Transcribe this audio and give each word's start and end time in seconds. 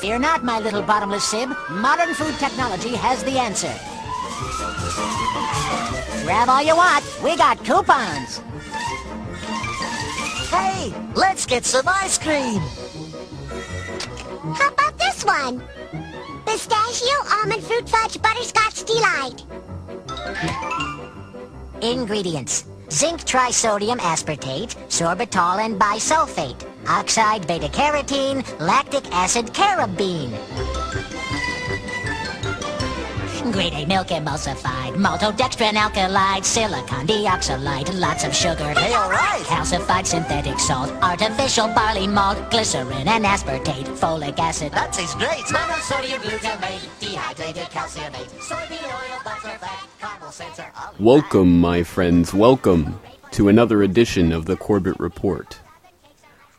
Fear 0.00 0.20
not, 0.20 0.44
my 0.44 0.60
little 0.60 0.82
bottomless 0.82 1.24
sib. 1.24 1.48
Modern 1.70 2.14
food 2.14 2.34
technology 2.38 2.94
has 2.94 3.24
the 3.24 3.38
answer. 3.38 3.74
Grab 6.24 6.48
all 6.48 6.62
you 6.62 6.76
want. 6.76 7.04
We 7.22 7.36
got 7.36 7.58
coupons. 7.64 8.40
Hey, 10.50 10.94
let's 11.14 11.46
get 11.46 11.64
some 11.64 11.88
ice 11.88 12.16
cream. 12.16 12.60
How 14.54 14.68
about 14.68 14.96
this 14.98 15.24
one? 15.24 15.62
Pistachio, 16.46 17.16
almond 17.32 17.64
fruit 17.64 17.88
fudge, 17.88 18.22
butterscotch 18.22 18.84
delight. 18.84 19.42
Ingredients. 21.82 22.66
Zinc 22.90 23.20
trisodium 23.24 23.98
aspartate, 23.98 24.74
sorbitol 24.88 25.58
and 25.58 25.78
bisulfate, 25.78 26.64
oxide 26.88 27.46
beta-carotene, 27.46 28.42
lactic 28.58 29.04
acid 29.12 29.46
carabine. 29.52 30.32
Grade 33.52 33.72
A 33.72 33.86
milk 33.86 34.08
emulsified, 34.08 34.94
maltodextrin 34.94 35.72
alkylide, 35.72 36.44
silicon 36.44 37.06
dioxide, 37.06 37.94
lots 37.94 38.24
of 38.24 38.34
sugar. 38.34 38.74
Hey, 38.74 38.92
all 38.92 39.10
right. 39.10 39.42
Calcified 39.46 40.04
synthetic 40.06 40.58
salt, 40.58 40.90
artificial 41.02 41.66
barley 41.68 42.06
malt, 42.06 42.50
glycerin 42.50 43.08
and 43.08 43.24
aspartate, 43.24 43.86
folic 43.96 44.38
acid. 44.38 44.72
That 44.72 44.92
tastes 44.92 45.14
great. 45.14 45.44
Monosodium 45.46 46.20
glutamate, 46.20 47.00
dehydrated 47.00 47.70
calciumate, 47.70 48.28
soybean 48.38 48.84
oil, 48.84 49.20
butter 49.24 49.56
fat, 49.58 49.86
caramel 49.98 50.30
sensor. 50.30 50.70
Welcome, 50.98 51.58
my 51.58 51.82
friends, 51.82 52.34
welcome 52.34 53.00
to 53.30 53.48
another 53.48 53.82
edition 53.82 54.30
of 54.30 54.44
the 54.44 54.56
Corbett 54.56 54.98
Report. 55.00 55.58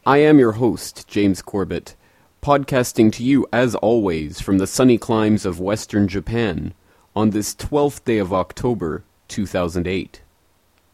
I 0.10 0.18
am 0.18 0.40
your 0.40 0.54
host, 0.54 1.08
James 1.08 1.44
Corbett, 1.44 1.96
podcasting 2.42 3.14
to 3.14 3.24
you 3.24 3.46
as 3.54 3.76
always 3.76 4.42
from 4.42 4.58
the 4.58 4.66
sunny 4.66 4.98
climes 4.98 5.46
of 5.46 5.60
western 5.60 6.08
Japan 6.08 6.74
on 7.16 7.30
this 7.30 7.54
12th 7.54 8.04
day 8.06 8.18
of 8.18 8.34
October 8.34 9.04
2008. 9.28 10.24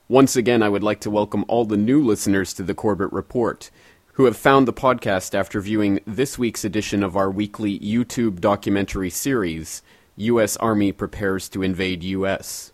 Once 0.10 0.36
again, 0.36 0.62
I 0.62 0.68
would 0.68 0.84
like 0.84 1.00
to 1.00 1.10
welcome 1.10 1.46
all 1.48 1.64
the 1.64 1.78
new 1.78 2.04
listeners 2.04 2.54
to 2.56 2.64
the 2.64 2.74
Corbett 2.74 3.14
Report 3.14 3.72
who 4.16 4.26
have 4.26 4.36
found 4.36 4.68
the 4.68 4.74
podcast 4.74 5.34
after 5.34 5.62
viewing 5.62 6.02
this 6.06 6.38
week's 6.38 6.66
edition 6.66 7.02
of 7.02 7.16
our 7.16 7.32
weekly 7.32 7.80
YouTube 7.80 8.42
documentary 8.42 9.10
series, 9.10 9.82
U.S. 10.18 10.58
Army 10.58 10.92
Prepares 10.92 11.48
to 11.48 11.64
Invade 11.64 12.04
U.S. 12.04 12.74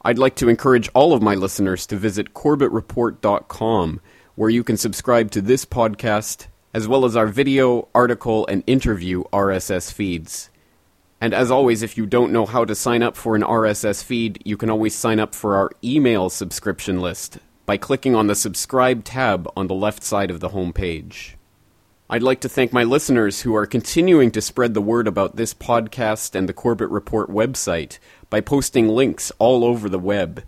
I'd 0.00 0.18
like 0.18 0.36
to 0.36 0.48
encourage 0.48 0.88
all 0.94 1.12
of 1.12 1.20
my 1.20 1.34
listeners 1.34 1.86
to 1.88 1.96
visit 1.96 2.32
CorbettReport.com, 2.32 4.00
where 4.36 4.50
you 4.50 4.62
can 4.62 4.76
subscribe 4.76 5.30
to 5.32 5.40
this 5.40 5.64
podcast, 5.64 6.46
as 6.72 6.86
well 6.86 7.04
as 7.04 7.16
our 7.16 7.26
video, 7.26 7.88
article, 7.94 8.46
and 8.46 8.62
interview 8.66 9.24
RSS 9.32 9.92
feeds. 9.92 10.50
And 11.20 11.32
as 11.32 11.50
always, 11.50 11.82
if 11.82 11.96
you 11.96 12.04
don't 12.04 12.32
know 12.32 12.44
how 12.44 12.66
to 12.66 12.74
sign 12.74 13.02
up 13.02 13.16
for 13.16 13.34
an 13.34 13.42
RSS 13.42 14.04
feed, 14.04 14.40
you 14.44 14.58
can 14.58 14.68
always 14.68 14.94
sign 14.94 15.18
up 15.18 15.34
for 15.34 15.56
our 15.56 15.70
email 15.82 16.28
subscription 16.28 17.00
list 17.00 17.38
by 17.64 17.78
clicking 17.78 18.14
on 18.14 18.26
the 18.26 18.34
subscribe 18.34 19.04
tab 19.04 19.50
on 19.56 19.66
the 19.66 19.74
left 19.74 20.04
side 20.04 20.30
of 20.30 20.40
the 20.40 20.50
homepage. 20.50 21.32
I'd 22.08 22.22
like 22.22 22.40
to 22.42 22.48
thank 22.48 22.72
my 22.72 22.84
listeners 22.84 23.40
who 23.40 23.56
are 23.56 23.66
continuing 23.66 24.30
to 24.32 24.42
spread 24.42 24.74
the 24.74 24.82
word 24.82 25.08
about 25.08 25.36
this 25.36 25.54
podcast 25.54 26.34
and 26.34 26.48
the 26.48 26.52
Corbett 26.52 26.90
Report 26.90 27.30
website 27.30 27.98
by 28.30 28.40
posting 28.40 28.86
links 28.86 29.32
all 29.38 29.64
over 29.64 29.88
the 29.88 29.98
web. 29.98 30.44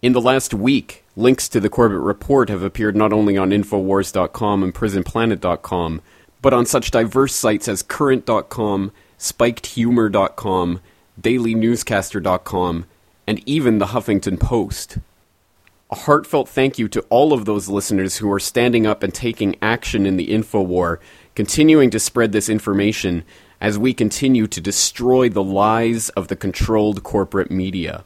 In 0.00 0.12
the 0.12 0.20
last 0.20 0.54
week, 0.54 1.02
links 1.16 1.48
to 1.48 1.58
the 1.58 1.68
Corbett 1.68 1.98
Report 1.98 2.50
have 2.50 2.62
appeared 2.62 2.94
not 2.94 3.12
only 3.12 3.36
on 3.36 3.50
Infowars.com 3.50 4.62
and 4.62 4.72
PrisonPlanet.com, 4.72 6.02
but 6.40 6.54
on 6.54 6.66
such 6.66 6.92
diverse 6.92 7.34
sites 7.34 7.66
as 7.66 7.82
Current.com, 7.82 8.92
SpikedHumor.com, 9.18 10.80
DailyNewscaster.com, 11.20 12.84
and 13.26 13.48
even 13.48 13.78
the 13.78 13.86
Huffington 13.86 14.38
Post. 14.38 14.98
A 15.90 15.96
heartfelt 15.96 16.48
thank 16.48 16.78
you 16.78 16.86
to 16.86 17.00
all 17.08 17.32
of 17.32 17.44
those 17.44 17.68
listeners 17.68 18.18
who 18.18 18.30
are 18.30 18.38
standing 18.38 18.86
up 18.86 19.02
and 19.02 19.12
taking 19.12 19.56
action 19.60 20.06
in 20.06 20.16
the 20.16 20.30
info 20.30 20.62
war, 20.62 21.00
continuing 21.34 21.90
to 21.90 21.98
spread 21.98 22.30
this 22.30 22.48
information 22.48 23.24
as 23.60 23.76
we 23.76 23.92
continue 23.92 24.46
to 24.46 24.60
destroy 24.60 25.28
the 25.28 25.42
lies 25.42 26.08
of 26.10 26.28
the 26.28 26.36
controlled 26.36 27.02
corporate 27.02 27.50
media. 27.50 28.04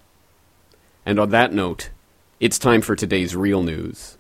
And 1.04 1.18
on 1.18 1.30
that 1.30 1.52
note, 1.52 1.90
it's 2.38 2.58
time 2.58 2.80
for 2.80 2.94
today's 2.94 3.34
real 3.34 3.62
news. 3.62 4.18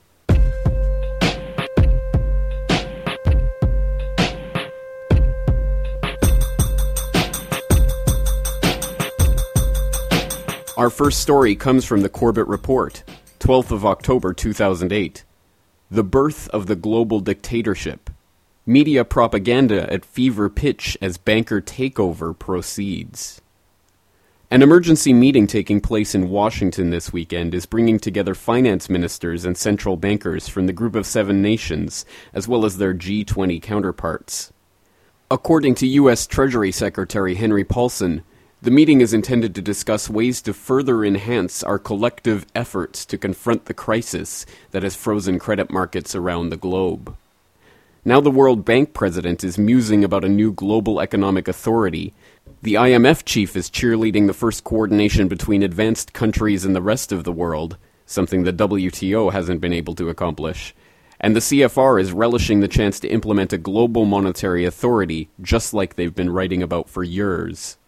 Our 10.76 10.88
first 10.88 11.20
story 11.20 11.54
comes 11.54 11.84
from 11.84 12.00
the 12.00 12.08
Corbett 12.08 12.48
Report, 12.48 13.04
12th 13.38 13.70
of 13.70 13.84
October 13.84 14.32
2008. 14.32 15.24
The 15.90 16.02
birth 16.02 16.48
of 16.48 16.66
the 16.66 16.74
global 16.74 17.20
dictatorship. 17.20 18.08
Media 18.64 19.04
propaganda 19.04 19.92
at 19.92 20.04
fever 20.04 20.48
pitch 20.48 20.96
as 21.02 21.18
banker 21.18 21.60
takeover 21.60 22.36
proceeds. 22.36 23.41
An 24.52 24.60
emergency 24.60 25.14
meeting 25.14 25.46
taking 25.46 25.80
place 25.80 26.14
in 26.14 26.28
Washington 26.28 26.90
this 26.90 27.10
weekend 27.10 27.54
is 27.54 27.64
bringing 27.64 27.98
together 27.98 28.34
finance 28.34 28.90
ministers 28.90 29.46
and 29.46 29.56
central 29.56 29.96
bankers 29.96 30.46
from 30.46 30.66
the 30.66 30.74
Group 30.74 30.94
of 30.94 31.06
Seven 31.06 31.40
Nations, 31.40 32.04
as 32.34 32.46
well 32.46 32.66
as 32.66 32.76
their 32.76 32.92
G20 32.92 33.62
counterparts. 33.62 34.52
According 35.30 35.76
to 35.76 35.86
U.S. 35.86 36.26
Treasury 36.26 36.70
Secretary 36.70 37.34
Henry 37.34 37.64
Paulson, 37.64 38.24
the 38.60 38.70
meeting 38.70 39.00
is 39.00 39.14
intended 39.14 39.54
to 39.54 39.62
discuss 39.62 40.10
ways 40.10 40.42
to 40.42 40.52
further 40.52 41.02
enhance 41.02 41.62
our 41.62 41.78
collective 41.78 42.44
efforts 42.54 43.06
to 43.06 43.16
confront 43.16 43.64
the 43.64 43.72
crisis 43.72 44.44
that 44.72 44.82
has 44.82 44.94
frozen 44.94 45.38
credit 45.38 45.70
markets 45.70 46.14
around 46.14 46.50
the 46.50 46.58
globe. 46.58 47.16
Now 48.04 48.20
the 48.20 48.30
World 48.30 48.66
Bank 48.66 48.92
president 48.92 49.44
is 49.44 49.56
musing 49.56 50.04
about 50.04 50.24
a 50.24 50.28
new 50.28 50.52
global 50.52 51.00
economic 51.00 51.48
authority. 51.48 52.12
The 52.64 52.74
IMF 52.74 53.24
chief 53.24 53.56
is 53.56 53.68
cheerleading 53.68 54.28
the 54.28 54.32
first 54.32 54.62
coordination 54.62 55.26
between 55.26 55.64
advanced 55.64 56.12
countries 56.12 56.64
and 56.64 56.76
the 56.76 56.80
rest 56.80 57.10
of 57.10 57.24
the 57.24 57.32
world, 57.32 57.76
something 58.06 58.44
the 58.44 58.52
WTO 58.52 59.32
hasn't 59.32 59.60
been 59.60 59.72
able 59.72 59.96
to 59.96 60.08
accomplish. 60.08 60.72
And 61.18 61.34
the 61.34 61.40
CFR 61.40 62.00
is 62.00 62.12
relishing 62.12 62.60
the 62.60 62.68
chance 62.68 63.00
to 63.00 63.08
implement 63.08 63.52
a 63.52 63.58
global 63.58 64.04
monetary 64.04 64.64
authority, 64.64 65.28
just 65.40 65.74
like 65.74 65.96
they've 65.96 66.14
been 66.14 66.30
writing 66.30 66.62
about 66.62 66.88
for 66.88 67.02
years. 67.02 67.78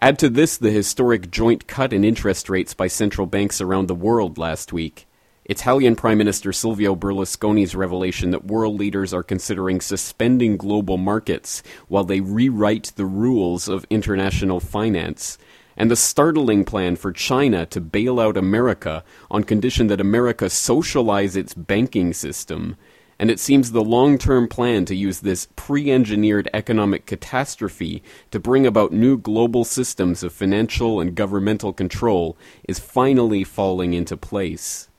Add 0.00 0.18
to 0.18 0.28
this 0.28 0.56
the 0.56 0.72
historic 0.72 1.30
joint 1.30 1.68
cut 1.68 1.92
in 1.92 2.02
interest 2.02 2.50
rates 2.50 2.74
by 2.74 2.88
central 2.88 3.28
banks 3.28 3.60
around 3.60 3.86
the 3.86 3.94
world 3.94 4.38
last 4.38 4.72
week. 4.72 5.06
Italian 5.46 5.96
Prime 5.96 6.18
Minister 6.18 6.52
Silvio 6.52 6.94
Berlusconi's 6.94 7.74
revelation 7.74 8.30
that 8.30 8.44
world 8.44 8.78
leaders 8.78 9.14
are 9.14 9.22
considering 9.22 9.80
suspending 9.80 10.58
global 10.58 10.98
markets 10.98 11.62
while 11.88 12.04
they 12.04 12.20
rewrite 12.20 12.92
the 12.96 13.06
rules 13.06 13.66
of 13.66 13.86
international 13.88 14.60
finance, 14.60 15.38
and 15.78 15.90
the 15.90 15.96
startling 15.96 16.64
plan 16.64 16.94
for 16.94 17.10
China 17.10 17.64
to 17.66 17.80
bail 17.80 18.20
out 18.20 18.36
America 18.36 19.02
on 19.30 19.42
condition 19.42 19.86
that 19.86 20.00
America 20.00 20.50
socialize 20.50 21.36
its 21.36 21.54
banking 21.54 22.12
system 22.12 22.76
and 23.18 23.30
it 23.30 23.38
seems 23.38 23.72
the 23.72 23.84
long 23.84 24.16
term 24.16 24.48
plan 24.48 24.86
to 24.86 24.96
use 24.96 25.20
this 25.20 25.46
pre 25.54 25.90
engineered 25.90 26.48
economic 26.54 27.04
catastrophe 27.04 28.02
to 28.30 28.40
bring 28.40 28.66
about 28.66 28.92
new 28.92 29.18
global 29.18 29.62
systems 29.62 30.22
of 30.22 30.32
financial 30.32 31.00
and 31.00 31.14
governmental 31.14 31.74
control 31.74 32.36
is 32.66 32.78
finally 32.78 33.44
falling 33.44 33.92
into 33.92 34.16
place. 34.16 34.89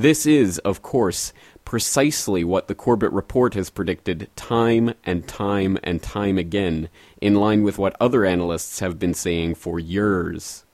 This 0.00 0.24
is, 0.24 0.58
of 0.60 0.80
course, 0.80 1.34
precisely 1.66 2.42
what 2.42 2.68
the 2.68 2.74
Corbett 2.74 3.12
Report 3.12 3.52
has 3.52 3.68
predicted 3.68 4.30
time 4.34 4.94
and 5.04 5.28
time 5.28 5.76
and 5.84 6.02
time 6.02 6.38
again, 6.38 6.88
in 7.20 7.34
line 7.34 7.64
with 7.64 7.76
what 7.76 7.96
other 8.00 8.24
analysts 8.24 8.78
have 8.78 8.98
been 8.98 9.12
saying 9.12 9.56
for 9.56 9.78
years. 9.78 10.64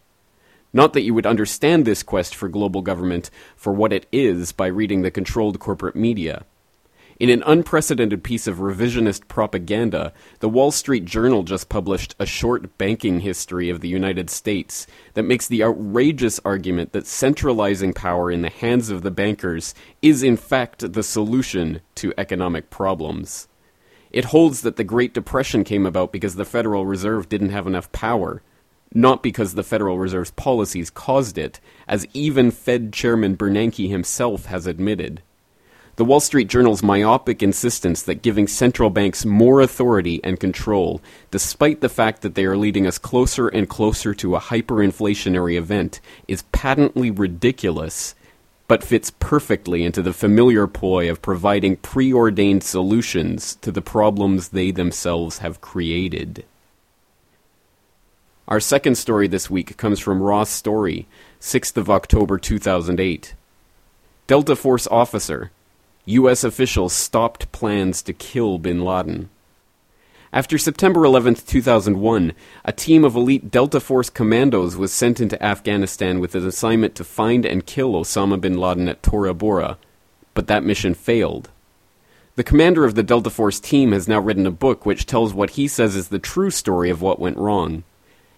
Not 0.72 0.92
that 0.92 1.02
you 1.02 1.12
would 1.12 1.26
understand 1.26 1.84
this 1.84 2.04
quest 2.04 2.36
for 2.36 2.48
global 2.48 2.82
government 2.82 3.30
for 3.56 3.72
what 3.72 3.92
it 3.92 4.06
is 4.12 4.52
by 4.52 4.68
reading 4.68 5.02
the 5.02 5.10
controlled 5.10 5.58
corporate 5.58 5.96
media. 5.96 6.44
In 7.18 7.30
an 7.30 7.42
unprecedented 7.46 8.22
piece 8.22 8.46
of 8.46 8.58
revisionist 8.58 9.26
propaganda, 9.26 10.12
the 10.40 10.50
Wall 10.50 10.70
Street 10.70 11.06
Journal 11.06 11.44
just 11.44 11.70
published 11.70 12.14
a 12.18 12.26
short 12.26 12.76
banking 12.76 13.20
history 13.20 13.70
of 13.70 13.80
the 13.80 13.88
United 13.88 14.28
States 14.28 14.86
that 15.14 15.22
makes 15.22 15.48
the 15.48 15.64
outrageous 15.64 16.38
argument 16.44 16.92
that 16.92 17.06
centralizing 17.06 17.94
power 17.94 18.30
in 18.30 18.42
the 18.42 18.50
hands 18.50 18.90
of 18.90 19.00
the 19.00 19.10
bankers 19.10 19.74
is 20.02 20.22
in 20.22 20.36
fact 20.36 20.92
the 20.92 21.02
solution 21.02 21.80
to 21.94 22.12
economic 22.18 22.68
problems. 22.68 23.48
It 24.10 24.26
holds 24.26 24.60
that 24.60 24.76
the 24.76 24.84
Great 24.84 25.14
Depression 25.14 25.64
came 25.64 25.86
about 25.86 26.12
because 26.12 26.36
the 26.36 26.44
Federal 26.44 26.84
Reserve 26.84 27.30
didn't 27.30 27.48
have 27.48 27.66
enough 27.66 27.90
power, 27.92 28.42
not 28.92 29.22
because 29.22 29.54
the 29.54 29.62
Federal 29.62 29.98
Reserve's 29.98 30.32
policies 30.32 30.90
caused 30.90 31.38
it, 31.38 31.60
as 31.88 32.06
even 32.12 32.50
Fed 32.50 32.92
Chairman 32.92 33.38
Bernanke 33.38 33.88
himself 33.88 34.46
has 34.46 34.66
admitted. 34.66 35.22
The 35.96 36.04
Wall 36.04 36.20
Street 36.20 36.48
Journal's 36.48 36.82
myopic 36.82 37.42
insistence 37.42 38.02
that 38.02 38.20
giving 38.20 38.46
central 38.46 38.90
banks 38.90 39.24
more 39.24 39.62
authority 39.62 40.20
and 40.22 40.38
control, 40.38 41.00
despite 41.30 41.80
the 41.80 41.88
fact 41.88 42.20
that 42.20 42.34
they 42.34 42.44
are 42.44 42.56
leading 42.56 42.86
us 42.86 42.98
closer 42.98 43.48
and 43.48 43.66
closer 43.66 44.12
to 44.12 44.36
a 44.36 44.40
hyperinflationary 44.40 45.56
event, 45.56 46.02
is 46.28 46.42
patently 46.52 47.10
ridiculous, 47.10 48.14
but 48.68 48.84
fits 48.84 49.10
perfectly 49.10 49.84
into 49.84 50.02
the 50.02 50.12
familiar 50.12 50.66
ploy 50.66 51.10
of 51.10 51.22
providing 51.22 51.78
preordained 51.78 52.62
solutions 52.62 53.54
to 53.62 53.72
the 53.72 53.80
problems 53.80 54.50
they 54.50 54.70
themselves 54.70 55.38
have 55.38 55.62
created. 55.62 56.44
Our 58.48 58.60
second 58.60 58.96
story 58.96 59.28
this 59.28 59.48
week 59.48 59.78
comes 59.78 59.98
from 59.98 60.22
Raw 60.22 60.44
Story, 60.44 61.08
6th 61.40 61.78
of 61.78 61.88
October 61.88 62.36
2008. 62.36 63.34
Delta 64.26 64.54
Force 64.54 64.86
officer 64.88 65.52
U.S. 66.08 66.44
officials 66.44 66.92
stopped 66.92 67.50
plans 67.50 68.00
to 68.02 68.12
kill 68.12 68.58
bin 68.58 68.84
Laden. 68.84 69.28
After 70.32 70.56
September 70.56 71.04
11, 71.04 71.34
2001, 71.34 72.32
a 72.64 72.72
team 72.72 73.04
of 73.04 73.16
elite 73.16 73.50
Delta 73.50 73.80
Force 73.80 74.08
commandos 74.08 74.76
was 74.76 74.92
sent 74.92 75.20
into 75.20 75.42
Afghanistan 75.42 76.20
with 76.20 76.36
an 76.36 76.46
assignment 76.46 76.94
to 76.94 77.02
find 77.02 77.44
and 77.44 77.66
kill 77.66 77.94
Osama 77.94 78.40
bin 78.40 78.56
Laden 78.56 78.88
at 78.88 79.02
Tora 79.02 79.34
Bora, 79.34 79.78
but 80.32 80.46
that 80.46 80.62
mission 80.62 80.94
failed. 80.94 81.50
The 82.36 82.44
commander 82.44 82.84
of 82.84 82.94
the 82.94 83.02
Delta 83.02 83.30
Force 83.30 83.58
team 83.58 83.90
has 83.90 84.06
now 84.06 84.20
written 84.20 84.46
a 84.46 84.52
book 84.52 84.86
which 84.86 85.06
tells 85.06 85.34
what 85.34 85.50
he 85.50 85.66
says 85.66 85.96
is 85.96 86.08
the 86.08 86.20
true 86.20 86.50
story 86.50 86.88
of 86.88 87.02
what 87.02 87.18
went 87.18 87.36
wrong. 87.36 87.82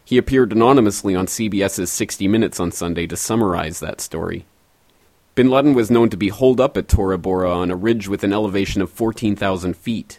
He 0.06 0.16
appeared 0.16 0.52
anonymously 0.52 1.14
on 1.14 1.26
CBS's 1.26 1.92
60 1.92 2.28
Minutes 2.28 2.58
on 2.58 2.72
Sunday 2.72 3.06
to 3.08 3.16
summarize 3.16 3.80
that 3.80 4.00
story. 4.00 4.46
Bin 5.38 5.50
Laden 5.50 5.72
was 5.72 5.88
known 5.88 6.10
to 6.10 6.16
be 6.16 6.30
holed 6.30 6.60
up 6.60 6.76
at 6.76 6.88
Tora 6.88 7.16
Bora 7.16 7.48
on 7.48 7.70
a 7.70 7.76
ridge 7.76 8.08
with 8.08 8.24
an 8.24 8.32
elevation 8.32 8.82
of 8.82 8.90
14,000 8.90 9.76
feet. 9.76 10.18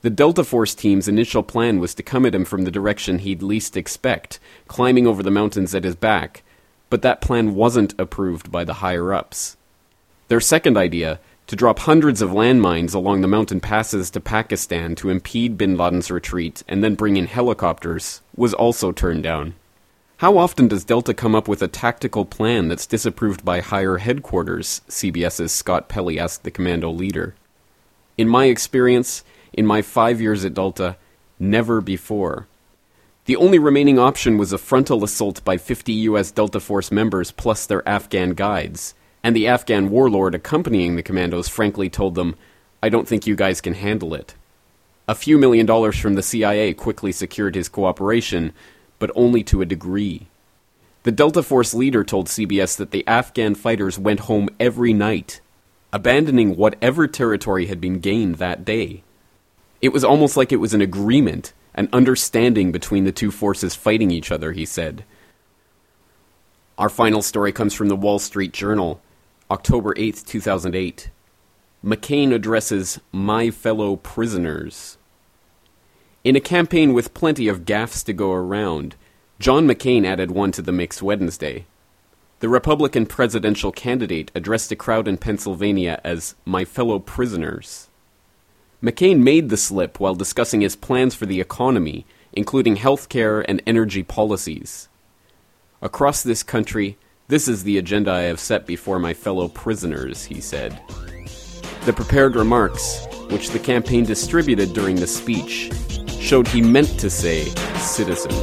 The 0.00 0.10
Delta 0.10 0.42
Force 0.42 0.74
team's 0.74 1.06
initial 1.06 1.44
plan 1.44 1.78
was 1.78 1.94
to 1.94 2.02
come 2.02 2.26
at 2.26 2.34
him 2.34 2.44
from 2.44 2.64
the 2.64 2.72
direction 2.72 3.20
he'd 3.20 3.40
least 3.40 3.76
expect, 3.76 4.40
climbing 4.66 5.06
over 5.06 5.22
the 5.22 5.30
mountains 5.30 5.76
at 5.76 5.84
his 5.84 5.94
back, 5.94 6.42
but 6.90 7.02
that 7.02 7.20
plan 7.20 7.54
wasn't 7.54 7.94
approved 8.00 8.50
by 8.50 8.64
the 8.64 8.74
higher 8.82 9.14
ups. 9.14 9.56
Their 10.26 10.40
second 10.40 10.76
idea, 10.76 11.20
to 11.46 11.54
drop 11.54 11.78
hundreds 11.78 12.20
of 12.20 12.30
landmines 12.30 12.96
along 12.96 13.20
the 13.20 13.28
mountain 13.28 13.60
passes 13.60 14.10
to 14.10 14.20
Pakistan 14.20 14.96
to 14.96 15.10
impede 15.10 15.56
bin 15.56 15.76
Laden's 15.76 16.10
retreat 16.10 16.64
and 16.66 16.82
then 16.82 16.96
bring 16.96 17.16
in 17.16 17.26
helicopters, 17.26 18.22
was 18.34 18.54
also 18.54 18.90
turned 18.90 19.22
down. 19.22 19.54
How 20.22 20.38
often 20.38 20.68
does 20.68 20.84
Delta 20.84 21.14
come 21.14 21.34
up 21.34 21.48
with 21.48 21.62
a 21.62 21.66
tactical 21.66 22.24
plan 22.24 22.68
that's 22.68 22.86
disapproved 22.86 23.44
by 23.44 23.58
higher 23.58 23.96
headquarters? 23.96 24.80
CBS's 24.88 25.50
Scott 25.50 25.88
Pelley 25.88 26.16
asked 26.16 26.44
the 26.44 26.52
commando 26.52 26.92
leader. 26.92 27.34
In 28.16 28.28
my 28.28 28.44
experience, 28.44 29.24
in 29.52 29.66
my 29.66 29.82
five 29.82 30.20
years 30.20 30.44
at 30.44 30.54
Delta, 30.54 30.96
never 31.40 31.80
before. 31.80 32.46
The 33.24 33.34
only 33.34 33.58
remaining 33.58 33.98
option 33.98 34.38
was 34.38 34.52
a 34.52 34.58
frontal 34.58 35.02
assault 35.02 35.44
by 35.44 35.56
50 35.56 35.92
U.S. 36.10 36.30
Delta 36.30 36.60
Force 36.60 36.92
members 36.92 37.32
plus 37.32 37.66
their 37.66 37.82
Afghan 37.88 38.34
guides, 38.34 38.94
and 39.24 39.34
the 39.34 39.48
Afghan 39.48 39.90
warlord 39.90 40.36
accompanying 40.36 40.94
the 40.94 41.02
commandos 41.02 41.48
frankly 41.48 41.90
told 41.90 42.14
them, 42.14 42.36
I 42.80 42.90
don't 42.90 43.08
think 43.08 43.26
you 43.26 43.34
guys 43.34 43.60
can 43.60 43.74
handle 43.74 44.14
it. 44.14 44.36
A 45.08 45.16
few 45.16 45.36
million 45.36 45.66
dollars 45.66 45.98
from 45.98 46.14
the 46.14 46.22
CIA 46.22 46.74
quickly 46.74 47.10
secured 47.10 47.56
his 47.56 47.68
cooperation, 47.68 48.52
but 49.02 49.10
only 49.16 49.42
to 49.42 49.60
a 49.60 49.66
degree. 49.66 50.28
The 51.02 51.10
Delta 51.10 51.42
Force 51.42 51.74
leader 51.74 52.04
told 52.04 52.28
CBS 52.28 52.76
that 52.76 52.92
the 52.92 53.04
Afghan 53.08 53.56
fighters 53.56 53.98
went 53.98 54.30
home 54.30 54.48
every 54.60 54.92
night, 54.92 55.40
abandoning 55.92 56.54
whatever 56.54 57.08
territory 57.08 57.66
had 57.66 57.80
been 57.80 57.98
gained 57.98 58.36
that 58.36 58.64
day. 58.64 59.02
It 59.80 59.88
was 59.88 60.04
almost 60.04 60.36
like 60.36 60.52
it 60.52 60.60
was 60.60 60.72
an 60.72 60.80
agreement, 60.80 61.52
an 61.74 61.88
understanding 61.92 62.70
between 62.70 63.02
the 63.02 63.10
two 63.10 63.32
forces 63.32 63.74
fighting 63.74 64.12
each 64.12 64.30
other, 64.30 64.52
he 64.52 64.64
said. 64.64 65.04
Our 66.78 66.88
final 66.88 67.22
story 67.22 67.50
comes 67.50 67.74
from 67.74 67.88
the 67.88 67.96
Wall 67.96 68.20
Street 68.20 68.52
Journal, 68.52 69.00
October 69.50 69.94
8, 69.96 70.22
2008. 70.24 71.10
McCain 71.84 72.32
addresses 72.32 73.00
My 73.10 73.50
Fellow 73.50 73.96
Prisoners. 73.96 74.96
In 76.24 76.36
a 76.36 76.40
campaign 76.40 76.92
with 76.92 77.14
plenty 77.14 77.48
of 77.48 77.64
gaffes 77.64 78.04
to 78.04 78.12
go 78.12 78.30
around, 78.30 78.94
John 79.40 79.66
McCain 79.66 80.06
added 80.06 80.30
one 80.30 80.52
to 80.52 80.62
the 80.62 80.70
mix 80.70 81.02
Wednesday. 81.02 81.66
The 82.38 82.48
Republican 82.48 83.06
presidential 83.06 83.72
candidate 83.72 84.30
addressed 84.32 84.70
a 84.70 84.76
crowd 84.76 85.08
in 85.08 85.18
Pennsylvania 85.18 86.00
as 86.04 86.36
my 86.44 86.64
fellow 86.64 87.00
prisoners. 87.00 87.88
McCain 88.80 89.18
made 89.18 89.48
the 89.48 89.56
slip 89.56 89.98
while 89.98 90.14
discussing 90.14 90.60
his 90.60 90.76
plans 90.76 91.16
for 91.16 91.26
the 91.26 91.40
economy, 91.40 92.06
including 92.32 92.76
health 92.76 93.08
care 93.08 93.40
and 93.40 93.60
energy 93.66 94.04
policies. 94.04 94.88
Across 95.80 96.22
this 96.22 96.44
country, 96.44 96.98
this 97.26 97.48
is 97.48 97.64
the 97.64 97.78
agenda 97.78 98.12
I 98.12 98.22
have 98.22 98.38
set 98.38 98.64
before 98.64 99.00
my 99.00 99.12
fellow 99.12 99.48
prisoners, 99.48 100.24
he 100.24 100.40
said. 100.40 100.80
The 101.84 101.92
prepared 101.92 102.36
remarks, 102.36 103.06
which 103.30 103.50
the 103.50 103.58
campaign 103.58 104.04
distributed 104.04 104.72
during 104.72 104.96
the 104.96 105.06
speech, 105.08 105.70
showed 106.22 106.46
he 106.46 106.62
meant 106.62 107.00
to 107.00 107.10
say 107.10 107.46
citizens. 107.80 108.36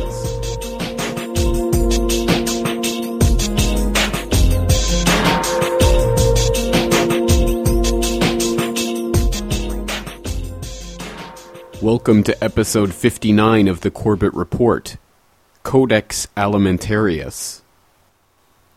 Welcome 11.81 12.24
to 12.24 12.44
episode 12.44 12.94
59 12.94 13.70
of 13.70 13.80
the 13.80 13.90
Corbett 13.90 14.34
Report 14.34 14.98
Codex 15.64 16.28
Alimentarius. 16.36 17.62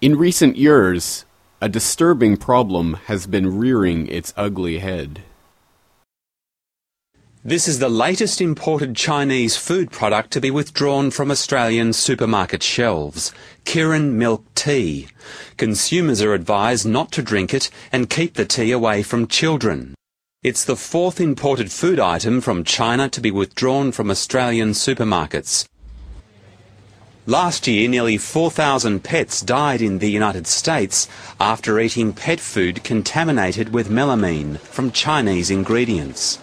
In 0.00 0.16
recent 0.16 0.56
years, 0.56 1.24
a 1.60 1.68
disturbing 1.68 2.36
problem 2.36 2.94
has 3.06 3.26
been 3.26 3.58
rearing 3.58 4.06
its 4.06 4.32
ugly 4.36 4.78
head. 4.78 5.22
This 7.44 7.66
is 7.66 7.80
the 7.80 7.88
latest 7.88 8.40
imported 8.40 8.94
Chinese 8.94 9.56
food 9.56 9.90
product 9.90 10.30
to 10.30 10.40
be 10.40 10.52
withdrawn 10.52 11.10
from 11.10 11.28
Australian 11.28 11.92
supermarket 11.92 12.62
shelves 12.62 13.32
Kirin 13.64 14.12
milk 14.12 14.44
tea. 14.54 15.08
Consumers 15.56 16.22
are 16.22 16.34
advised 16.34 16.86
not 16.86 17.10
to 17.10 17.20
drink 17.20 17.52
it 17.52 17.68
and 17.90 18.08
keep 18.08 18.34
the 18.34 18.44
tea 18.44 18.70
away 18.70 19.02
from 19.02 19.26
children. 19.26 19.96
It's 20.44 20.64
the 20.64 20.76
fourth 20.76 21.20
imported 21.20 21.72
food 21.72 21.98
item 21.98 22.40
from 22.40 22.62
China 22.62 23.08
to 23.08 23.20
be 23.20 23.32
withdrawn 23.32 23.90
from 23.90 24.08
Australian 24.08 24.70
supermarkets. 24.70 25.66
Last 27.26 27.66
year, 27.66 27.88
nearly 27.88 28.18
4,000 28.18 29.02
pets 29.02 29.40
died 29.40 29.82
in 29.82 29.98
the 29.98 30.12
United 30.12 30.46
States 30.46 31.08
after 31.40 31.80
eating 31.80 32.12
pet 32.12 32.38
food 32.38 32.84
contaminated 32.84 33.72
with 33.72 33.88
melamine 33.88 34.60
from 34.60 34.92
Chinese 34.92 35.50
ingredients. 35.50 36.38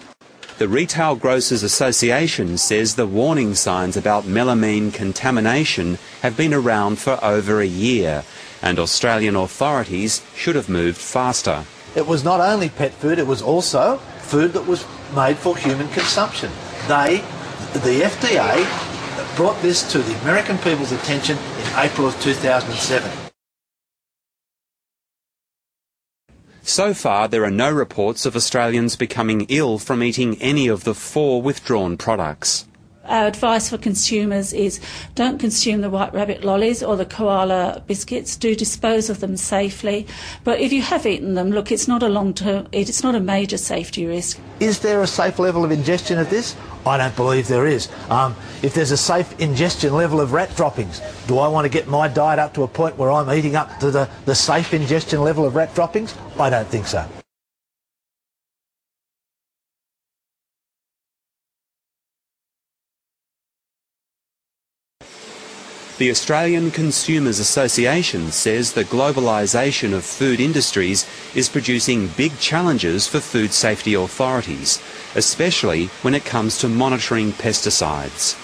The 0.60 0.68
Retail 0.68 1.16
Grocers 1.16 1.64
Association 1.64 2.58
says 2.58 2.96
the 2.96 3.08
warning 3.08 3.56
signs 3.56 3.96
about 3.96 4.26
melamine 4.26 4.94
contamination 4.94 5.98
have 6.22 6.36
been 6.36 6.54
around 6.54 7.00
for 7.00 7.18
over 7.24 7.62
a 7.62 7.66
year, 7.66 8.26
and 8.62 8.78
Australian 8.78 9.38
authorities 9.38 10.22
should 10.36 10.58
have 10.58 10.68
moved 10.68 10.98
faster. 10.98 11.64
It 11.96 12.06
was 12.06 12.26
not 12.26 12.42
only 12.42 12.68
pet 12.68 12.92
food, 12.92 13.20
it 13.20 13.26
was 13.26 13.42
also 13.42 14.00
food 14.20 14.52
that 14.52 14.68
was 14.68 14.86
made 15.16 15.38
for 15.38 15.56
human 15.56 15.88
consumption. 15.92 16.52
They, 16.90 17.24
the 17.72 18.02
FDA, 18.02 19.38
brought 19.38 19.62
this 19.62 19.90
to 19.94 20.00
the 20.00 20.22
American 20.24 20.58
people's 20.58 20.92
attention 20.92 21.38
in 21.38 21.80
April 21.80 22.06
of 22.06 22.20
2007. 22.20 23.29
So 26.70 26.94
far, 26.94 27.28
there 27.28 27.44
are 27.46 27.50
no 27.50 27.72
reports 27.72 28.28
of 28.28 28.36
Australians 28.36 28.96
becoming 28.96 29.48
ill 29.50 29.80
from 29.80 30.04
eating 30.04 30.40
any 30.40 30.68
of 30.68 30.84
the 30.84 30.94
four 30.94 31.42
withdrawn 31.42 31.98
products. 31.98 32.68
Our 33.10 33.26
advice 33.26 33.70
for 33.70 33.80
consumers 33.80 34.54
is 34.54 34.80
don't 35.16 35.40
consume 35.40 35.82
the 35.82 35.90
white 35.90 36.14
rabbit 36.14 36.44
lollies 36.44 36.84
or 36.84 36.96
the 36.96 37.06
koala 37.06 37.82
biscuits. 37.88 38.38
Do 38.38 38.56
dispose 38.56 39.10
of 39.10 39.20
them 39.20 39.36
safely. 39.36 40.06
But 40.44 40.60
if 40.60 40.72
you 40.72 40.84
have 40.84 41.08
eaten 41.08 41.34
them, 41.34 41.50
look, 41.50 41.72
it's 41.72 41.88
not 41.88 42.04
a 42.04 42.08
long 42.08 42.36
term, 42.36 42.68
it's 42.72 43.02
not 43.02 43.16
a 43.16 43.20
major 43.20 43.58
safety 43.58 44.06
risk. 44.06 44.40
Is 44.60 44.80
there 44.80 45.02
a 45.02 45.08
safe 45.08 45.40
level 45.40 45.66
of 45.66 45.72
ingestion 45.72 46.20
of 46.20 46.30
this? 46.30 46.56
I 46.86 46.98
don't 46.98 47.16
believe 47.16 47.48
there 47.48 47.66
is. 47.66 47.90
Um, 48.12 48.36
if 48.62 48.76
there's 48.76 48.92
a 48.92 48.98
safe 48.98 49.40
ingestion 49.40 49.94
level 49.94 50.22
of 50.22 50.32
rat 50.32 50.56
droppings, 50.56 51.02
do 51.28 51.40
I 51.40 51.48
want 51.48 51.66
to 51.66 51.70
get 51.70 51.88
my 51.88 52.08
diet 52.08 52.38
up 52.38 52.54
to 52.54 52.64
a 52.64 52.68
point 52.68 52.96
where 52.98 53.12
I'm 53.12 53.32
eating 53.36 53.56
up 53.56 53.80
to 53.80 53.90
the, 53.90 54.08
the 54.26 54.36
safe 54.36 54.72
ingestion 54.74 55.22
level 55.22 55.46
of 55.46 55.56
rat 55.56 55.74
droppings? 55.74 56.16
I 56.40 56.52
don't 56.52 56.68
think 56.68 56.86
so. 56.86 57.08
The 66.00 66.12
Australian 66.12 66.72
Consumers 66.72 67.40
Association 67.40 68.32
says 68.32 68.72
the 68.72 68.86
globalisation 68.86 69.94
of 69.94 70.06
food 70.06 70.40
industries 70.40 71.06
is 71.36 71.50
producing 71.50 72.08
big 72.16 72.40
challenges 72.40 73.06
for 73.06 73.20
food 73.20 73.52
safety 73.52 73.96
authorities, 73.96 74.82
especially 75.16 75.88
when 76.02 76.16
it 76.16 76.24
comes 76.24 76.58
to 76.60 76.70
monitoring 76.70 77.34
pesticides. 77.34 78.38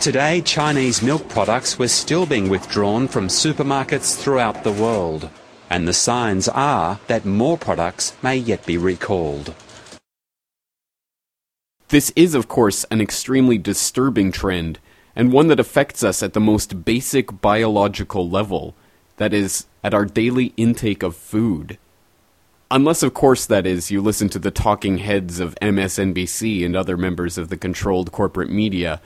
Today, 0.00 0.40
Chinese 0.40 1.02
milk 1.02 1.28
products 1.28 1.78
were 1.78 1.88
still 1.88 2.24
being 2.24 2.48
withdrawn 2.48 3.06
from 3.06 3.28
supermarkets 3.28 4.18
throughout 4.18 4.64
the 4.64 4.72
world, 4.72 5.28
and 5.68 5.86
the 5.86 5.92
signs 5.92 6.48
are 6.48 6.98
that 7.08 7.26
more 7.26 7.58
products 7.58 8.14
may 8.22 8.36
yet 8.36 8.64
be 8.64 8.78
recalled. 8.78 9.54
This 11.88 12.14
is, 12.16 12.34
of 12.34 12.48
course, 12.48 12.84
an 12.84 13.02
extremely 13.02 13.58
disturbing 13.58 14.32
trend, 14.32 14.78
and 15.16 15.32
one 15.32 15.48
that 15.48 15.60
affects 15.60 16.02
us 16.02 16.22
at 16.22 16.32
the 16.32 16.40
most 16.40 16.84
basic 16.84 17.40
biological 17.40 18.28
level 18.28 18.74
that 19.16 19.32
is, 19.32 19.66
at 19.82 19.94
our 19.94 20.04
daily 20.04 20.52
intake 20.56 21.02
of 21.02 21.14
food. 21.14 21.78
Unless, 22.70 23.02
of 23.02 23.14
course, 23.14 23.46
that 23.46 23.66
is, 23.66 23.90
you 23.90 24.00
listen 24.00 24.28
to 24.30 24.38
the 24.38 24.50
talking 24.50 24.98
heads 24.98 25.38
of 25.38 25.54
MSNBC 25.62 26.64
and 26.64 26.74
other 26.74 26.96
members 26.96 27.38
of 27.38 27.48
the 27.48 27.56
controlled 27.56 28.10
corporate 28.10 28.50
media. 28.50 29.00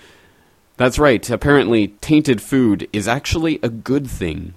That's 0.77 0.99
right, 0.99 1.29
apparently, 1.29 1.89
tainted 2.01 2.41
food 2.41 2.89
is 2.93 3.09
actually 3.09 3.59
a 3.63 3.69
good 3.69 4.09
thing 4.09 4.55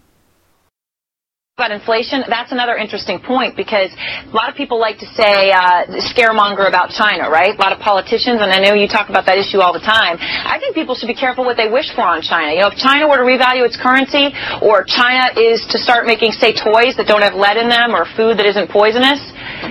about 1.62 1.70
inflation, 1.70 2.26
that's 2.26 2.50
another 2.50 2.74
interesting 2.74 3.22
point 3.22 3.54
because 3.54 3.94
a 3.94 4.34
lot 4.34 4.50
of 4.50 4.58
people 4.58 4.82
like 4.82 4.98
to 4.98 5.06
say 5.14 5.54
uh, 5.54 5.86
scaremonger 6.10 6.66
about 6.66 6.90
China, 6.90 7.30
right? 7.30 7.54
A 7.54 7.62
lot 7.62 7.70
of 7.70 7.78
politicians, 7.78 8.42
and 8.42 8.50
I 8.50 8.58
know 8.58 8.74
you 8.74 8.90
talk 8.90 9.14
about 9.14 9.30
that 9.30 9.38
issue 9.38 9.62
all 9.62 9.70
the 9.70 9.86
time. 9.86 10.18
I 10.18 10.58
think 10.58 10.74
people 10.74 10.98
should 10.98 11.06
be 11.06 11.14
careful 11.14 11.46
what 11.46 11.62
they 11.62 11.70
wish 11.70 11.94
for 11.94 12.02
on 12.02 12.26
China. 12.26 12.50
You 12.50 12.66
know, 12.66 12.74
if 12.74 12.82
China 12.82 13.06
were 13.06 13.22
to 13.22 13.28
revalue 13.30 13.62
its 13.62 13.78
currency, 13.78 14.34
or 14.66 14.82
China 14.82 15.30
is 15.38 15.62
to 15.70 15.78
start 15.78 16.10
making, 16.10 16.34
say, 16.34 16.50
toys 16.50 16.98
that 16.98 17.06
don't 17.06 17.22
have 17.22 17.38
lead 17.38 17.62
in 17.62 17.70
them, 17.70 17.94
or 17.94 18.10
food 18.18 18.42
that 18.42 18.50
isn't 18.50 18.74
poisonous, 18.74 19.22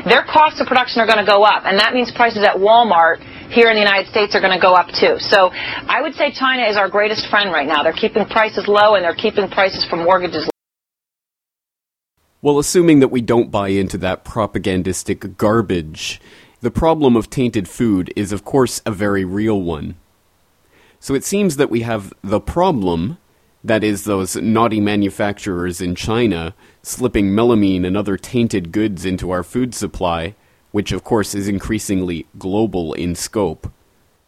their 0.06 0.22
costs 0.22 0.62
of 0.62 0.70
production 0.70 1.02
are 1.02 1.10
going 1.10 1.18
to 1.18 1.26
go 1.26 1.42
up, 1.42 1.66
and 1.66 1.74
that 1.74 1.90
means 1.90 2.14
prices 2.14 2.46
at 2.46 2.54
Walmart 2.54 3.18
here 3.50 3.66
in 3.66 3.74
the 3.74 3.82
United 3.82 4.06
States 4.06 4.38
are 4.38 4.40
going 4.40 4.54
to 4.54 4.62
go 4.62 4.78
up 4.78 4.94
too. 4.94 5.18
So 5.18 5.50
I 5.90 5.98
would 5.98 6.14
say 6.14 6.30
China 6.30 6.70
is 6.70 6.78
our 6.78 6.86
greatest 6.86 7.26
friend 7.26 7.50
right 7.50 7.66
now. 7.66 7.82
They're 7.82 7.98
keeping 7.98 8.22
prices 8.30 8.70
low 8.70 8.94
and 8.94 9.02
they're 9.02 9.18
keeping 9.18 9.50
prices 9.50 9.82
for 9.90 9.98
mortgages 9.98 10.46
well, 12.42 12.58
assuming 12.58 13.00
that 13.00 13.08
we 13.08 13.20
don't 13.20 13.50
buy 13.50 13.68
into 13.68 13.98
that 13.98 14.24
propagandistic 14.24 15.36
garbage, 15.36 16.20
the 16.60 16.70
problem 16.70 17.16
of 17.16 17.30
tainted 17.30 17.68
food 17.68 18.12
is, 18.16 18.32
of 18.32 18.44
course, 18.44 18.80
a 18.86 18.90
very 18.90 19.24
real 19.24 19.60
one. 19.60 19.96
So 20.98 21.14
it 21.14 21.24
seems 21.24 21.56
that 21.56 21.70
we 21.70 21.80
have 21.82 22.12
the 22.22 22.40
problem, 22.40 23.18
that 23.64 23.84
is, 23.84 24.04
those 24.04 24.36
naughty 24.36 24.80
manufacturers 24.80 25.80
in 25.80 25.94
China 25.94 26.54
slipping 26.82 27.30
melamine 27.30 27.86
and 27.86 27.96
other 27.96 28.16
tainted 28.16 28.72
goods 28.72 29.04
into 29.04 29.30
our 29.30 29.42
food 29.42 29.74
supply, 29.74 30.34
which, 30.70 30.92
of 30.92 31.04
course, 31.04 31.34
is 31.34 31.48
increasingly 31.48 32.26
global 32.38 32.94
in 32.94 33.14
scope. 33.14 33.70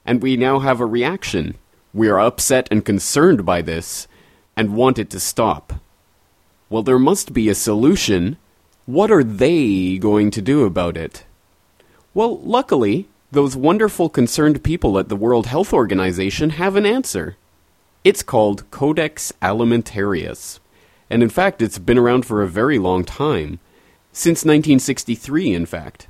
And 0.04 0.22
we 0.22 0.36
now 0.36 0.58
have 0.58 0.80
a 0.80 0.86
reaction. 0.86 1.56
We 1.94 2.08
are 2.08 2.20
upset 2.20 2.68
and 2.70 2.84
concerned 2.84 3.46
by 3.46 3.62
this 3.62 4.08
and 4.56 4.74
want 4.74 4.98
it 4.98 5.08
to 5.10 5.20
stop. 5.20 5.74
Well, 6.72 6.82
there 6.82 6.98
must 6.98 7.34
be 7.34 7.50
a 7.50 7.54
solution. 7.54 8.38
What 8.86 9.10
are 9.10 9.22
they 9.22 9.98
going 9.98 10.30
to 10.30 10.40
do 10.40 10.64
about 10.64 10.96
it? 10.96 11.24
Well, 12.14 12.38
luckily, 12.38 13.08
those 13.30 13.54
wonderful 13.54 14.08
concerned 14.08 14.64
people 14.64 14.98
at 14.98 15.10
the 15.10 15.16
World 15.16 15.48
Health 15.48 15.74
Organization 15.74 16.48
have 16.48 16.74
an 16.74 16.86
answer. 16.86 17.36
It's 18.04 18.22
called 18.22 18.70
Codex 18.70 19.34
Alimentarius. 19.42 20.60
And 21.10 21.22
in 21.22 21.28
fact, 21.28 21.60
it's 21.60 21.76
been 21.76 21.98
around 21.98 22.24
for 22.24 22.40
a 22.40 22.48
very 22.48 22.78
long 22.78 23.04
time. 23.04 23.58
Since 24.14 24.38
1963, 24.38 25.52
in 25.52 25.66
fact. 25.66 26.06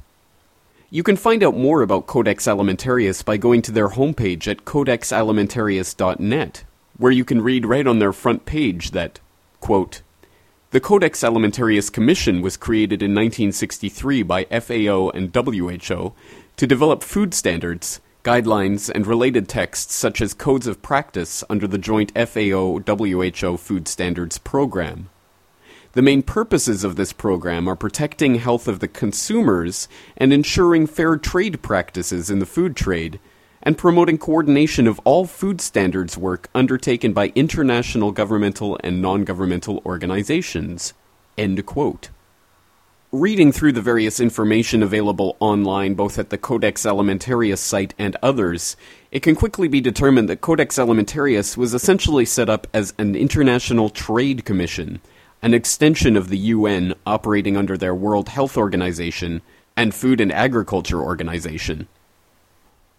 You 0.90 1.02
can 1.02 1.16
find 1.16 1.42
out 1.42 1.57
more 1.57 1.83
about 1.83 2.07
Codex 2.07 2.47
Alimentarius 2.47 3.25
by 3.25 3.37
going 3.37 3.62
to 3.62 3.73
their 3.73 3.88
homepage 3.88 4.47
at 4.47 4.64
codexalimentarius.net, 4.64 6.62
where 6.99 7.12
you 7.12 7.25
can 7.25 7.42
read 7.42 7.66
right 7.66 7.88
on 7.88 7.99
their 7.99 8.12
front 8.12 8.47
page 8.47 8.92
that, 8.92 9.19
quote, 9.61 10.02
the 10.72 10.80
Codex 10.80 11.20
Alimentarius 11.20 11.92
Commission 11.92 12.40
was 12.40 12.56
created 12.56 13.02
in 13.02 13.10
1963 13.10 14.22
by 14.22 14.44
FAO 14.44 15.10
and 15.10 15.30
WHO 15.34 16.14
to 16.56 16.66
develop 16.66 17.02
food 17.02 17.34
standards, 17.34 18.00
guidelines, 18.24 18.88
and 18.88 19.06
related 19.06 19.50
texts 19.50 19.94
such 19.94 20.22
as 20.22 20.32
codes 20.32 20.66
of 20.66 20.80
practice 20.80 21.44
under 21.50 21.66
the 21.66 21.76
joint 21.76 22.10
FAO 22.16 22.78
WHO 22.78 23.58
Food 23.58 23.86
Standards 23.86 24.38
Program. 24.38 25.10
The 25.92 26.00
main 26.00 26.22
purposes 26.22 26.84
of 26.84 26.96
this 26.96 27.12
program 27.12 27.68
are 27.68 27.76
protecting 27.76 28.36
health 28.36 28.66
of 28.66 28.80
the 28.80 28.88
consumers 28.88 29.88
and 30.16 30.32
ensuring 30.32 30.86
fair 30.86 31.18
trade 31.18 31.60
practices 31.60 32.30
in 32.30 32.38
the 32.38 32.46
food 32.46 32.76
trade 32.76 33.20
and 33.62 33.78
promoting 33.78 34.19
coordination 34.19 34.87
of 34.87 35.00
all 35.04 35.26
food 35.26 35.61
standards 35.61 36.19
work 36.19 36.49
undertaken 36.54 37.12
by 37.12 37.33
international 37.35 38.12
governmental 38.12 38.78
and 38.83 39.00
non 39.00 39.25
governmental 39.25 39.81
organizations. 39.87 40.95
End 41.38 41.64
quote. 41.64 42.11
Reading 43.12 43.52
through 43.52 43.73
the 43.73 43.83
various 43.83 44.21
information 44.21 44.83
available 44.83 45.37
online, 45.38 45.92
both 45.92 46.19
at 46.19 46.31
the 46.31 46.38
Codex 46.38 46.85
Alimentarius 46.85 47.59
site 47.59 47.92
and 47.99 48.16
others, 48.23 48.75
it 49.11 49.21
can 49.21 49.35
quickly 49.35 49.69
be 49.69 49.83
determined 49.83 50.31
that 50.31 50.40
Codex 50.40 50.78
Alimentarius 50.78 51.54
was 51.54 51.75
essentially 51.75 52.25
set 52.25 52.49
up 52.49 52.66
as 52.73 52.95
an 52.97 53.14
international 53.14 53.90
trade 53.90 54.47
commission, 54.47 55.02
an 55.42 55.52
extension 55.52 56.16
of 56.16 56.31
the 56.31 56.38
UN 56.38 56.95
operating 57.04 57.54
under 57.54 57.76
their 57.76 57.95
World 57.95 58.31
Health 58.31 58.57
Organization 58.57 59.42
and 59.76 59.95
Food 59.95 60.19
and 60.19 60.33
Agriculture 60.33 61.02
Organization. 61.02 61.88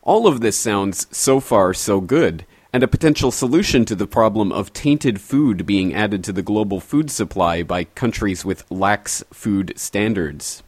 All 0.05 0.27
of 0.27 0.41
this 0.41 0.57
sounds 0.57 1.07
so 1.15 1.39
far 1.39 1.73
so 1.73 2.01
good, 2.01 2.45
and 2.73 2.83
a 2.83 2.89
potential 2.89 3.31
solution 3.31 3.85
to 3.85 3.95
the 3.95 4.05
problem 4.05 4.51
of 4.51 4.73
tainted 4.73 5.21
food 5.21 5.65
being 5.65 5.93
added 5.93 6.25
to 6.25 6.33
the 6.33 6.41
global 6.41 6.81
food 6.81 7.09
supply 7.09 7.63
by 7.63 7.85
countries 7.85 8.43
with 8.43 8.69
lax 8.69 9.23
food 9.31 9.71
standards. 9.77 10.61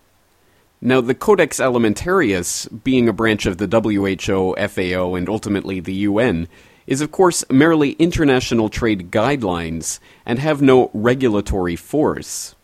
Now, 0.80 1.02
the 1.02 1.14
Codex 1.14 1.60
Alimentarius, 1.60 2.70
being 2.86 3.10
a 3.10 3.14
branch 3.14 3.46
of 3.46 3.58
the 3.58 3.68
WHO, 3.68 4.56
FAO, 4.70 5.16
and 5.16 5.28
ultimately 5.28 5.82
the 5.82 5.94
UN, 5.94 6.48
is 6.88 7.02
of 7.02 7.12
course 7.12 7.44
merely 7.50 7.92
international 7.94 8.70
trade 8.70 9.12
guidelines 9.12 10.00
and 10.26 10.40
have 10.40 10.62
no 10.62 10.92
regulatory 10.94 11.76
force. 11.76 12.56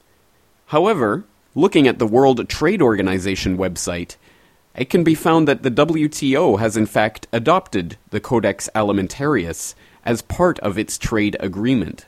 However, 0.67 1.25
looking 1.53 1.85
at 1.85 1.99
the 1.99 2.07
World 2.07 2.47
Trade 2.47 2.81
Organization 2.81 3.57
website, 3.57 4.15
it 4.75 4.89
can 4.89 5.03
be 5.03 5.15
found 5.15 5.47
that 5.47 5.63
the 5.63 5.71
WTO 5.71 6.59
has 6.59 6.77
in 6.77 6.85
fact 6.85 7.27
adopted 7.31 7.97
the 8.09 8.19
Codex 8.19 8.69
Alimentarius 8.73 9.75
as 10.05 10.21
part 10.21 10.59
of 10.59 10.77
its 10.77 10.97
trade 10.97 11.35
agreement. 11.39 12.05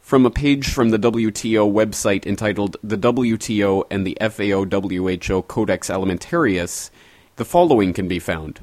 From 0.00 0.26
a 0.26 0.30
page 0.30 0.68
from 0.68 0.90
the 0.90 0.98
WTO 0.98 1.72
website 1.72 2.26
entitled 2.26 2.76
The 2.82 2.98
WTO 2.98 3.84
and 3.90 4.04
the 4.04 4.18
FAO 4.20 4.64
WHO 4.64 5.42
Codex 5.42 5.88
Alimentarius, 5.88 6.90
the 7.36 7.44
following 7.44 7.92
can 7.92 8.08
be 8.08 8.18
found. 8.18 8.60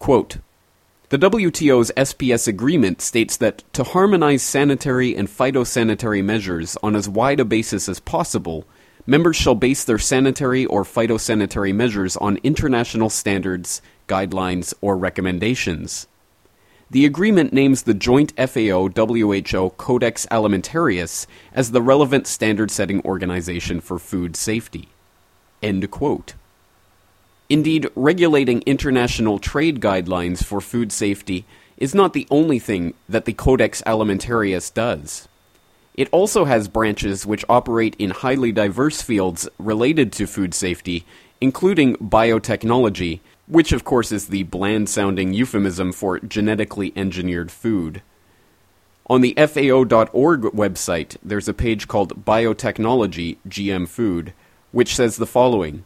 Quote, 0.00 0.38
the 1.10 1.18
WTO's 1.18 1.90
SPS 1.96 2.46
agreement 2.46 3.00
states 3.00 3.36
that 3.38 3.62
to 3.72 3.82
harmonize 3.82 4.42
sanitary 4.42 5.16
and 5.16 5.26
phytosanitary 5.26 6.22
measures 6.22 6.76
on 6.82 6.94
as 6.94 7.08
wide 7.08 7.40
a 7.40 7.46
basis 7.46 7.88
as 7.88 7.98
possible, 7.98 8.66
members 9.08 9.36
shall 9.36 9.54
base 9.54 9.84
their 9.84 9.98
sanitary 9.98 10.66
or 10.66 10.84
phytosanitary 10.84 11.74
measures 11.74 12.14
on 12.18 12.36
international 12.44 13.08
standards, 13.08 13.80
guidelines, 14.06 14.74
or 14.82 14.98
recommendations. 14.98 16.06
The 16.90 17.06
agreement 17.06 17.52
names 17.52 17.82
the 17.82 17.94
joint 17.94 18.32
FAO 18.36 18.88
WHO 18.88 19.70
Codex 19.78 20.26
Alimentarius 20.30 21.26
as 21.54 21.70
the 21.70 21.80
relevant 21.80 22.26
standard 22.26 22.70
setting 22.70 23.02
organization 23.04 23.80
for 23.80 23.98
food 23.98 24.36
safety. 24.36 24.88
End 25.62 25.90
quote. 25.90 26.34
Indeed, 27.48 27.88
regulating 27.94 28.62
international 28.66 29.38
trade 29.38 29.80
guidelines 29.80 30.44
for 30.44 30.60
food 30.60 30.92
safety 30.92 31.46
is 31.78 31.94
not 31.94 32.12
the 32.12 32.26
only 32.30 32.58
thing 32.58 32.92
that 33.08 33.24
the 33.24 33.32
Codex 33.32 33.80
Alimentarius 33.86 34.72
does. 34.72 35.27
It 35.98 36.08
also 36.12 36.44
has 36.44 36.68
branches 36.68 37.26
which 37.26 37.44
operate 37.48 37.96
in 37.98 38.10
highly 38.10 38.52
diverse 38.52 39.02
fields 39.02 39.48
related 39.58 40.12
to 40.12 40.28
food 40.28 40.54
safety, 40.54 41.04
including 41.40 41.96
biotechnology, 41.96 43.18
which 43.48 43.72
of 43.72 43.82
course 43.82 44.12
is 44.12 44.28
the 44.28 44.44
bland 44.44 44.88
sounding 44.88 45.34
euphemism 45.34 45.90
for 45.90 46.20
genetically 46.20 46.92
engineered 46.94 47.50
food. 47.50 48.02
On 49.10 49.22
the 49.22 49.34
FAO.org 49.36 50.42
website, 50.42 51.16
there's 51.20 51.48
a 51.48 51.52
page 51.52 51.88
called 51.88 52.24
Biotechnology 52.24 53.38
GM 53.48 53.88
Food, 53.88 54.32
which 54.70 54.94
says 54.94 55.16
the 55.16 55.26
following 55.26 55.84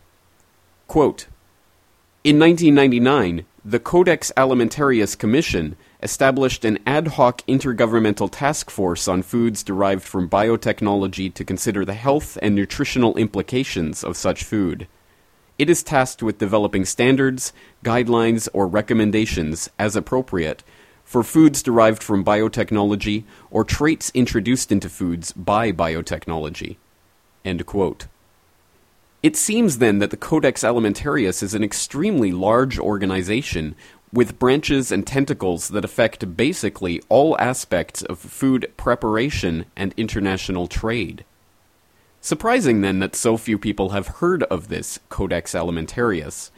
Quote, 0.88 1.26
In 2.23 2.38
1999, 2.38 3.47
the 3.64 3.81
Codex 3.81 4.31
Alimentarius 4.37 5.16
Commission 5.16 5.75
established 6.02 6.64
an 6.64 6.78
ad 6.87 7.09
hoc 7.09 7.42
intergovernmental 7.47 8.28
task 8.30 8.71
force 8.71 9.06
on 9.06 9.23
foods 9.23 9.62
derived 9.62 10.02
from 10.02 10.28
biotechnology 10.28 11.32
to 11.32 11.44
consider 11.44 11.85
the 11.85 11.94
health 11.94 12.37
and 12.42 12.54
nutritional 12.54 13.16
implications 13.16 14.02
of 14.02 14.16
such 14.16 14.42
food. 14.42 14.88
It 15.59 15.71
is 15.71 15.82
tasked 15.82 16.23
with 16.23 16.38
developing 16.38 16.85
standards, 16.85 17.52
guidelines, 17.85 18.49
or 18.52 18.66
recommendations, 18.66 19.71
as 19.78 19.94
appropriate, 19.94 20.64
for 21.04 21.23
foods 21.23 21.62
derived 21.62 22.02
from 22.02 22.25
biotechnology 22.25 23.25
or 23.50 23.64
traits 23.64 24.11
introduced 24.14 24.73
into 24.73 24.88
foods 24.88 25.30
by 25.32 25.71
biotechnology. 25.71 26.76
It 29.23 29.37
seems 29.37 29.78
then 29.78 30.00
that 30.00 30.11
the 30.11 30.16
Codex 30.16 30.62
Alimentarius 30.64 31.44
is 31.44 31.54
an 31.54 31.62
extremely 31.62 32.32
large 32.32 32.78
organization 32.78 33.76
with 34.12 34.38
branches 34.38 34.92
and 34.92 35.07
tentacles 35.07 35.69
that 35.69 35.85
affect 35.85 36.37
basically 36.37 37.00
all 37.09 37.38
aspects 37.38 38.02
of 38.02 38.19
food 38.19 38.71
preparation 38.76 39.64
and 39.75 39.95
international 39.97 40.66
trade. 40.66 41.25
Surprising 42.21 42.83
then 42.83 42.99
that 43.00 43.16
so 43.16 43.37
few 43.37 43.59
people 43.59 43.90
have 43.90 44.07
heard 44.19 44.42
of 44.45 44.69
this 44.69 45.00
Codex 45.09 45.54
Alimentarius, 45.54 46.50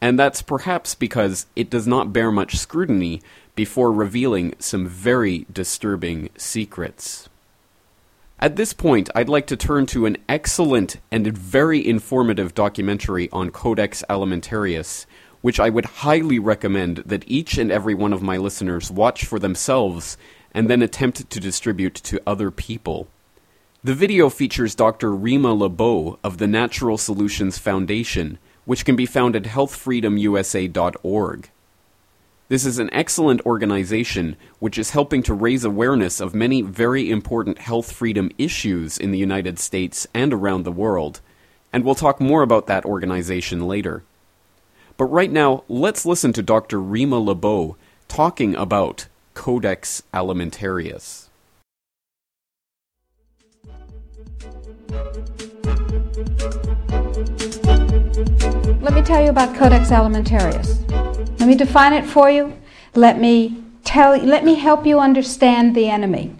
and 0.00 0.18
that's 0.18 0.40
perhaps 0.40 0.94
because 0.94 1.46
it 1.56 1.68
does 1.68 1.86
not 1.86 2.12
bear 2.12 2.30
much 2.30 2.56
scrutiny 2.56 3.20
before 3.54 3.92
revealing 3.92 4.54
some 4.58 4.86
very 4.86 5.46
disturbing 5.52 6.30
secrets. 6.36 7.28
At 8.38 8.56
this 8.56 8.72
point, 8.72 9.08
I'd 9.14 9.28
like 9.28 9.46
to 9.48 9.56
turn 9.56 9.86
to 9.86 10.06
an 10.06 10.16
excellent 10.28 10.96
and 11.10 11.26
very 11.26 11.86
informative 11.86 12.54
documentary 12.54 13.30
on 13.30 13.50
Codex 13.50 14.02
Alimentarius, 14.10 15.06
which 15.44 15.60
I 15.60 15.68
would 15.68 15.84
highly 15.84 16.38
recommend 16.38 17.02
that 17.04 17.22
each 17.26 17.58
and 17.58 17.70
every 17.70 17.94
one 17.94 18.14
of 18.14 18.22
my 18.22 18.38
listeners 18.38 18.90
watch 18.90 19.26
for 19.26 19.38
themselves 19.38 20.16
and 20.52 20.70
then 20.70 20.80
attempt 20.80 21.28
to 21.28 21.38
distribute 21.38 21.94
to 21.96 22.18
other 22.26 22.50
people. 22.50 23.08
The 23.82 23.92
video 23.92 24.30
features 24.30 24.74
Dr. 24.74 25.14
Rima 25.14 25.54
Laibow 25.54 26.18
of 26.24 26.38
the 26.38 26.46
Natural 26.46 26.96
Solutions 26.96 27.58
Foundation, 27.58 28.38
which 28.64 28.86
can 28.86 28.96
be 28.96 29.04
found 29.04 29.36
at 29.36 29.42
healthfreedomusa.org. 29.42 31.50
This 32.48 32.64
is 32.64 32.78
an 32.78 32.88
excellent 32.94 33.44
organization 33.44 34.36
which 34.60 34.78
is 34.78 34.92
helping 34.92 35.22
to 35.24 35.34
raise 35.34 35.66
awareness 35.66 36.20
of 36.20 36.34
many 36.34 36.62
very 36.62 37.10
important 37.10 37.58
health 37.58 37.92
freedom 37.92 38.30
issues 38.38 38.96
in 38.96 39.10
the 39.10 39.18
United 39.18 39.58
States 39.58 40.06
and 40.14 40.32
around 40.32 40.62
the 40.62 40.72
world, 40.72 41.20
and 41.70 41.84
we'll 41.84 41.94
talk 41.94 42.18
more 42.18 42.40
about 42.40 42.66
that 42.66 42.86
organization 42.86 43.68
later. 43.68 44.04
But 44.96 45.06
right 45.06 45.30
now, 45.30 45.64
let's 45.68 46.06
listen 46.06 46.32
to 46.34 46.42
Dr. 46.42 46.80
Rima 46.80 47.20
Laibow 47.20 47.74
talking 48.06 48.54
about 48.54 49.08
Codex 49.34 50.04
Alimentarius. 50.12 51.28
Let 58.80 58.94
me 58.94 59.02
tell 59.02 59.20
you 59.22 59.30
about 59.30 59.56
Codex 59.56 59.90
Alimentarius. 59.90 60.88
Let 61.40 61.48
me 61.48 61.56
define 61.56 61.92
it 61.92 62.04
for 62.04 62.30
you. 62.30 62.56
Let 62.94 63.18
me 63.18 63.64
tell 63.82 64.16
let 64.16 64.44
me 64.44 64.54
help 64.54 64.86
you 64.86 65.00
understand 65.00 65.74
the 65.74 65.88
enemy. 65.88 66.36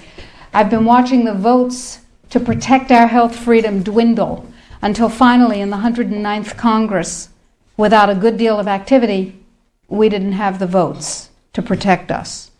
I've 0.52 0.70
been 0.70 0.84
watching 0.84 1.24
the 1.24 1.34
votes 1.34 2.00
to 2.30 2.40
protect 2.40 2.90
our 2.90 3.06
health 3.06 3.36
freedom 3.36 3.82
dwindle 3.82 4.46
until 4.82 5.08
finally, 5.08 5.60
in 5.60 5.70
the 5.70 5.78
109th 5.78 6.56
Congress, 6.56 7.30
without 7.76 8.10
a 8.10 8.14
good 8.14 8.36
deal 8.36 8.58
of 8.58 8.68
activity, 8.68 9.40
we 9.88 10.08
didn't 10.08 10.32
have 10.32 10.58
the 10.58 10.66
votes 10.66 11.30
to 11.54 11.62
protect 11.62 12.10
us. 12.10 12.50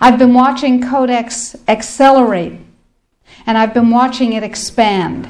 I've 0.00 0.18
been 0.18 0.32
watching 0.32 0.80
Codex 0.80 1.56
accelerate, 1.66 2.58
and 3.46 3.58
I've 3.58 3.74
been 3.74 3.90
watching 3.90 4.32
it 4.32 4.42
expand, 4.42 5.28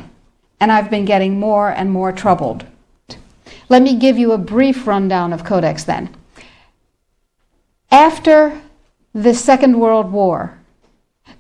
and 0.61 0.73
I've 0.73 0.90
been 0.90 1.05
getting 1.05 1.38
more 1.38 1.71
and 1.71 1.90
more 1.90 2.12
troubled. 2.12 2.64
Let 3.68 3.83
me 3.83 3.97
give 3.97 4.18
you 4.18 4.33
a 4.33 4.38
brief 4.38 4.87
rundown 4.87 5.33
of 5.33 5.44
Codex 5.44 5.85
then. 5.85 6.14
After 7.90 8.61
the 9.12 9.35
Second 9.35 9.79
World 9.79 10.12
War, 10.12 10.59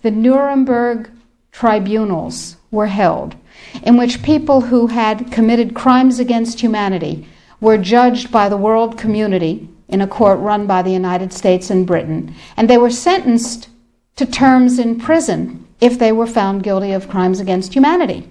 the 0.02 0.10
Nuremberg 0.10 1.10
tribunals 1.52 2.56
were 2.70 2.86
held 2.86 3.34
in 3.82 3.96
which 3.96 4.22
people 4.22 4.62
who 4.62 4.88
had 4.88 5.32
committed 5.32 5.74
crimes 5.74 6.18
against 6.18 6.60
humanity 6.60 7.26
were 7.60 7.78
judged 7.78 8.30
by 8.30 8.48
the 8.48 8.56
world 8.56 8.96
community 8.96 9.68
in 9.88 10.00
a 10.00 10.06
court 10.06 10.38
run 10.38 10.66
by 10.66 10.82
the 10.82 10.92
United 10.92 11.32
States 11.32 11.70
and 11.70 11.86
Britain, 11.86 12.34
and 12.56 12.68
they 12.68 12.78
were 12.78 12.90
sentenced 12.90 13.68
to 14.16 14.26
terms 14.26 14.78
in 14.78 14.98
prison 14.98 15.66
if 15.80 15.98
they 15.98 16.12
were 16.12 16.26
found 16.26 16.62
guilty 16.62 16.92
of 16.92 17.08
crimes 17.08 17.40
against 17.40 17.74
humanity. 17.74 18.30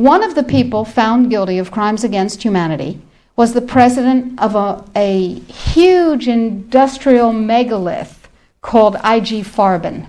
One 0.00 0.22
of 0.22 0.34
the 0.34 0.42
people 0.42 0.86
found 0.86 1.28
guilty 1.28 1.58
of 1.58 1.70
crimes 1.70 2.04
against 2.04 2.42
humanity 2.42 3.02
was 3.36 3.52
the 3.52 3.60
president 3.60 4.40
of 4.40 4.56
a, 4.56 4.82
a 4.96 5.34
huge 5.40 6.26
industrial 6.26 7.34
megalith 7.34 8.26
called 8.62 8.94
IG 8.94 9.44
Farben. 9.44 10.06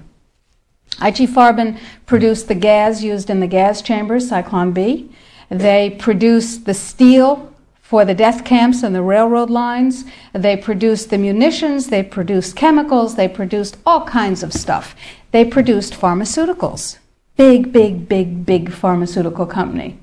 IG 1.01 1.27
Farben 1.27 1.77
produced 2.05 2.47
the 2.47 2.55
gas 2.55 3.03
used 3.03 3.29
in 3.29 3.41
the 3.41 3.47
gas 3.47 3.81
chambers, 3.81 4.31
Zyklon 4.31 4.73
B. 4.73 5.11
They 5.49 5.89
produced 5.89 6.63
the 6.63 6.73
steel 6.73 7.53
for 7.81 8.05
the 8.05 8.15
death 8.15 8.45
camps 8.45 8.83
and 8.83 8.95
the 8.95 9.03
railroad 9.03 9.49
lines. 9.49 10.05
They 10.31 10.55
produced 10.55 11.09
the 11.09 11.17
munitions, 11.17 11.87
they 11.87 12.01
produced 12.01 12.55
chemicals, 12.55 13.15
they 13.15 13.27
produced 13.27 13.75
all 13.85 14.05
kinds 14.05 14.41
of 14.41 14.53
stuff. 14.53 14.95
They 15.31 15.43
produced 15.43 15.91
pharmaceuticals. 15.95 16.97
Big, 17.41 17.73
big, 17.73 18.07
big, 18.07 18.45
big 18.45 18.71
pharmaceutical 18.71 19.47
company. 19.47 19.97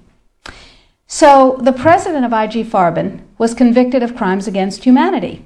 So 1.06 1.56
the 1.62 1.72
president 1.72 2.24
of 2.24 2.32
IG 2.32 2.66
Farben 2.66 3.20
was 3.38 3.54
convicted 3.54 4.02
of 4.02 4.16
crimes 4.16 4.48
against 4.48 4.82
humanity. 4.82 5.44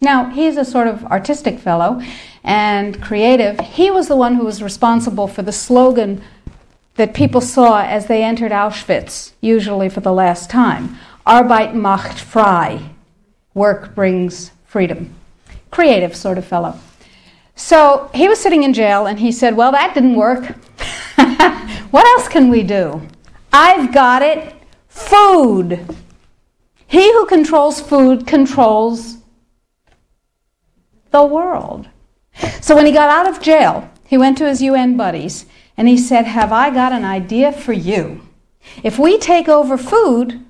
Now, 0.00 0.30
he's 0.30 0.56
a 0.56 0.64
sort 0.64 0.88
of 0.88 1.04
artistic 1.04 1.60
fellow 1.60 2.02
and 2.42 3.00
creative. 3.00 3.60
He 3.60 3.88
was 3.88 4.08
the 4.08 4.16
one 4.16 4.34
who 4.34 4.44
was 4.44 4.64
responsible 4.64 5.28
for 5.28 5.42
the 5.42 5.52
slogan 5.52 6.20
that 6.96 7.14
people 7.14 7.40
saw 7.40 7.82
as 7.82 8.08
they 8.08 8.24
entered 8.24 8.50
Auschwitz, 8.50 9.30
usually 9.40 9.88
for 9.88 10.00
the 10.00 10.12
last 10.12 10.50
time. 10.50 10.98
Arbeit 11.24 11.72
macht 11.72 12.18
frei. 12.18 12.80
Work 13.54 13.94
brings 13.94 14.50
freedom. 14.64 15.14
Creative 15.70 16.16
sort 16.16 16.36
of 16.36 16.44
fellow. 16.44 16.80
So 17.54 18.10
he 18.12 18.28
was 18.28 18.40
sitting 18.40 18.64
in 18.64 18.72
jail 18.72 19.06
and 19.06 19.20
he 19.20 19.30
said, 19.30 19.56
Well, 19.56 19.70
that 19.70 19.94
didn't 19.94 20.16
work. 20.16 20.56
what 21.90 22.06
else 22.06 22.28
can 22.28 22.48
we 22.48 22.62
do? 22.62 23.02
I've 23.52 23.92
got 23.92 24.22
it. 24.22 24.54
Food. 24.88 25.86
He 26.86 27.12
who 27.12 27.26
controls 27.26 27.80
food 27.80 28.26
controls 28.26 29.18
the 31.10 31.24
world. 31.24 31.88
So 32.60 32.74
when 32.74 32.86
he 32.86 32.92
got 32.92 33.10
out 33.10 33.28
of 33.28 33.42
jail, 33.42 33.90
he 34.06 34.18
went 34.18 34.38
to 34.38 34.48
his 34.48 34.62
UN 34.62 34.96
buddies 34.96 35.46
and 35.76 35.88
he 35.88 35.96
said, 35.96 36.26
Have 36.26 36.52
I 36.52 36.70
got 36.70 36.92
an 36.92 37.04
idea 37.04 37.52
for 37.52 37.72
you? 37.72 38.20
If 38.82 38.98
we 38.98 39.18
take 39.18 39.48
over 39.48 39.76
food, 39.76 40.44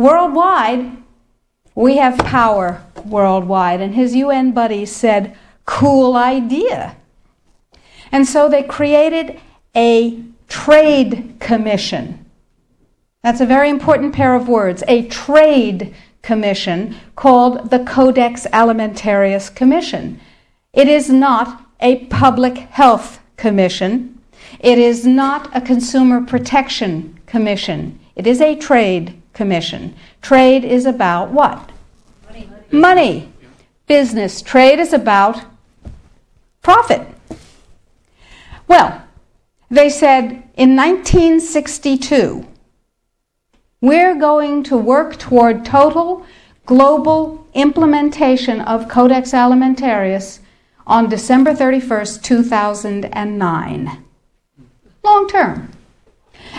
Worldwide, 0.00 0.96
we 1.74 1.98
have 1.98 2.16
power 2.20 2.82
worldwide. 3.04 3.82
And 3.82 3.94
his 3.94 4.14
UN 4.14 4.52
buddies 4.52 4.90
said, 4.90 5.36
cool 5.66 6.16
idea. 6.16 6.96
And 8.12 8.26
so 8.26 8.48
they 8.48 8.62
created 8.62 9.40
a 9.76 10.22
trade 10.48 11.36
commission. 11.38 12.24
That's 13.22 13.40
a 13.40 13.46
very 13.46 13.68
important 13.68 14.14
pair 14.14 14.34
of 14.34 14.48
words 14.48 14.82
a 14.88 15.06
trade 15.08 15.94
commission 16.22 16.96
called 17.16 17.70
the 17.70 17.80
Codex 17.80 18.46
Alimentarius 18.52 19.54
Commission. 19.54 20.20
It 20.72 20.88
is 20.88 21.10
not 21.10 21.64
a 21.80 22.04
public 22.06 22.56
health 22.58 23.20
commission. 23.36 24.18
It 24.58 24.78
is 24.78 25.06
not 25.06 25.54
a 25.56 25.60
consumer 25.60 26.20
protection 26.20 27.18
commission. 27.26 27.98
It 28.16 28.26
is 28.26 28.40
a 28.40 28.56
trade 28.56 29.20
commission. 29.32 29.94
Trade 30.20 30.64
is 30.64 30.84
about 30.84 31.30
what? 31.30 31.70
Money. 32.26 32.48
Money. 32.70 33.32
Business. 33.86 34.42
Trade 34.42 34.78
is 34.78 34.92
about 34.92 35.42
profit. 36.62 37.06
Well, 38.70 39.02
they 39.68 39.90
said 39.90 40.44
in 40.54 40.76
1962, 40.76 42.46
we're 43.80 44.14
going 44.14 44.62
to 44.62 44.76
work 44.76 45.18
toward 45.18 45.64
total 45.64 46.24
global 46.66 47.48
implementation 47.52 48.60
of 48.60 48.86
Codex 48.86 49.32
Alimentarius 49.32 50.38
on 50.86 51.08
December 51.08 51.52
31st, 51.52 52.22
2009. 52.22 54.04
Long 55.02 55.28
term. 55.28 55.72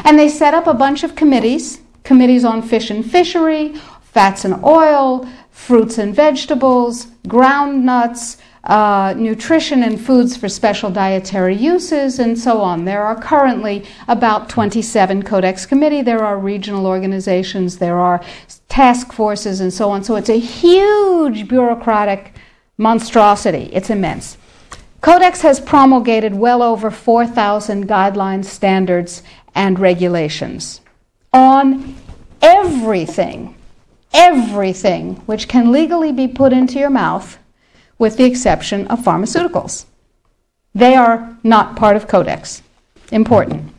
And 0.03 0.19
they 0.19 0.27
set 0.27 0.53
up 0.53 0.67
a 0.67 0.73
bunch 0.73 1.05
of 1.05 1.15
committees 1.15 1.79
committees 2.03 2.43
on 2.43 2.61
fish 2.61 2.89
and 2.89 3.09
fishery, 3.09 3.75
fats 4.01 4.43
and 4.43 4.61
oil, 4.65 5.25
fruits 5.49 5.97
and 5.97 6.13
vegetables, 6.13 7.07
ground 7.29 7.85
nuts, 7.85 8.35
uh, 8.63 9.13
nutrition 9.17 9.83
and 9.83 9.99
foods 9.99 10.37
for 10.37 10.47
special 10.47 10.91
dietary 10.91 11.55
uses, 11.55 12.19
and 12.19 12.37
so 12.37 12.61
on. 12.61 12.85
There 12.85 13.03
are 13.03 13.19
currently 13.19 13.85
about 14.07 14.49
27 14.49 15.23
Codex 15.23 15.65
Committee. 15.65 16.01
There 16.01 16.23
are 16.23 16.37
regional 16.37 16.85
organizations. 16.85 17.77
There 17.77 17.97
are 17.97 18.23
task 18.69 19.11
forces, 19.13 19.61
and 19.61 19.73
so 19.73 19.89
on. 19.89 20.03
So 20.03 20.15
it's 20.15 20.29
a 20.29 20.39
huge 20.39 21.47
bureaucratic 21.47 22.35
monstrosity. 22.77 23.69
It's 23.73 23.89
immense. 23.89 24.37
Codex 25.01 25.41
has 25.41 25.59
promulgated 25.59 26.35
well 26.35 26.61
over 26.61 26.91
4,000 26.91 27.87
guidelines, 27.87 28.45
standards, 28.45 29.23
and 29.55 29.79
regulations 29.79 30.81
on 31.33 31.95
everything, 32.41 33.55
everything 34.13 35.15
which 35.25 35.47
can 35.47 35.71
legally 35.71 36.11
be 36.11 36.27
put 36.27 36.53
into 36.53 36.77
your 36.77 36.89
mouth 36.89 37.37
with 38.01 38.17
the 38.17 38.25
exception 38.25 38.87
of 38.87 38.99
pharmaceuticals. 38.99 39.85
They 40.73 40.95
are 40.95 41.37
not 41.43 41.75
part 41.75 41.95
of 41.95 42.07
Codex. 42.07 42.63
Important. 43.11 43.71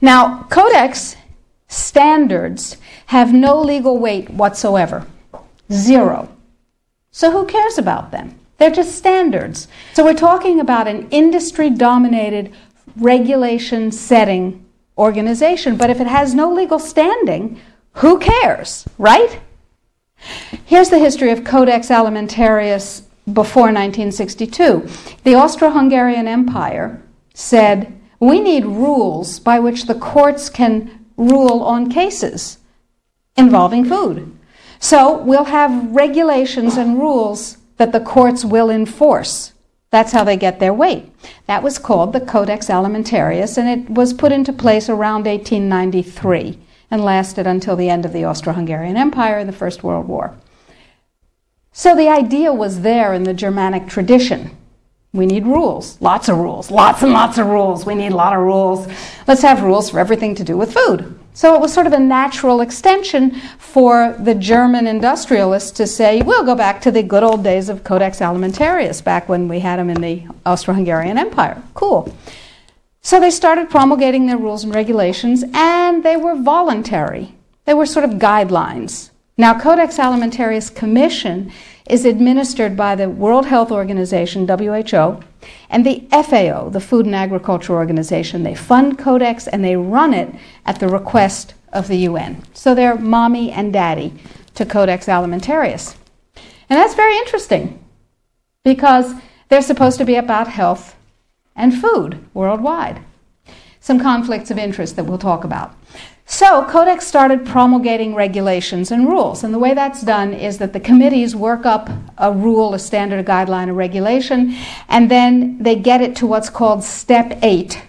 Now, 0.00 0.44
Codex 0.44 1.14
standards 1.68 2.78
have 3.06 3.34
no 3.34 3.60
legal 3.60 3.98
weight 3.98 4.30
whatsoever. 4.30 5.06
Zero. 5.70 6.34
So 7.10 7.30
who 7.32 7.44
cares 7.44 7.76
about 7.76 8.12
them? 8.12 8.38
They're 8.56 8.70
just 8.70 8.96
standards. 8.96 9.68
So 9.92 10.02
we're 10.02 10.14
talking 10.14 10.58
about 10.58 10.88
an 10.88 11.06
industry 11.10 11.68
dominated 11.68 12.54
regulation 12.96 13.92
setting 13.92 14.64
organization, 14.96 15.76
but 15.76 15.90
if 15.90 16.00
it 16.00 16.06
has 16.06 16.34
no 16.34 16.50
legal 16.50 16.78
standing, 16.78 17.60
who 17.92 18.18
cares, 18.18 18.88
right? 18.96 19.38
Here's 20.64 20.90
the 20.90 20.98
history 20.98 21.30
of 21.30 21.44
Codex 21.44 21.88
Alimentarius 21.88 23.02
before 23.32 23.72
1962. 23.72 24.88
The 25.24 25.34
Austro 25.34 25.70
Hungarian 25.70 26.28
Empire 26.28 27.02
said, 27.34 27.98
We 28.20 28.40
need 28.40 28.64
rules 28.64 29.40
by 29.40 29.58
which 29.58 29.86
the 29.86 29.94
courts 29.94 30.48
can 30.48 31.06
rule 31.16 31.62
on 31.62 31.90
cases 31.90 32.58
involving 33.36 33.84
food. 33.84 34.36
So 34.78 35.18
we'll 35.18 35.44
have 35.44 35.94
regulations 35.94 36.76
and 36.76 36.98
rules 36.98 37.58
that 37.76 37.92
the 37.92 38.00
courts 38.00 38.44
will 38.44 38.70
enforce. 38.70 39.52
That's 39.90 40.12
how 40.12 40.24
they 40.24 40.36
get 40.36 40.60
their 40.60 40.74
weight. 40.74 41.10
That 41.46 41.62
was 41.62 41.78
called 41.78 42.12
the 42.12 42.20
Codex 42.20 42.66
Alimentarius, 42.66 43.56
and 43.56 43.68
it 43.68 43.90
was 43.90 44.12
put 44.12 44.32
into 44.32 44.52
place 44.52 44.88
around 44.88 45.26
1893 45.26 46.58
and 46.90 47.04
lasted 47.04 47.46
until 47.46 47.76
the 47.76 47.90
end 47.90 48.04
of 48.04 48.12
the 48.12 48.24
Austro 48.24 48.52
Hungarian 48.52 48.96
Empire 48.96 49.38
in 49.38 49.46
the 49.46 49.52
First 49.52 49.82
World 49.82 50.06
War. 50.06 50.34
So 51.72 51.94
the 51.94 52.08
idea 52.08 52.52
was 52.52 52.80
there 52.80 53.12
in 53.12 53.24
the 53.24 53.34
Germanic 53.34 53.86
tradition. 53.86 54.56
We 55.12 55.26
need 55.26 55.46
rules, 55.46 56.00
lots 56.00 56.28
of 56.28 56.36
rules, 56.38 56.70
lots 56.70 57.02
and 57.02 57.12
lots 57.12 57.38
of 57.38 57.46
rules. 57.46 57.86
We 57.86 57.94
need 57.94 58.12
a 58.12 58.16
lot 58.16 58.34
of 58.34 58.40
rules. 58.40 58.86
Let's 59.26 59.42
have 59.42 59.62
rules 59.62 59.90
for 59.90 59.98
everything 59.98 60.34
to 60.36 60.44
do 60.44 60.56
with 60.56 60.74
food. 60.74 61.18
So 61.32 61.54
it 61.54 61.60
was 61.60 61.72
sort 61.72 61.86
of 61.86 61.92
a 61.92 61.98
natural 61.98 62.62
extension 62.62 63.32
for 63.58 64.16
the 64.18 64.34
German 64.34 64.86
industrialists 64.86 65.70
to 65.72 65.86
say, 65.86 66.22
we'll 66.22 66.44
go 66.44 66.54
back 66.54 66.80
to 66.82 66.90
the 66.90 67.02
good 67.02 67.22
old 67.22 67.44
days 67.44 67.68
of 67.68 67.84
Codex 67.84 68.20
Alimentarius, 68.20 69.04
back 69.04 69.28
when 69.28 69.46
we 69.46 69.60
had 69.60 69.78
them 69.78 69.90
in 69.90 70.00
the 70.00 70.22
Austro 70.46 70.72
Hungarian 70.72 71.18
Empire. 71.18 71.62
Cool. 71.74 72.14
So 73.06 73.20
they 73.20 73.30
started 73.30 73.70
promulgating 73.70 74.26
their 74.26 74.36
rules 74.36 74.64
and 74.64 74.74
regulations, 74.74 75.44
and 75.54 76.02
they 76.02 76.16
were 76.16 76.34
voluntary. 76.34 77.36
They 77.64 77.72
were 77.72 77.86
sort 77.86 78.04
of 78.04 78.18
guidelines. 78.18 79.10
Now, 79.38 79.56
Codex 79.56 79.98
Alimentarius 79.98 80.74
Commission 80.74 81.52
is 81.88 82.04
administered 82.04 82.76
by 82.76 82.96
the 82.96 83.08
World 83.08 83.46
Health 83.46 83.70
Organization, 83.70 84.48
WHO, 84.48 85.22
and 85.70 85.86
the 85.86 86.04
FAO, 86.10 86.68
the 86.68 86.80
Food 86.80 87.06
and 87.06 87.14
Agriculture 87.14 87.74
Organization. 87.74 88.42
They 88.42 88.56
fund 88.56 88.98
Codex 88.98 89.46
and 89.46 89.64
they 89.64 89.76
run 89.76 90.12
it 90.12 90.34
at 90.64 90.80
the 90.80 90.88
request 90.88 91.54
of 91.72 91.86
the 91.86 91.98
UN. 91.98 92.42
So 92.54 92.74
they're 92.74 92.98
mommy 92.98 93.52
and 93.52 93.72
daddy 93.72 94.14
to 94.56 94.66
Codex 94.66 95.06
Alimentarius. 95.06 95.94
And 96.68 96.76
that's 96.76 96.96
very 96.96 97.16
interesting 97.18 97.78
because 98.64 99.14
they're 99.48 99.62
supposed 99.62 99.98
to 99.98 100.04
be 100.04 100.16
about 100.16 100.48
health 100.48 100.95
and 101.56 101.78
food 101.78 102.24
worldwide. 102.34 103.02
Some 103.80 104.00
conflicts 104.00 104.50
of 104.50 104.58
interest 104.58 104.96
that 104.96 105.04
we'll 105.04 105.18
talk 105.18 105.44
about. 105.44 105.74
So, 106.28 106.64
Codex 106.64 107.06
started 107.06 107.46
promulgating 107.46 108.16
regulations 108.16 108.90
and 108.90 109.06
rules. 109.06 109.44
And 109.44 109.54
the 109.54 109.60
way 109.60 109.74
that's 109.74 110.02
done 110.02 110.34
is 110.34 110.58
that 110.58 110.72
the 110.72 110.80
committees 110.80 111.36
work 111.36 111.64
up 111.64 111.88
a 112.18 112.32
rule, 112.32 112.74
a 112.74 112.80
standard, 112.80 113.20
a 113.20 113.24
guideline, 113.24 113.68
a 113.68 113.72
regulation, 113.72 114.56
and 114.88 115.08
then 115.08 115.56
they 115.62 115.76
get 115.76 116.00
it 116.00 116.16
to 116.16 116.26
what's 116.26 116.50
called 116.50 116.82
Step 116.82 117.38
8, 117.42 117.80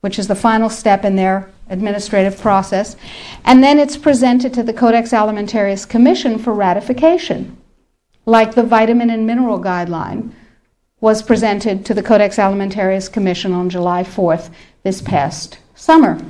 which 0.00 0.18
is 0.18 0.26
the 0.26 0.34
final 0.34 0.68
step 0.68 1.04
in 1.04 1.14
their 1.14 1.48
administrative 1.70 2.40
process. 2.40 2.96
And 3.44 3.62
then 3.62 3.78
it's 3.78 3.96
presented 3.96 4.52
to 4.54 4.64
the 4.64 4.72
Codex 4.72 5.10
Alimentarius 5.10 5.88
Commission 5.88 6.38
for 6.38 6.52
ratification, 6.52 7.56
like 8.24 8.56
the 8.56 8.64
vitamin 8.64 9.10
and 9.10 9.28
mineral 9.28 9.60
guideline, 9.60 10.32
was 11.06 11.22
presented 11.22 11.86
to 11.86 11.94
the 11.94 12.02
Codex 12.02 12.34
Alimentarius 12.34 13.08
Commission 13.12 13.52
on 13.52 13.70
July 13.70 14.02
4th 14.02 14.50
this 14.82 15.00
past 15.00 15.56
summer. 15.76 16.20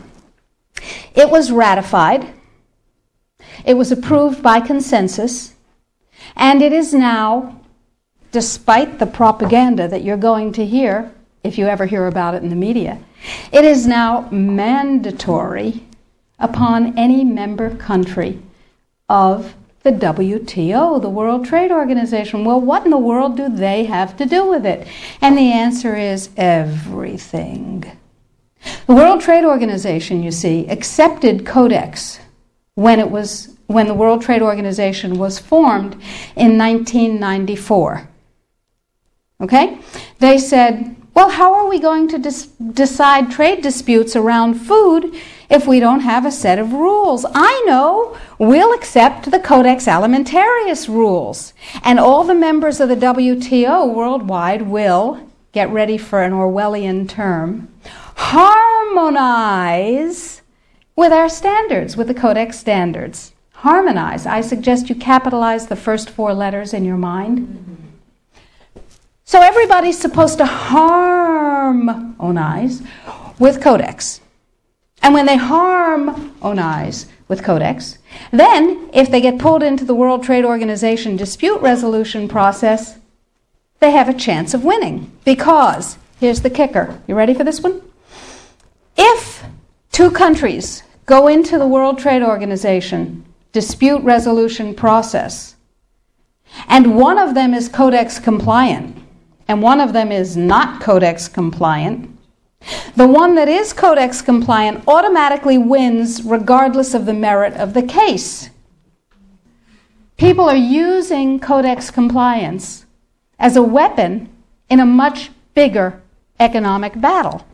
It 1.14 1.30
was 1.30 1.50
ratified, 1.50 2.30
it 3.64 3.72
was 3.72 3.90
approved 3.90 4.42
by 4.42 4.60
consensus, 4.60 5.54
and 6.36 6.60
it 6.60 6.74
is 6.74 6.92
now, 6.92 7.58
despite 8.32 8.98
the 8.98 9.06
propaganda 9.06 9.88
that 9.88 10.04
you're 10.04 10.18
going 10.18 10.52
to 10.52 10.66
hear, 10.66 11.10
if 11.42 11.56
you 11.56 11.66
ever 11.68 11.86
hear 11.86 12.06
about 12.06 12.34
it 12.34 12.42
in 12.42 12.50
the 12.50 12.54
media, 12.54 12.98
it 13.52 13.64
is 13.64 13.86
now 13.86 14.28
mandatory 14.30 15.84
upon 16.38 16.98
any 16.98 17.24
member 17.24 17.74
country 17.76 18.42
of 19.08 19.54
the 19.86 19.92
WTO, 19.92 21.00
the 21.00 21.08
World 21.08 21.46
Trade 21.46 21.70
Organization. 21.70 22.44
Well, 22.44 22.60
what 22.60 22.84
in 22.84 22.90
the 22.90 22.98
world 22.98 23.36
do 23.36 23.48
they 23.48 23.84
have 23.84 24.16
to 24.16 24.26
do 24.26 24.44
with 24.44 24.66
it? 24.66 24.88
And 25.20 25.38
the 25.38 25.52
answer 25.52 25.94
is 25.94 26.30
everything. 26.36 27.84
The 28.88 28.94
World 28.94 29.20
Trade 29.20 29.44
Organization, 29.44 30.24
you 30.24 30.32
see, 30.32 30.66
accepted 30.66 31.46
Codex 31.46 32.18
when 32.74 32.98
it 32.98 33.12
was 33.12 33.56
when 33.68 33.86
the 33.86 33.94
World 33.94 34.22
Trade 34.22 34.42
Organization 34.42 35.18
was 35.18 35.38
formed 35.38 35.94
in 36.34 36.58
1994. 36.58 38.08
Okay? 39.40 39.78
They 40.18 40.38
said, 40.38 40.96
well, 41.16 41.30
how 41.30 41.54
are 41.54 41.66
we 41.66 41.78
going 41.78 42.06
to 42.08 42.18
decide 42.18 43.30
trade 43.30 43.62
disputes 43.62 44.14
around 44.14 44.54
food 44.54 45.16
if 45.48 45.66
we 45.66 45.80
don't 45.80 46.00
have 46.00 46.26
a 46.26 46.30
set 46.30 46.58
of 46.58 46.74
rules. 46.74 47.24
I 47.32 47.64
know 47.66 48.18
we'll 48.38 48.74
accept 48.74 49.30
the 49.30 49.38
Codex 49.38 49.86
Alimentarius 49.86 50.88
rules, 50.88 51.54
and 51.82 51.98
all 51.98 52.22
the 52.24 52.34
members 52.34 52.80
of 52.80 52.90
the 52.90 52.96
WTO 52.96 53.94
worldwide 53.94 54.60
will, 54.62 55.20
get 55.52 55.70
ready 55.70 55.96
for 55.96 56.22
an 56.22 56.32
Orwellian 56.32 57.08
term, 57.08 57.68
harmonize 58.16 59.22
with 60.96 61.12
our 61.12 61.30
standards, 61.30 61.96
with 61.96 62.08
the 62.08 62.14
Codex 62.14 62.58
standards. 62.58 63.32
Harmonize. 63.52 64.26
I 64.26 64.42
suggest 64.42 64.90
you 64.90 64.94
capitalize 64.94 65.68
the 65.68 65.76
first 65.76 66.10
four 66.10 66.34
letters 66.34 66.74
in 66.74 66.84
your 66.84 66.98
mind. 66.98 67.85
So 69.26 69.42
everybody's 69.42 69.98
supposed 69.98 70.38
to 70.38 70.46
harmonize 70.46 70.80
with 73.40 73.60
Codex. 73.60 74.20
And 75.02 75.12
when 75.14 75.26
they 75.26 75.36
harm 75.36 76.32
Onais 76.40 77.06
with 77.26 77.42
Codex, 77.42 77.98
then 78.30 78.88
if 78.94 79.10
they 79.10 79.20
get 79.20 79.40
pulled 79.40 79.64
into 79.64 79.84
the 79.84 79.96
World 79.96 80.22
Trade 80.22 80.44
Organization 80.44 81.16
dispute 81.16 81.60
resolution 81.60 82.28
process, 82.28 82.98
they 83.80 83.90
have 83.90 84.08
a 84.08 84.14
chance 84.14 84.54
of 84.54 84.64
winning. 84.64 85.10
Because, 85.24 85.98
here's 86.20 86.42
the 86.42 86.50
kicker. 86.50 87.00
You 87.08 87.16
ready 87.16 87.34
for 87.34 87.42
this 87.42 87.60
one? 87.60 87.82
If 88.96 89.42
two 89.90 90.12
countries 90.12 90.84
go 91.04 91.26
into 91.26 91.58
the 91.58 91.66
World 91.66 91.98
Trade 91.98 92.22
Organization 92.22 93.24
dispute 93.50 94.02
resolution 94.04 94.72
process, 94.72 95.56
and 96.68 96.96
one 96.96 97.18
of 97.18 97.34
them 97.34 97.52
is 97.54 97.68
Codex 97.68 98.20
compliant, 98.20 98.95
and 99.48 99.62
one 99.62 99.80
of 99.80 99.92
them 99.92 100.10
is 100.10 100.36
not 100.36 100.80
Codex 100.80 101.28
compliant, 101.28 102.16
the 102.96 103.06
one 103.06 103.34
that 103.36 103.48
is 103.48 103.72
Codex 103.72 104.22
compliant 104.22 104.84
automatically 104.88 105.58
wins 105.58 106.22
regardless 106.22 106.94
of 106.94 107.06
the 107.06 107.14
merit 107.14 107.54
of 107.54 107.74
the 107.74 107.82
case. 107.82 108.50
People 110.16 110.48
are 110.48 110.56
using 110.56 111.38
Codex 111.38 111.90
compliance 111.90 112.86
as 113.38 113.56
a 113.56 113.62
weapon 113.62 114.28
in 114.68 114.80
a 114.80 114.86
much 114.86 115.30
bigger 115.54 116.02
economic 116.40 117.00
battle. 117.00 117.46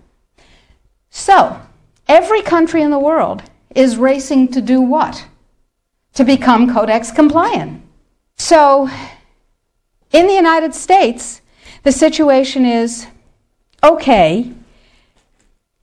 So, 1.11 1.61
every 2.09 2.41
country 2.41 2.83
in 2.83 2.91
the 2.91 2.99
world 2.99 3.43
is 3.75 3.97
racing 3.97 4.49
to 4.53 4.61
do 4.61 4.81
what? 4.81 5.27
To 6.15 6.25
become 6.25 6.73
Codex 6.73 7.11
compliant. 7.11 7.83
So, 8.37 8.89
in 10.11 10.27
the 10.27 10.35
United 10.35 10.75
States, 10.75 11.42
the 11.83 11.93
situation 11.93 12.65
is 12.65 13.07
okay, 13.83 14.53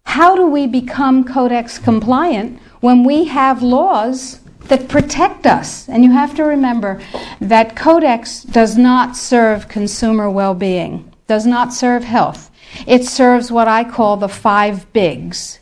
how 0.05 0.35
do 0.35 0.47
we 0.47 0.65
become 0.65 1.23
Codex 1.23 1.77
compliant 1.77 2.59
when 2.79 3.03
we 3.03 3.25
have 3.25 3.61
laws 3.61 4.39
that 4.65 4.87
protect 4.87 5.45
us? 5.45 5.87
And 5.89 6.03
you 6.03 6.11
have 6.11 6.33
to 6.35 6.43
remember 6.43 7.01
that 7.39 7.75
Codex 7.75 8.43
does 8.43 8.77
not 8.77 9.15
serve 9.15 9.67
consumer 9.67 10.29
well 10.29 10.55
being, 10.55 11.11
does 11.27 11.45
not 11.45 11.73
serve 11.73 12.03
health. 12.03 12.49
It 12.87 13.03
serves 13.03 13.51
what 13.51 13.67
I 13.67 13.83
call 13.83 14.17
the 14.17 14.29
five 14.29 14.91
bigs 14.93 15.59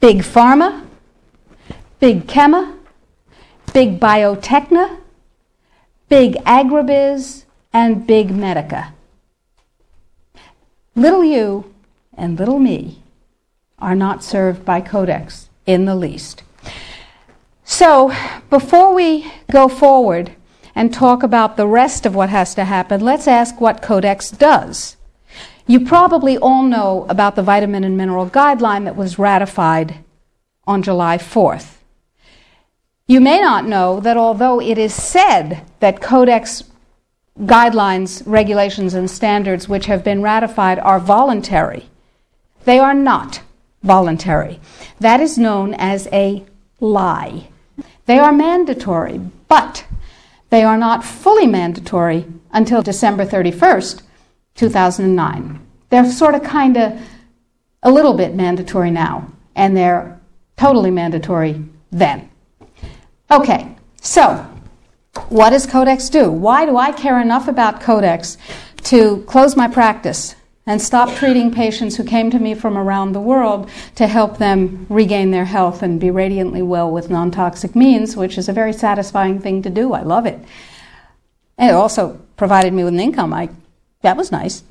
big 0.00 0.22
pharma, 0.22 0.86
big 1.98 2.26
chema, 2.26 2.74
big 3.74 4.00
biotechna, 4.00 4.98
big 6.08 6.34
agribiz, 6.44 7.44
and 7.72 8.06
big 8.06 8.30
medica. 8.30 8.94
Little 10.94 11.24
you 11.24 11.72
and 12.16 12.38
little 12.38 12.58
me 12.58 13.02
are 13.78 13.94
not 13.94 14.24
served 14.24 14.64
by 14.64 14.80
Codex 14.80 15.48
in 15.64 15.84
the 15.84 15.94
least. 15.94 16.42
So, 17.64 18.12
before 18.50 18.92
we 18.92 19.32
go 19.50 19.68
forward 19.68 20.32
and 20.74 20.92
talk 20.92 21.22
about 21.22 21.56
the 21.56 21.68
rest 21.68 22.04
of 22.04 22.14
what 22.14 22.28
has 22.28 22.54
to 22.56 22.64
happen, 22.64 23.00
let's 23.00 23.28
ask 23.28 23.60
what 23.60 23.82
Codex 23.82 24.30
does. 24.30 24.96
You 25.66 25.86
probably 25.86 26.36
all 26.36 26.64
know 26.64 27.06
about 27.08 27.36
the 27.36 27.44
vitamin 27.44 27.84
and 27.84 27.96
mineral 27.96 28.28
guideline 28.28 28.84
that 28.84 28.96
was 28.96 29.20
ratified 29.20 30.02
on 30.66 30.82
July 30.82 31.16
4th. 31.16 31.76
You 33.06 33.20
may 33.20 33.40
not 33.40 33.66
know 33.66 34.00
that 34.00 34.16
although 34.16 34.60
it 34.60 34.78
is 34.78 34.94
said 34.94 35.64
that 35.78 36.00
Codex 36.00 36.64
guidelines, 37.40 38.22
regulations, 38.26 38.94
and 38.94 39.10
standards 39.10 39.68
which 39.68 39.86
have 39.86 40.04
been 40.04 40.22
ratified 40.22 40.78
are 40.78 41.00
voluntary, 41.00 41.88
they 42.64 42.78
are 42.78 42.94
not 42.94 43.42
voluntary. 43.82 44.60
That 44.98 45.20
is 45.20 45.38
known 45.38 45.74
as 45.74 46.06
a 46.12 46.44
lie. 46.80 47.48
They 48.06 48.18
are 48.18 48.32
mandatory, 48.32 49.18
but 49.48 49.86
they 50.50 50.62
are 50.62 50.76
not 50.76 51.04
fully 51.04 51.46
mandatory 51.46 52.26
until 52.52 52.82
December 52.82 53.24
31st, 53.24 54.02
2009. 54.56 55.60
They're 55.88 56.10
sort 56.10 56.34
of 56.34 56.42
kind 56.42 56.76
of 56.76 57.00
a 57.82 57.90
little 57.90 58.14
bit 58.14 58.34
mandatory 58.34 58.90
now, 58.90 59.30
and 59.54 59.76
they're 59.76 60.20
totally 60.56 60.90
mandatory 60.90 61.64
then. 61.90 62.28
Okay, 63.30 63.74
so 64.00 64.46
what 65.28 65.50
does 65.50 65.66
Codex 65.66 66.08
do? 66.08 66.30
Why 66.30 66.66
do 66.66 66.76
I 66.76 66.92
care 66.92 67.20
enough 67.20 67.48
about 67.48 67.80
Codex 67.80 68.36
to 68.84 69.22
close 69.26 69.56
my 69.56 69.68
practice 69.68 70.34
and 70.66 70.80
stop 70.80 71.14
treating 71.16 71.52
patients 71.52 71.96
who 71.96 72.04
came 72.04 72.30
to 72.30 72.38
me 72.38 72.54
from 72.54 72.76
around 72.76 73.12
the 73.12 73.20
world 73.20 73.68
to 73.96 74.06
help 74.06 74.38
them 74.38 74.86
regain 74.88 75.30
their 75.30 75.44
health 75.44 75.82
and 75.82 75.98
be 75.98 76.10
radiantly 76.10 76.62
well 76.62 76.90
with 76.90 77.10
non 77.10 77.30
toxic 77.30 77.74
means, 77.74 78.16
which 78.16 78.38
is 78.38 78.48
a 78.48 78.52
very 78.52 78.72
satisfying 78.72 79.40
thing 79.40 79.62
to 79.62 79.70
do. 79.70 79.92
I 79.92 80.02
love 80.02 80.26
it. 80.26 80.38
And 81.58 81.70
it 81.70 81.74
also 81.74 82.20
provided 82.36 82.72
me 82.72 82.84
with 82.84 82.94
an 82.94 83.00
income. 83.00 83.34
I, 83.34 83.50
that 84.02 84.16
was 84.16 84.30
nice. 84.30 84.62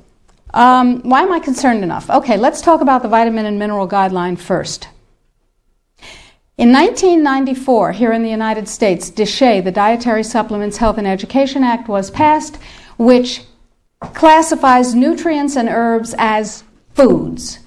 Um, 0.54 1.02
why 1.02 1.22
am 1.22 1.32
I 1.32 1.38
concerned 1.38 1.84
enough? 1.84 2.10
Okay, 2.10 2.36
let's 2.36 2.60
talk 2.60 2.80
about 2.80 3.02
the 3.02 3.08
vitamin 3.08 3.46
and 3.46 3.58
mineral 3.58 3.88
guideline 3.88 4.38
first. 4.38 4.88
In 6.60 6.72
1994, 6.72 7.92
here 7.92 8.12
in 8.12 8.22
the 8.22 8.28
United 8.28 8.68
States, 8.68 9.10
DSHEA, 9.10 9.64
the 9.64 9.72
Dietary 9.72 10.22
Supplements 10.22 10.76
Health 10.76 10.98
and 10.98 11.06
Education 11.06 11.64
Act, 11.64 11.88
was 11.88 12.10
passed, 12.10 12.58
which 12.98 13.44
classifies 14.12 14.94
nutrients 14.94 15.56
and 15.56 15.70
herbs 15.70 16.14
as 16.18 16.62
foods. 16.92 17.60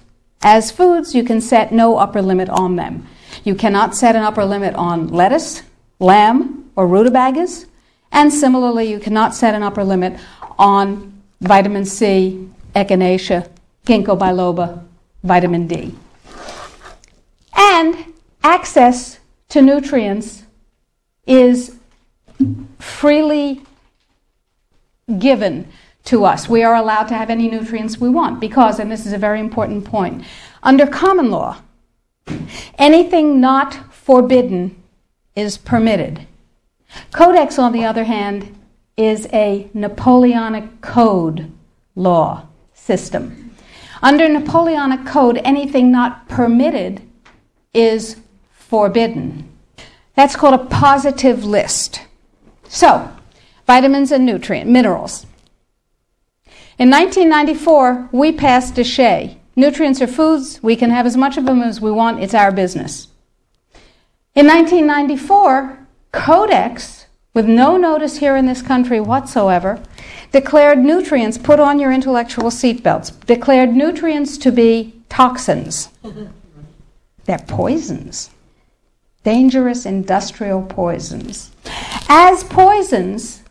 As 0.43 0.69
foods, 0.69 1.15
you 1.15 1.23
can 1.23 1.41
set 1.41 1.71
no 1.71 1.97
upper 1.97 2.21
limit 2.21 2.49
on 2.49 2.75
them. 2.75 3.07
You 3.43 3.55
cannot 3.55 3.95
set 3.95 4.15
an 4.15 4.21
upper 4.21 4.45
limit 4.45 4.75
on 4.75 5.07
lettuce, 5.07 5.63
lamb, 5.97 6.69
or 6.75 6.87
rutabagas, 6.87 7.65
and 8.11 8.31
similarly, 8.31 8.91
you 8.91 8.99
cannot 8.99 9.33
set 9.33 9.55
an 9.55 9.63
upper 9.63 9.83
limit 9.83 10.19
on 10.59 11.19
vitamin 11.41 11.85
C, 11.85 12.47
echinacea, 12.75 13.49
ginkgo 13.87 14.15
biloba, 14.15 14.83
vitamin 15.23 15.65
D. 15.65 15.95
And 17.55 18.12
access 18.43 19.19
to 19.49 19.61
nutrients 19.61 20.43
is 21.25 21.77
freely 22.79 23.61
given 25.19 25.67
to 26.05 26.25
us. 26.25 26.49
We 26.49 26.63
are 26.63 26.75
allowed 26.75 27.07
to 27.07 27.15
have 27.15 27.29
any 27.29 27.49
nutrients 27.49 27.97
we 27.97 28.09
want 28.09 28.39
because, 28.39 28.79
and 28.79 28.91
this 28.91 29.05
is 29.05 29.13
a 29.13 29.17
very 29.17 29.39
important 29.39 29.85
point, 29.85 30.25
under 30.61 30.85
common 30.85 31.31
law, 31.31 31.61
anything 32.77 33.39
not 33.39 33.93
forbidden 33.93 34.81
is 35.35 35.57
permitted. 35.57 36.27
Codex, 37.11 37.57
on 37.57 37.71
the 37.71 37.85
other 37.85 38.03
hand, 38.03 38.55
is 38.97 39.27
a 39.33 39.69
Napoleonic 39.73 40.81
code 40.81 41.51
law 41.95 42.47
system. 42.73 43.55
Under 44.01 44.27
Napoleonic 44.27 45.05
code, 45.05 45.39
anything 45.43 45.91
not 45.91 46.27
permitted 46.27 47.01
is 47.73 48.17
forbidden. 48.73 49.47
That's 50.15 50.35
called 50.35 50.55
a 50.55 50.65
positive 50.65 51.45
list. 51.45 52.01
So, 52.67 53.07
vitamins 53.67 54.11
and 54.11 54.25
nutrient 54.25 54.67
minerals. 54.67 55.27
In 56.79 56.89
1994, 56.89 58.09
we 58.11 58.31
passed 58.31 58.73
DSHEA. 58.73 59.37
Nutrients 59.55 60.01
are 60.01 60.07
foods. 60.07 60.63
We 60.63 60.75
can 60.75 60.89
have 60.89 61.05
as 61.05 61.15
much 61.15 61.37
of 61.37 61.45
them 61.45 61.61
as 61.61 61.79
we 61.79 61.91
want. 61.91 62.23
It's 62.23 62.33
our 62.33 62.51
business. 62.51 63.09
In 64.33 64.47
1994, 64.47 65.77
Codex, 66.11 67.05
with 67.35 67.45
no 67.45 67.77
notice 67.77 68.17
here 68.17 68.35
in 68.35 68.47
this 68.47 68.63
country 68.63 68.99
whatsoever, 68.99 69.83
declared 70.31 70.79
nutrients, 70.79 71.37
put 71.37 71.59
on 71.59 71.79
your 71.79 71.91
intellectual 71.91 72.49
seatbelts, 72.49 73.23
declared 73.27 73.71
nutrients 73.71 74.35
to 74.39 74.51
be 74.51 74.95
toxins. 75.09 75.89
They're 77.25 77.45
poisons. 77.47 78.31
Dangerous 79.23 79.85
industrial 79.85 80.63
poisons. 80.63 81.51
As 82.09 82.43
poisons, 82.43 83.41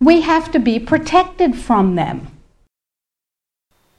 we 0.00 0.20
have 0.20 0.50
to 0.52 0.58
be 0.58 0.78
protected 0.78 1.56
from 1.56 1.94
them. 1.94 2.28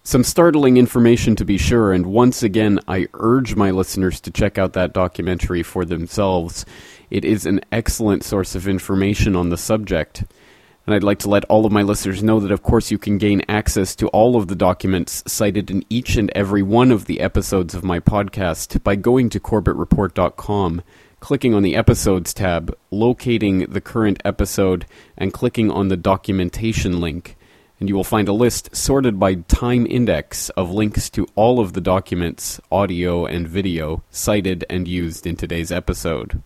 Some 0.06 0.24
startling 0.24 0.78
information 0.78 1.36
to 1.38 1.46
be 1.46 1.58
sure, 1.58 1.94
and 1.94 2.06
once 2.06 2.44
again, 2.44 2.80
I 2.90 3.08
urge 3.14 3.56
my 3.56 3.72
listeners 3.72 4.20
to 4.22 4.32
check 4.32 4.58
out 4.58 4.74
that 4.74 4.94
documentary 4.94 5.64
for 5.64 5.86
themselves. 5.86 6.66
It 7.10 7.24
is 7.24 7.46
an 7.46 7.62
excellent 7.72 8.24
source 8.24 8.54
of 8.54 8.68
information 8.68 9.36
on 9.36 9.50
the 9.50 9.58
subject. 9.58 10.26
And 10.86 10.94
I'd 10.94 11.04
like 11.04 11.20
to 11.20 11.30
let 11.30 11.46
all 11.46 11.66
of 11.66 11.72
my 11.72 11.82
listeners 11.82 12.22
know 12.22 12.42
that, 12.42 12.52
of 12.52 12.62
course, 12.62 12.92
you 12.92 12.98
can 12.98 13.18
gain 13.18 13.44
access 13.48 13.96
to 13.96 14.08
all 14.10 14.36
of 14.36 14.50
the 14.50 14.56
documents 14.56 15.24
cited 15.26 15.72
in 15.72 15.86
each 15.90 16.18
and 16.18 16.30
every 16.36 16.62
one 16.62 16.92
of 16.92 17.06
the 17.06 17.22
episodes 17.22 17.74
of 17.74 17.86
my 17.86 18.02
podcast 18.02 18.84
by 18.84 18.98
going 18.98 19.30
to 19.30 19.40
CorbettReport.com, 19.40 20.82
clicking 21.24 21.54
on 21.54 21.64
the 21.64 21.74
Episodes 21.74 22.34
tab, 22.34 22.76
locating 22.92 23.60
the 23.60 23.80
current 23.80 24.22
episode, 24.26 24.86
and 25.18 25.32
clicking 25.32 25.72
on 25.72 25.88
the 25.88 25.96
documentation 25.96 27.00
link 27.00 27.38
and 27.80 27.90
you 27.90 27.96
will 27.96 28.04
find 28.04 28.28
a 28.28 28.34
list 28.34 28.74
sorted 28.76 29.20
by 29.20 29.36
time 29.36 29.86
index 29.90 30.50
of 30.52 30.72
links 30.72 31.10
to 31.10 31.28
all 31.36 31.60
of 31.60 31.74
the 31.74 31.82
documents, 31.82 32.62
audio 32.72 33.26
and 33.26 33.48
video, 33.48 34.04
cited 34.10 34.66
and 34.70 34.88
used 34.88 35.26
in 35.26 35.36
today's 35.36 35.72
episode. 35.72 36.42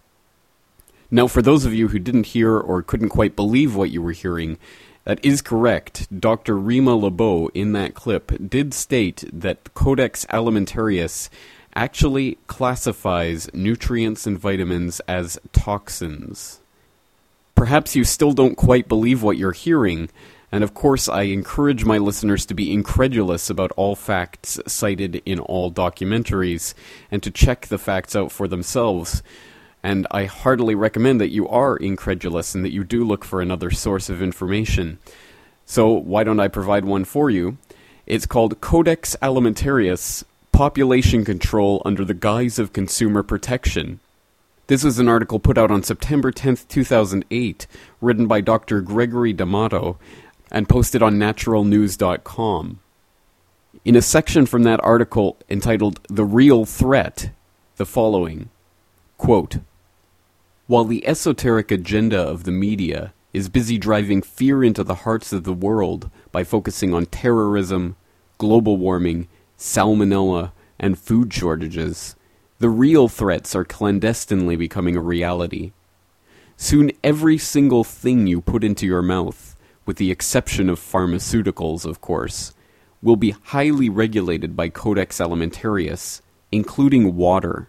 Now, 1.12 1.28
for 1.28 1.42
those 1.42 1.66
of 1.66 1.74
you 1.76 1.90
who 1.90 2.00
didn't 2.00 2.28
hear 2.28 2.58
or 2.58 2.82
couldn't 2.82 3.10
quite 3.10 3.36
believe 3.36 3.76
what 3.76 3.92
you 3.92 4.02
were 4.02 4.14
hearing, 4.14 4.58
that 5.04 5.24
is 5.24 5.42
correct. 5.42 6.08
Dr. 6.20 6.58
Rima 6.58 6.98
Laibow 6.98 7.50
in 7.54 7.72
that 7.74 7.94
clip 7.94 8.32
did 8.50 8.74
state 8.74 9.24
that 9.32 9.74
Codex 9.74 10.26
Alimentarius 10.32 11.30
actually 11.78 12.40
classifies 12.48 13.54
nutrients 13.54 14.26
and 14.26 14.38
vitamins 14.38 15.00
as 15.02 15.40
toxins. 15.54 16.60
Perhaps 17.54 17.96
you 17.96 18.04
still 18.04 18.34
don't 18.34 18.56
quite 18.56 18.88
believe 18.88 19.22
what 19.22 19.38
you're 19.38 19.52
hearing, 19.52 20.10
and 20.52 20.64
of 20.64 20.74
course, 20.74 21.08
I 21.08 21.24
encourage 21.24 21.86
my 21.86 22.00
listeners 22.00 22.48
to 22.48 22.56
be 22.56 22.74
incredulous 22.74 23.50
about 23.52 23.72
all 23.76 23.96
facts 23.96 24.60
cited 24.66 25.22
in 25.24 25.40
all 25.40 25.72
documentaries 25.72 26.74
and 27.12 27.22
to 27.22 27.30
check 27.30 27.68
the 27.68 27.78
facts 27.78 28.16
out 28.16 28.32
for 28.32 28.48
themselves. 28.48 29.22
And 29.84 30.08
I 30.10 30.26
heartily 30.26 30.74
recommend 30.74 31.22
that 31.22 31.32
you 31.32 31.48
are 31.48 31.78
incredulous 31.78 32.56
and 32.56 32.66
that 32.66 32.74
you 32.74 32.84
do 32.84 33.04
look 33.04 33.24
for 33.24 33.40
another 33.40 33.70
source 33.70 34.10
of 34.10 34.22
information. 34.22 34.98
So, 35.68 35.90
why 35.90 36.24
don't 36.24 36.40
I 36.40 36.48
provide 36.48 36.86
one 36.86 37.06
for 37.06 37.30
you? 37.30 37.58
It's 38.08 38.26
called 38.26 38.62
Codex 38.62 39.16
Alimentarius 39.22 40.24
Population 40.58 41.24
Control 41.24 41.84
Under 41.86 42.04
the 42.04 42.16
Guise 42.16 42.58
of 42.58 42.74
Consumer 42.74 43.22
Protection. 43.22 44.00
This 44.66 44.84
was 44.84 44.98
an 44.98 45.08
article 45.08 45.38
put 45.38 45.56
out 45.56 45.70
on 45.70 45.84
September 45.84 46.32
10th, 46.32 46.68
2008, 46.68 47.68
written 48.02 48.26
by 48.26 48.42
Dr. 48.42 48.82
Gregory 48.82 49.34
D'Amato 49.34 50.00
and 50.50 50.68
posted 50.68 51.04
on 51.04 51.20
naturalnews.com. 51.20 52.80
In 53.86 53.96
a 53.96 54.02
section 54.02 54.48
from 54.48 54.64
that 54.64 54.84
article 54.84 55.38
entitled 55.48 56.00
The 56.10 56.26
Real 56.26 56.66
Threat, 56.66 57.30
the 57.76 57.86
following 57.86 58.50
quote, 59.20 59.58
While 60.66 60.86
the 60.86 61.08
esoteric 61.08 61.70
agenda 61.70 62.20
of 62.20 62.46
the 62.46 62.52
media 62.52 63.14
is 63.32 63.48
busy 63.48 63.78
driving 63.78 64.24
fear 64.24 64.64
into 64.64 64.84
the 64.84 64.96
hearts 65.06 65.32
of 65.32 65.44
the 65.44 65.54
world 65.54 66.10
by 66.32 66.44
focusing 66.44 66.96
on 66.96 67.06
terrorism, 67.06 67.96
global 68.40 68.78
warming, 68.78 69.28
salmonella, 69.58 70.52
and 70.80 70.98
food 70.98 71.34
shortages, 71.34 72.16
the 72.60 72.70
real 72.70 73.08
threats 73.08 73.56
are 73.56 73.66
clandestinely 73.66 74.56
becoming 74.56 74.96
a 74.96 75.02
reality. 75.02 75.72
Soon 76.56 76.92
every 77.04 77.38
single 77.38 77.84
thing 77.84 78.28
you 78.28 78.42
put 78.42 78.64
into 78.64 78.86
your 78.86 79.02
mouth, 79.02 79.56
with 79.86 79.98
the 79.98 80.12
exception 80.12 80.70
of 80.70 80.80
pharmaceuticals, 80.80 81.86
of 81.86 82.02
course, 82.02 82.54
will 83.02 83.16
be 83.16 83.32
highly 83.32 83.90
regulated 83.90 84.56
by 84.56 84.70
Codex 84.70 85.20
Alimentarius, 85.20 86.22
including 86.52 87.16
water. 87.16 87.68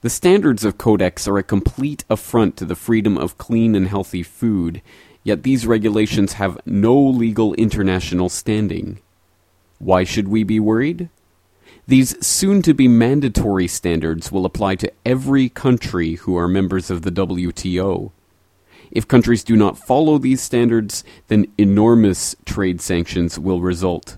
The 0.00 0.10
standards 0.10 0.64
of 0.64 0.78
Codex 0.78 1.26
are 1.28 1.38
a 1.38 1.42
complete 1.42 2.04
affront 2.10 2.56
to 2.56 2.64
the 2.64 2.76
freedom 2.76 3.16
of 3.16 3.38
clean 3.38 3.74
and 3.74 3.88
healthy 3.88 4.22
food, 4.22 4.82
yet 5.22 5.42
these 5.42 5.66
regulations 5.66 6.34
have 6.34 6.60
no 6.66 6.96
legal 6.98 7.54
international 7.54 8.28
standing. 8.28 8.98
Why 9.78 10.04
should 10.04 10.28
we 10.28 10.42
be 10.42 10.60
worried? 10.60 11.08
These 11.86 12.24
soon 12.26 12.62
to 12.62 12.74
be 12.74 12.88
mandatory 12.88 13.68
standards 13.68 14.30
will 14.30 14.44
apply 14.44 14.74
to 14.76 14.92
every 15.06 15.48
country 15.48 16.14
who 16.14 16.36
are 16.36 16.48
members 16.48 16.90
of 16.90 17.02
the 17.02 17.10
WTO. 17.10 18.10
If 18.90 19.08
countries 19.08 19.44
do 19.44 19.56
not 19.56 19.78
follow 19.78 20.18
these 20.18 20.42
standards, 20.42 21.04
then 21.28 21.46
enormous 21.56 22.34
trade 22.44 22.80
sanctions 22.80 23.38
will 23.38 23.60
result. 23.60 24.16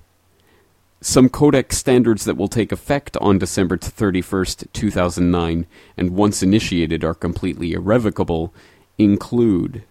Some 1.01 1.29
Codex 1.29 1.79
standards 1.79 2.25
that 2.25 2.37
will 2.37 2.49
take 2.49 2.73
effect 2.73 3.16
on 3.18 3.38
December 3.38 3.77
31st, 3.77 4.66
2009, 4.73 5.66
and 5.96 6.11
once 6.11 6.42
initiated 6.42 7.05
are 7.05 7.14
completely 7.14 7.73
irrevocable, 7.73 8.53
include 8.99 9.85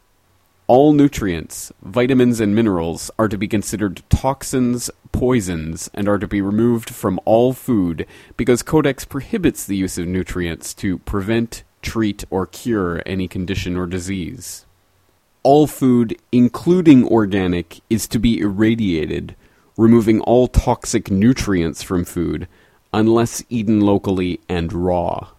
all 0.69 0.93
nutrients, 0.93 1.73
vitamins, 1.81 2.39
and 2.39 2.53
minerals 2.53 3.09
are 3.17 3.27
to 3.27 3.39
be 3.39 3.47
considered 3.47 4.03
toxins, 4.07 4.91
poisons, 5.11 5.89
and 5.95 6.07
are 6.07 6.19
to 6.19 6.27
be 6.27 6.41
removed 6.41 6.91
from 6.91 7.19
all 7.25 7.53
food 7.53 8.05
because 8.37 8.61
Codex 8.61 9.03
prohibits 9.03 9.65
the 9.65 9.75
use 9.75 9.97
of 9.97 10.05
nutrients 10.05 10.75
to 10.75 10.99
prevent, 10.99 11.63
treat, 11.81 12.23
or 12.29 12.45
cure 12.45 13.01
any 13.07 13.27
condition 13.27 13.75
or 13.75 13.87
disease. 13.87 14.67
All 15.41 15.65
food, 15.65 16.15
including 16.31 17.03
organic, 17.07 17.79
is 17.89 18.07
to 18.07 18.19
be 18.19 18.39
irradiated, 18.39 19.35
removing 19.75 20.21
all 20.21 20.47
toxic 20.47 21.09
nutrients 21.09 21.81
from 21.81 22.05
food, 22.05 22.47
unless 22.93 23.43
eaten 23.49 23.81
locally 23.81 24.39
and 24.47 24.71
raw. 24.71 25.29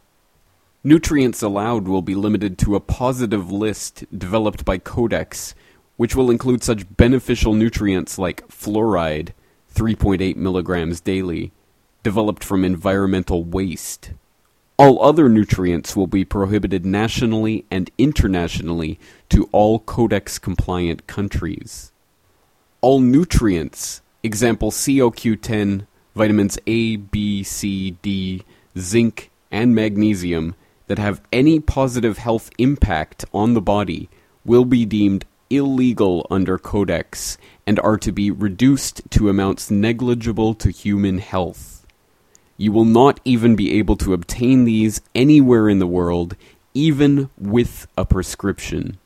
Nutrients 0.83 1.43
allowed 1.43 1.87
will 1.87 2.01
be 2.01 2.15
limited 2.15 2.57
to 2.59 2.75
a 2.75 2.81
positive 2.81 3.53
list 3.53 4.05
developed 4.17 4.65
by 4.65 4.79
Codex, 4.79 5.55
which 5.99 6.17
will 6.17 6.31
include 6.31 6.65
such 6.65 6.97
beneficial 6.97 7.53
nutrients 7.53 8.19
like 8.19 8.49
fluoride, 8.49 9.35
3.8 9.75 10.37
milligrams 10.37 11.03
daily, 11.03 11.53
developed 12.03 12.43
from 12.43 12.65
environmental 12.65 13.45
waste. 13.45 14.13
All 14.79 15.05
other 15.05 15.29
nutrients 15.29 15.95
will 15.95 16.07
be 16.07 16.25
prohibited 16.25 16.87
nationally 16.87 17.67
and 17.71 17.91
internationally 17.99 18.99
to 19.29 19.51
all 19.53 19.81
Codex 19.81 20.39
compliant 20.39 21.07
countries. 21.07 21.93
All 22.81 23.01
nutrients, 23.01 24.01
example 24.23 24.71
COQ10, 24.71 25.87
vitamins 26.17 26.59
A, 26.67 26.97
B, 26.97 27.43
C, 27.43 27.91
D, 28.01 28.45
zinc, 28.79 29.31
and 29.51 29.75
magnesium, 29.75 30.55
that 30.91 30.99
have 30.99 31.23
any 31.33 31.61
positive 31.61 32.19
health 32.19 32.51
impact 32.59 33.25
on 33.33 33.55
the 33.55 33.61
body 33.61 34.09
will 34.45 34.65
be 34.65 34.85
deemed 34.85 35.25
illegal 35.49 36.27
under 36.29 36.59
Codex 36.59 37.39
and 37.65 37.79
are 37.79 37.97
to 37.99 38.11
be 38.11 38.29
reduced 38.33 39.09
to 39.11 39.29
amounts 39.29 39.71
negligible 39.71 40.53
to 40.55 40.69
human 40.71 41.19
health. 41.19 41.87
You 42.57 42.73
will 42.73 42.85
not 42.85 43.21
even 43.25 43.55
be 43.55 43.79
able 43.79 43.95
to 43.99 44.13
obtain 44.13 44.65
these 44.65 45.01
anywhere 45.15 45.69
in 45.69 45.79
the 45.79 45.87
world, 45.87 46.35
even 46.75 47.31
with 47.39 47.87
a 47.97 48.05
prescription. 48.05 48.99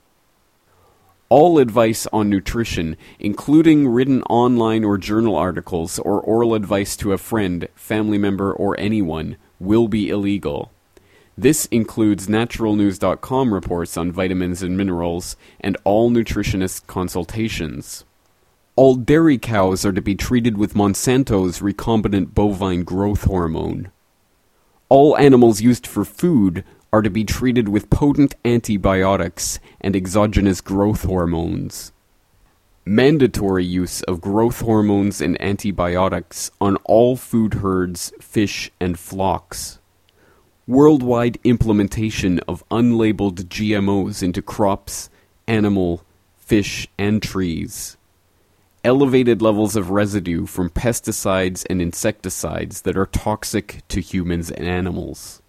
All 1.28 1.58
advice 1.58 2.06
on 2.14 2.30
nutrition, 2.30 2.96
including 3.18 3.88
written 3.88 4.22
online 4.22 4.84
or 4.84 4.96
journal 4.96 5.36
articles 5.36 5.98
or 5.98 6.18
oral 6.18 6.54
advice 6.54 6.96
to 6.96 7.12
a 7.12 7.18
friend, 7.18 7.68
family 7.74 8.16
member, 8.16 8.54
or 8.54 8.74
anyone, 8.80 9.36
will 9.60 9.86
be 9.86 10.08
illegal. 10.08 10.70
This 11.36 11.66
includes 11.66 12.28
naturalnews.com 12.28 13.52
reports 13.52 13.96
on 13.96 14.12
vitamins 14.12 14.62
and 14.62 14.76
minerals 14.76 15.36
and 15.60 15.76
all 15.82 16.08
nutritionist 16.08 16.86
consultations. 16.86 18.04
All 18.76 18.94
dairy 18.94 19.38
cows 19.38 19.84
are 19.84 19.92
to 19.92 20.00
be 20.00 20.14
treated 20.14 20.56
with 20.56 20.74
Monsanto's 20.74 21.58
recombinant 21.58 22.34
bovine 22.34 22.84
growth 22.84 23.24
hormone. 23.24 23.90
All 24.88 25.16
animals 25.16 25.60
used 25.60 25.88
for 25.88 26.04
food 26.04 26.64
are 26.92 27.02
to 27.02 27.10
be 27.10 27.24
treated 27.24 27.68
with 27.68 27.90
potent 27.90 28.36
antibiotics 28.44 29.58
and 29.80 29.96
exogenous 29.96 30.60
growth 30.60 31.02
hormones. 31.02 31.90
Mandatory 32.84 33.64
use 33.64 34.02
of 34.02 34.20
growth 34.20 34.60
hormones 34.60 35.20
and 35.20 35.40
antibiotics 35.40 36.52
on 36.60 36.76
all 36.84 37.16
food 37.16 37.54
herds, 37.54 38.12
fish, 38.20 38.70
and 38.78 38.96
flocks 38.96 39.80
worldwide 40.66 41.38
implementation 41.44 42.40
of 42.40 42.66
unlabeled 42.70 43.44
GMOs 43.44 44.22
into 44.22 44.40
crops, 44.40 45.10
animal, 45.46 46.02
fish, 46.36 46.88
and 46.98 47.22
trees. 47.22 47.96
Elevated 48.82 49.42
levels 49.42 49.76
of 49.76 49.90
residue 49.90 50.46
from 50.46 50.70
pesticides 50.70 51.64
and 51.68 51.80
insecticides 51.82 52.82
that 52.82 52.96
are 52.96 53.06
toxic 53.06 53.82
to 53.88 54.00
humans 54.00 54.50
and 54.50 54.66
animals. 54.66 55.42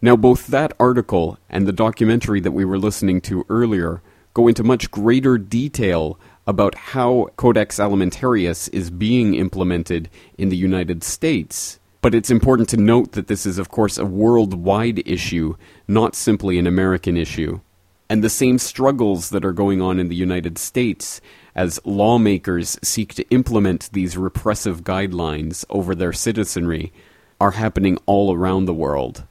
Now, 0.00 0.16
both 0.16 0.46
that 0.46 0.72
article 0.80 1.38
and 1.50 1.66
the 1.66 1.72
documentary 1.72 2.40
that 2.40 2.52
we 2.52 2.64
were 2.64 2.78
listening 2.78 3.20
to 3.22 3.44
earlier 3.50 4.00
go 4.32 4.48
into 4.48 4.62
much 4.62 4.90
greater 4.90 5.36
detail 5.36 6.18
about 6.46 6.74
how 6.74 7.28
Codex 7.36 7.78
Alimentarius 7.78 8.72
is 8.72 8.90
being 8.90 9.34
implemented 9.34 10.08
in 10.38 10.48
the 10.48 10.56
United 10.56 11.04
States 11.04 11.78
but 12.00 12.14
it's 12.14 12.30
important 12.30 12.68
to 12.70 12.76
note 12.76 13.12
that 13.12 13.26
this 13.26 13.44
is, 13.44 13.58
of 13.58 13.68
course, 13.68 13.98
a 13.98 14.04
worldwide 14.04 15.02
issue, 15.06 15.56
not 15.86 16.14
simply 16.14 16.58
an 16.58 16.66
American 16.66 17.16
issue. 17.16 17.60
And 18.08 18.24
the 18.24 18.30
same 18.30 18.58
struggles 18.58 19.30
that 19.30 19.44
are 19.44 19.52
going 19.52 19.82
on 19.82 19.98
in 19.98 20.08
the 20.08 20.16
United 20.16 20.58
States 20.58 21.20
as 21.54 21.80
lawmakers 21.84 22.78
seek 22.82 23.14
to 23.14 23.28
implement 23.30 23.90
these 23.92 24.16
repressive 24.16 24.82
guidelines 24.82 25.64
over 25.68 25.94
their 25.94 26.12
citizenry 26.12 26.92
are 27.40 27.52
happening 27.52 27.98
all 28.06 28.32
around 28.32 28.64
the 28.64 28.74
world. 28.74 29.24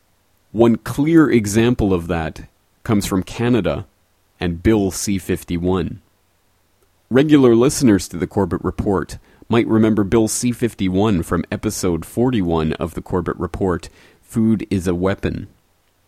One 0.51 0.75
clear 0.75 1.29
example 1.29 1.93
of 1.93 2.07
that 2.07 2.49
comes 2.83 3.05
from 3.05 3.23
Canada 3.23 3.85
and 4.39 4.61
Bill 4.61 4.91
C 4.91 5.17
51. 5.17 6.01
Regular 7.09 7.55
listeners 7.55 8.07
to 8.09 8.17
the 8.17 8.27
Corbett 8.27 8.63
Report 8.63 9.17
might 9.49 9.67
remember 9.67 10.03
Bill 10.03 10.27
C 10.27 10.51
51 10.51 11.23
from 11.23 11.45
episode 11.49 12.05
41 12.05 12.73
of 12.73 12.95
the 12.95 13.01
Corbett 13.01 13.37
Report 13.37 13.87
Food 14.21 14.67
is 14.69 14.87
a 14.87 14.95
Weapon. 14.95 15.47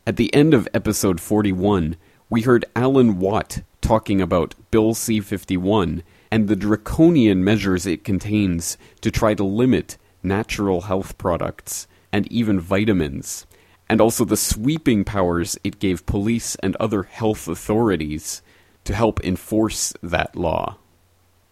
At 0.05 0.17
the 0.17 0.33
end 0.33 0.53
of 0.53 0.67
episode 0.73 1.21
41, 1.21 1.95
we 2.29 2.41
heard 2.41 2.65
Alan 2.75 3.17
Watt 3.17 3.61
talking 3.79 4.19
about 4.19 4.55
Bill 4.71 4.93
C 4.93 5.21
51 5.21 6.03
and 6.29 6.47
the 6.49 6.55
draconian 6.55 7.41
measures 7.41 7.85
it 7.85 8.03
contains 8.03 8.77
to 8.99 9.09
try 9.09 9.33
to 9.35 9.43
limit 9.45 9.97
natural 10.21 10.81
health 10.81 11.17
products 11.17 11.87
and 12.11 12.29
even 12.29 12.59
vitamins, 12.59 13.45
and 13.87 14.01
also 14.01 14.25
the 14.25 14.35
sweeping 14.35 15.05
powers 15.05 15.57
it 15.63 15.79
gave 15.79 16.05
police 16.05 16.55
and 16.55 16.75
other 16.75 17.03
health 17.03 17.47
authorities 17.47 18.41
to 18.83 18.93
help 18.93 19.23
enforce 19.23 19.93
that 20.03 20.35
law. 20.35 20.77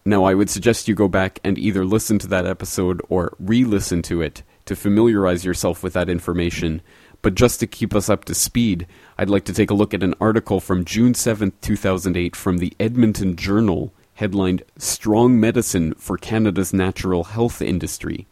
Now, 0.04 0.24
I 0.24 0.34
would 0.34 0.48
suggest 0.48 0.88
you 0.88 0.94
go 0.94 1.08
back 1.08 1.38
and 1.44 1.58
either 1.58 1.84
listen 1.84 2.18
to 2.20 2.26
that 2.28 2.46
episode 2.46 3.02
or 3.08 3.36
re 3.38 3.64
listen 3.64 4.02
to 4.02 4.22
it 4.22 4.42
to 4.64 4.76
familiarize 4.76 5.44
yourself 5.44 5.82
with 5.82 5.94
that 5.94 6.08
information. 6.08 6.82
But 7.20 7.34
just 7.34 7.58
to 7.60 7.66
keep 7.66 7.94
us 7.94 8.08
up 8.08 8.24
to 8.26 8.34
speed, 8.34 8.86
I'd 9.18 9.30
like 9.30 9.44
to 9.46 9.52
take 9.52 9.70
a 9.70 9.74
look 9.74 9.92
at 9.92 10.02
an 10.02 10.14
article 10.20 10.60
from 10.60 10.84
June 10.84 11.14
7, 11.14 11.52
2008, 11.60 12.36
from 12.36 12.58
the 12.58 12.72
Edmonton 12.78 13.34
Journal, 13.34 13.92
headlined 14.14 14.62
Strong 14.78 15.40
Medicine 15.40 15.94
for 15.94 16.16
Canada's 16.16 16.72
Natural 16.72 17.24
Health 17.24 17.60
Industry. 17.60 18.26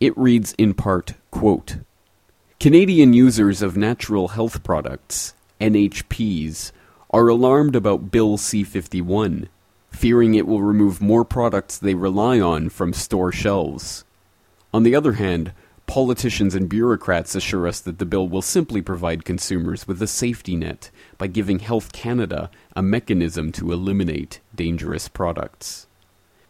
It 0.00 0.16
reads 0.16 0.54
in 0.58 0.74
part, 0.74 1.14
quote, 1.30 1.78
Canadian 2.60 3.12
users 3.12 3.62
of 3.62 3.76
natural 3.76 4.28
health 4.28 4.62
products, 4.62 5.34
NHPs, 5.60 6.72
are 7.10 7.28
alarmed 7.28 7.74
about 7.74 8.10
Bill 8.10 8.36
C 8.36 8.64
51 8.64 9.48
fearing 9.90 10.34
it 10.34 10.46
will 10.46 10.62
remove 10.62 11.00
more 11.00 11.24
products 11.24 11.78
they 11.78 11.94
rely 11.94 12.40
on 12.40 12.68
from 12.68 12.92
store 12.92 13.32
shelves. 13.32 14.04
On 14.72 14.82
the 14.82 14.94
other 14.94 15.12
hand, 15.14 15.52
politicians 15.86 16.54
and 16.54 16.68
bureaucrats 16.68 17.34
assure 17.34 17.66
us 17.66 17.80
that 17.80 17.98
the 17.98 18.04
bill 18.04 18.28
will 18.28 18.42
simply 18.42 18.82
provide 18.82 19.24
consumers 19.24 19.88
with 19.88 20.00
a 20.02 20.06
safety 20.06 20.54
net 20.54 20.90
by 21.16 21.26
giving 21.26 21.58
Health 21.58 21.92
Canada 21.92 22.50
a 22.76 22.82
mechanism 22.82 23.50
to 23.52 23.72
eliminate 23.72 24.40
dangerous 24.54 25.08
products. 25.08 25.86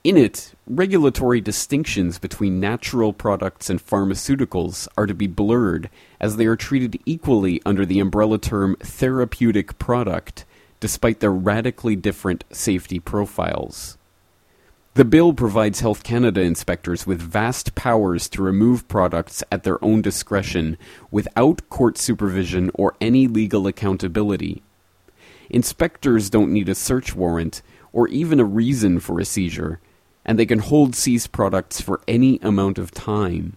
In 0.05 0.17
it, 0.17 0.55
regulatory 0.67 1.41
distinctions 1.41 2.19
between 2.19 2.61
natural 2.61 3.13
products 3.13 3.69
and 3.69 3.85
pharmaceuticals 3.85 4.89
are 4.97 5.07
to 5.07 5.15
be 5.15 5.27
blurred 5.27 5.91
as 6.21 6.37
they 6.37 6.47
are 6.47 6.57
treated 6.57 6.99
equally 7.05 7.61
under 7.67 7.85
the 7.85 8.01
umbrella 8.01 8.39
term 8.39 8.77
therapeutic 8.81 9.79
product 9.79 10.45
despite 10.81 11.21
their 11.21 11.33
radically 11.33 11.97
different 11.97 12.45
safety 12.51 12.99
profiles. 12.99 13.99
The 14.95 15.05
bill 15.05 15.33
provides 15.33 15.79
Health 15.81 16.03
Canada 16.03 16.41
inspectors 16.41 17.07
with 17.07 17.21
vast 17.21 17.77
powers 17.77 18.29
to 18.31 18.43
remove 18.43 18.89
products 18.89 19.45
at 19.53 19.63
their 19.63 19.83
own 19.85 20.03
discretion 20.03 20.77
without 21.13 21.69
court 21.69 21.97
supervision 21.99 22.71
or 22.75 22.97
any 23.01 23.29
legal 23.29 23.69
accountability. 23.69 24.63
Inspectors 25.51 26.31
don't 26.31 26.53
need 26.53 26.69
a 26.69 26.75
search 26.75 27.15
warrant 27.15 27.63
or 27.93 28.09
even 28.09 28.41
a 28.41 28.45
reason 28.45 28.99
for 28.99 29.21
a 29.21 29.25
seizure, 29.25 29.81
and 30.25 30.39
they 30.39 30.47
can 30.47 30.59
hold 30.59 30.95
seized 30.95 31.33
products 31.33 31.81
for 31.81 32.01
any 32.09 32.39
amount 32.43 32.77
of 32.77 32.91
time. 32.91 33.57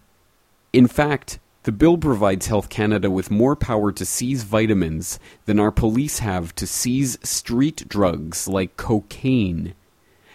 In 0.71 0.87
fact, 0.87 1.39
the 1.63 1.71
bill 1.71 1.97
provides 1.97 2.47
Health 2.47 2.69
Canada 2.69 3.11
with 3.11 3.29
more 3.29 3.55
power 3.55 3.91
to 3.91 4.05
seize 4.05 4.43
vitamins 4.43 5.19
than 5.45 5.59
our 5.59 5.71
police 5.71 6.19
have 6.19 6.55
to 6.55 6.65
seize 6.65 7.19
street 7.21 7.87
drugs 7.87 8.47
like 8.47 8.77
cocaine. 8.77 9.75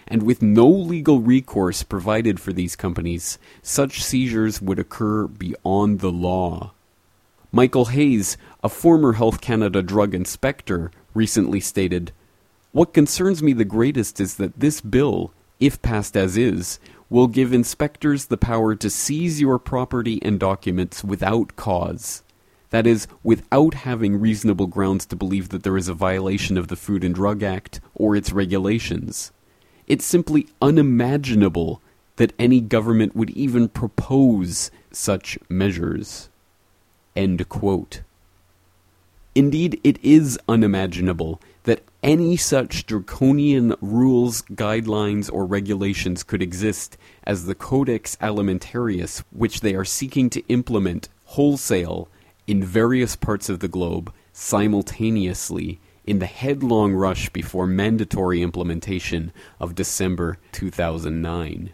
And 0.07 0.23
with 0.23 0.41
no 0.41 0.69
legal 0.69 1.19
recourse 1.19 1.83
provided 1.83 2.39
for 2.39 2.53
these 2.53 2.77
companies, 2.77 3.37
such 3.61 4.01
seizures 4.01 4.61
would 4.61 4.79
occur 4.79 5.27
beyond 5.27 5.99
the 5.99 6.11
law. 6.11 6.71
Michael 7.51 7.85
Hayes, 7.85 8.37
a 8.63 8.69
former 8.69 9.13
Health 9.13 9.41
Canada 9.41 9.81
drug 9.81 10.15
inspector, 10.15 10.91
recently 11.13 11.59
stated 11.59 12.13
What 12.71 12.93
concerns 12.93 13.43
me 13.43 13.51
the 13.51 13.65
greatest 13.65 14.21
is 14.21 14.35
that 14.35 14.61
this 14.61 14.79
bill, 14.79 15.33
if 15.59 15.81
passed 15.81 16.15
as 16.15 16.37
is, 16.37 16.79
will 17.09 17.27
give 17.27 17.53
inspectors 17.53 18.25
the 18.25 18.37
power 18.37 18.75
to 18.75 18.89
seize 18.89 19.39
your 19.39 19.59
property 19.59 20.19
and 20.21 20.39
documents 20.39 21.03
without 21.03 21.55
cause. 21.55 22.23
That 22.69 22.85
is, 22.85 23.07
without 23.23 23.75
having 23.75 24.19
reasonable 24.19 24.67
grounds 24.67 25.05
to 25.07 25.15
believe 25.15 25.49
that 25.49 25.63
there 25.63 25.77
is 25.77 25.87
a 25.87 25.93
violation 25.93 26.57
of 26.57 26.67
the 26.67 26.75
Food 26.75 27.03
and 27.03 27.15
Drug 27.15 27.41
Act 27.41 27.79
or 27.95 28.15
its 28.15 28.33
regulations. 28.33 29.31
It's 29.87 30.05
simply 30.05 30.47
unimaginable 30.61 31.81
that 32.17 32.33
any 32.37 32.59
government 32.59 33.15
would 33.15 33.29
even 33.29 33.69
propose 33.69 34.69
such 34.91 35.39
measures. 35.47 36.29
End 37.15 37.47
quote. 37.47 38.01
Indeed, 39.33 39.79
it 39.83 40.03
is 40.03 40.37
unimaginable 40.49 41.39
that 41.67 41.83
any 42.01 42.37
such 42.37 42.85
draconian 42.85 43.75
rules, 43.81 44.41
guidelines, 44.43 45.29
or 45.31 45.45
regulations 45.45 46.23
could 46.23 46.41
exist 46.41 46.97
as 47.25 47.45
the 47.45 47.53
Codex 47.53 48.15
Alimentarius, 48.21 49.21
which 49.31 49.59
they 49.59 49.75
are 49.75 49.83
seeking 49.83 50.29
to 50.29 50.47
implement 50.47 51.09
wholesale 51.25 52.07
in 52.47 52.63
various 52.63 53.17
parts 53.17 53.49
of 53.49 53.59
the 53.59 53.67
globe 53.67 54.13
simultaneously 54.31 55.81
in 56.05 56.19
the 56.19 56.25
headlong 56.25 56.93
rush 56.93 57.27
before 57.31 57.67
mandatory 57.67 58.41
implementation 58.41 59.33
of 59.59 59.75
December 59.75 60.37
2009. 60.53 61.73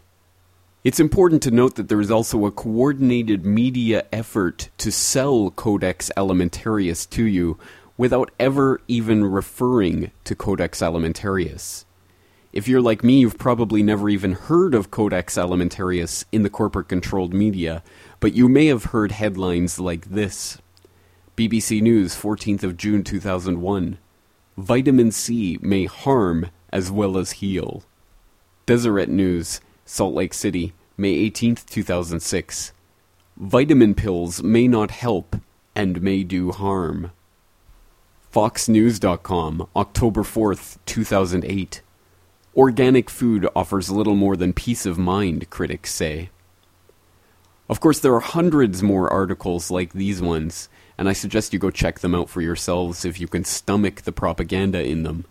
It's 0.82 0.98
important 0.98 1.40
to 1.44 1.52
note 1.52 1.76
that 1.76 1.88
there 1.88 2.00
is 2.00 2.10
also 2.10 2.46
a 2.46 2.50
coordinated 2.50 3.46
media 3.46 4.06
effort 4.12 4.70
to 4.78 4.90
sell 4.90 5.52
Codex 5.52 6.10
Alimentarius 6.16 7.08
to 7.10 7.22
you 7.24 7.58
without 7.96 8.30
ever 8.38 8.80
even 8.88 9.24
referring 9.24 10.10
to 10.24 10.34
Codex 10.34 10.80
Alimentarius. 10.80 11.84
If 12.52 12.68
you're 12.68 12.80
like 12.80 13.02
me, 13.02 13.18
you've 13.18 13.38
probably 13.38 13.82
never 13.82 14.08
even 14.08 14.32
heard 14.32 14.74
of 14.74 14.90
Codex 14.90 15.36
Alimentarius 15.36 16.24
in 16.30 16.42
the 16.42 16.50
corporate 16.50 16.88
controlled 16.88 17.34
media, 17.34 17.82
but 18.20 18.34
you 18.34 18.48
may 18.48 18.66
have 18.66 18.84
heard 18.86 19.12
headlines 19.12 19.80
like 19.80 20.10
this 20.10 20.58
BBC 21.36 21.82
News, 21.82 22.14
14th 22.14 22.62
of 22.62 22.76
June 22.76 23.02
2001. 23.02 23.98
Vitamin 24.56 25.10
C 25.10 25.58
may 25.60 25.86
harm 25.86 26.50
as 26.72 26.92
well 26.92 27.18
as 27.18 27.32
heal. 27.32 27.82
Deseret 28.66 29.08
News, 29.08 29.60
Salt 29.84 30.14
Lake 30.14 30.32
City, 30.32 30.72
May 30.96 31.28
18th, 31.28 31.66
2006. 31.66 32.72
Vitamin 33.36 33.94
pills 33.94 34.44
may 34.44 34.68
not 34.68 34.92
help 34.92 35.36
and 35.74 36.00
may 36.00 36.22
do 36.22 36.52
harm. 36.52 37.10
FoxNews.com, 38.34 39.68
October 39.76 40.22
4th, 40.22 40.78
2008. 40.86 41.82
Organic 42.56 43.08
food 43.08 43.48
offers 43.54 43.92
little 43.92 44.16
more 44.16 44.36
than 44.36 44.52
peace 44.52 44.86
of 44.86 44.98
mind, 44.98 45.48
critics 45.50 45.94
say. 45.94 46.30
Of 47.68 47.78
course, 47.78 48.00
there 48.00 48.12
are 48.12 48.18
hundreds 48.18 48.82
more 48.82 49.08
articles 49.08 49.70
like 49.70 49.92
these 49.92 50.20
ones, 50.20 50.68
and 50.98 51.08
I 51.08 51.12
suggest 51.12 51.52
you 51.52 51.60
go 51.60 51.70
check 51.70 52.00
them 52.00 52.12
out 52.12 52.28
for 52.28 52.40
yourselves 52.40 53.04
if 53.04 53.20
you 53.20 53.28
can 53.28 53.44
stomach 53.44 54.02
the 54.02 54.10
propaganda 54.10 54.84
in 54.84 55.04
them. 55.04 55.26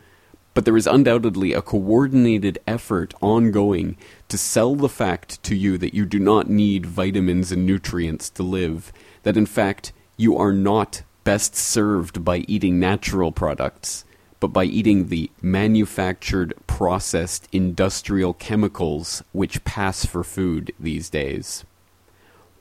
But 0.54 0.64
there 0.64 0.78
is 0.78 0.88
undoubtedly 0.88 1.52
a 1.52 1.62
coordinated 1.62 2.58
effort 2.66 3.14
ongoing 3.22 3.98
to 4.30 4.38
sell 4.38 4.76
the 4.76 4.88
fact 4.88 5.44
to 5.44 5.58
you 5.58 5.78
that 5.78 5.94
you 5.94 6.06
do 6.06 6.20
not 6.20 6.50
need 6.50 6.86
vitamins 6.86 7.52
and 7.52 7.66
nutrients 7.66 8.30
to 8.30 8.44
live, 8.44 8.94
that 9.24 9.36
in 9.36 9.46
fact 9.46 9.92
you 10.16 10.38
are 10.38 10.54
not 10.54 11.02
best 11.24 11.56
served 11.56 12.24
by 12.24 12.38
eating 12.48 12.80
natural 12.80 13.32
products, 13.32 14.06
but 14.40 14.48
by 14.48 14.66
eating 14.66 15.08
the 15.08 15.32
manufactured, 15.42 16.54
processed 16.68 17.48
industrial 17.52 18.34
chemicals 18.34 19.24
which 19.32 19.64
pass 19.64 20.06
for 20.06 20.24
food 20.24 20.74
these 20.80 21.10
days. 21.10 21.64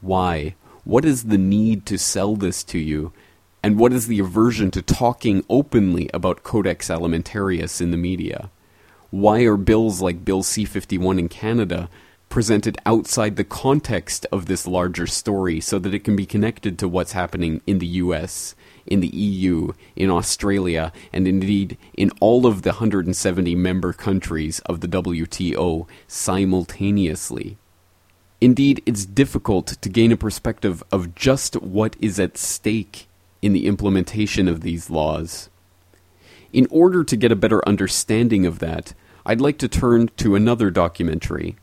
Why? 0.01 0.55
What 0.85 1.05
is 1.05 1.25
the 1.25 1.39
need 1.39 1.87
to 1.87 1.99
sell 1.99 2.37
this 2.37 2.65
to 2.65 2.79
you? 2.79 3.13
And 3.63 3.79
what 3.79 3.93
is 3.93 4.09
the 4.09 4.19
aversion 4.19 4.71
to 4.73 4.83
talking 4.83 5.45
openly 5.49 6.11
about 6.13 6.43
Codex 6.43 6.89
Alimentarius 6.89 7.81
in 7.81 7.93
the 7.93 7.97
media? 7.97 8.51
Why 9.11 9.43
are 9.43 9.57
bills 9.57 10.01
like 10.01 10.25
Bill 10.25 10.43
C 10.43 10.65
51 10.65 11.19
in 11.19 11.29
Canada 11.29 11.89
presented 12.33 12.79
outside 12.87 13.37
the 13.37 13.45
context 13.45 14.25
of 14.33 14.47
this 14.47 14.67
larger 14.67 15.07
story 15.07 15.61
so 15.61 15.79
that 15.79 15.93
it 15.93 16.03
can 16.03 16.17
be 16.17 16.25
connected 16.25 16.79
to 16.79 16.89
what's 16.89 17.13
happening 17.13 17.61
in 17.67 17.79
the 17.79 17.87
US, 17.87 18.55
in 18.87 19.01
the 19.01 19.15
EU, 19.15 19.73
in 19.97 20.09
Australia, 20.09 20.95
and 21.13 21.29
indeed 21.29 21.77
in 21.93 22.11
all 22.21 22.47
of 22.47 22.63
the 22.63 22.71
170 22.71 23.55
member 23.55 23.93
countries 23.93 24.61
of 24.61 24.81
the 24.81 24.89
WTO 24.89 25.87
simultaneously. 26.09 27.59
Indeed, 28.41 28.83
it's 28.87 29.05
difficult 29.05 29.67
to 29.67 29.91
gain 29.91 30.11
a 30.11 30.17
perspective 30.17 30.83
of 30.91 31.15
just 31.15 31.57
what 31.61 31.97
is 32.01 32.19
at 32.19 32.39
stake 32.39 33.09
in 33.43 33.53
the 33.53 33.67
implementation 33.67 34.49
of 34.49 34.63
these 34.63 34.89
laws. 34.89 35.51
In 36.51 36.67
order 36.71 37.05
to 37.05 37.15
get 37.15 37.31
a 37.31 37.37
better 37.37 37.61
understanding 37.69 38.47
of 38.47 38.59
that, 38.61 38.95
I'd 39.27 39.43
like 39.43 39.59
to 39.59 39.69
turn 39.69 40.09
to 40.17 40.35
another 40.35 40.71
documentary. 40.71 41.57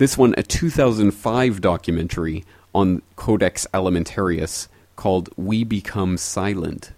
This 0.00 0.16
one, 0.16 0.34
a 0.38 0.42
2005 0.42 1.60
documentary 1.60 2.46
on 2.74 3.02
Codex 3.16 3.66
Alimentarius 3.74 4.66
called 4.96 5.28
We 5.36 5.62
Become 5.62 6.16
Silent. 6.16 6.92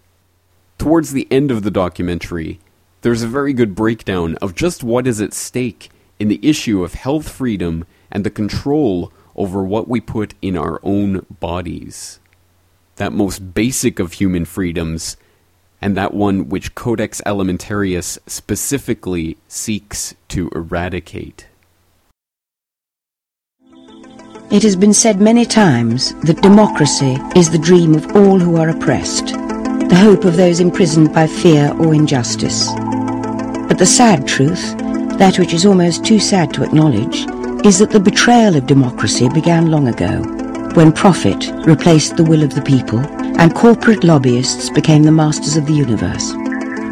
Towards 0.79 1.11
the 1.11 1.27
end 1.29 1.51
of 1.51 1.65
the 1.65 1.71
documentary, 1.73 2.61
there's 3.01 3.25
a 3.25 3.27
very 3.27 3.55
good 3.55 3.75
breakdown 3.75 4.37
of 4.37 4.55
just 4.55 4.85
what 4.85 5.09
is 5.09 5.21
at 5.21 5.35
stake 5.35 5.91
in 6.21 6.29
the 6.29 6.39
issue 6.49 6.85
of 6.85 6.95
health 6.95 7.29
freedom 7.29 7.85
and 8.09 8.23
the 8.23 8.31
control 8.31 9.13
over 9.35 9.65
what 9.65 9.89
we 9.89 10.01
put 10.01 10.35
in 10.41 10.57
our 10.57 10.79
own 10.85 11.27
bodies. 11.41 12.21
That 12.97 13.13
most 13.13 13.53
basic 13.53 13.99
of 13.99 14.13
human 14.13 14.45
freedoms, 14.45 15.17
and 15.81 15.97
that 15.97 16.15
one 16.15 16.49
which 16.49 16.77
Codex 16.77 17.21
Alimentarius 17.27 18.21
specifically 18.29 19.39
seeks 19.49 20.15
to 20.29 20.51
eradicate. 20.55 21.49
It 24.53 24.63
has 24.65 24.77
been 24.77 24.93
said 24.93 25.19
many 25.19 25.47
times 25.47 26.13
that 26.27 26.43
democracy 26.43 27.17
is 27.35 27.49
the 27.49 27.59
dream 27.59 27.95
of 27.95 28.15
all 28.15 28.39
who 28.39 28.57
are 28.57 28.69
oppressed, 28.69 29.29
the 29.29 29.99
hope 29.99 30.27
of 30.27 30.37
those 30.37 30.61
imprisoned 30.61 31.15
by 31.15 31.27
fear 31.27 31.73
or 31.79 31.95
injustice. 31.95 32.69
But 33.67 33.79
the 33.79 33.87
sad 33.87 34.29
truth, 34.29 34.77
that 35.17 35.39
which 35.39 35.55
is 35.55 35.65
almost 35.65 36.05
too 36.05 36.21
sad 36.21 36.53
to 36.53 36.65
acknowledge, 36.65 37.27
is 37.65 37.79
that 37.79 37.93
the 37.93 37.99
betrayal 37.99 38.55
of 38.55 38.67
democracy 38.67 39.31
began 39.31 39.71
long 39.71 39.89
ago, 39.89 40.21
when 40.75 40.93
profit 40.93 41.51
replaced 41.67 42.19
the 42.19 42.25
will 42.25 42.43
of 42.43 42.55
the 42.55 42.61
people 42.61 42.99
and 43.41 43.55
corporate 43.55 44.05
lobbyists 44.05 44.69
became 44.69 45.05
the 45.05 45.13
masters 45.13 45.57
of 45.57 45.65
the 45.65 45.73
universe. 45.73 46.35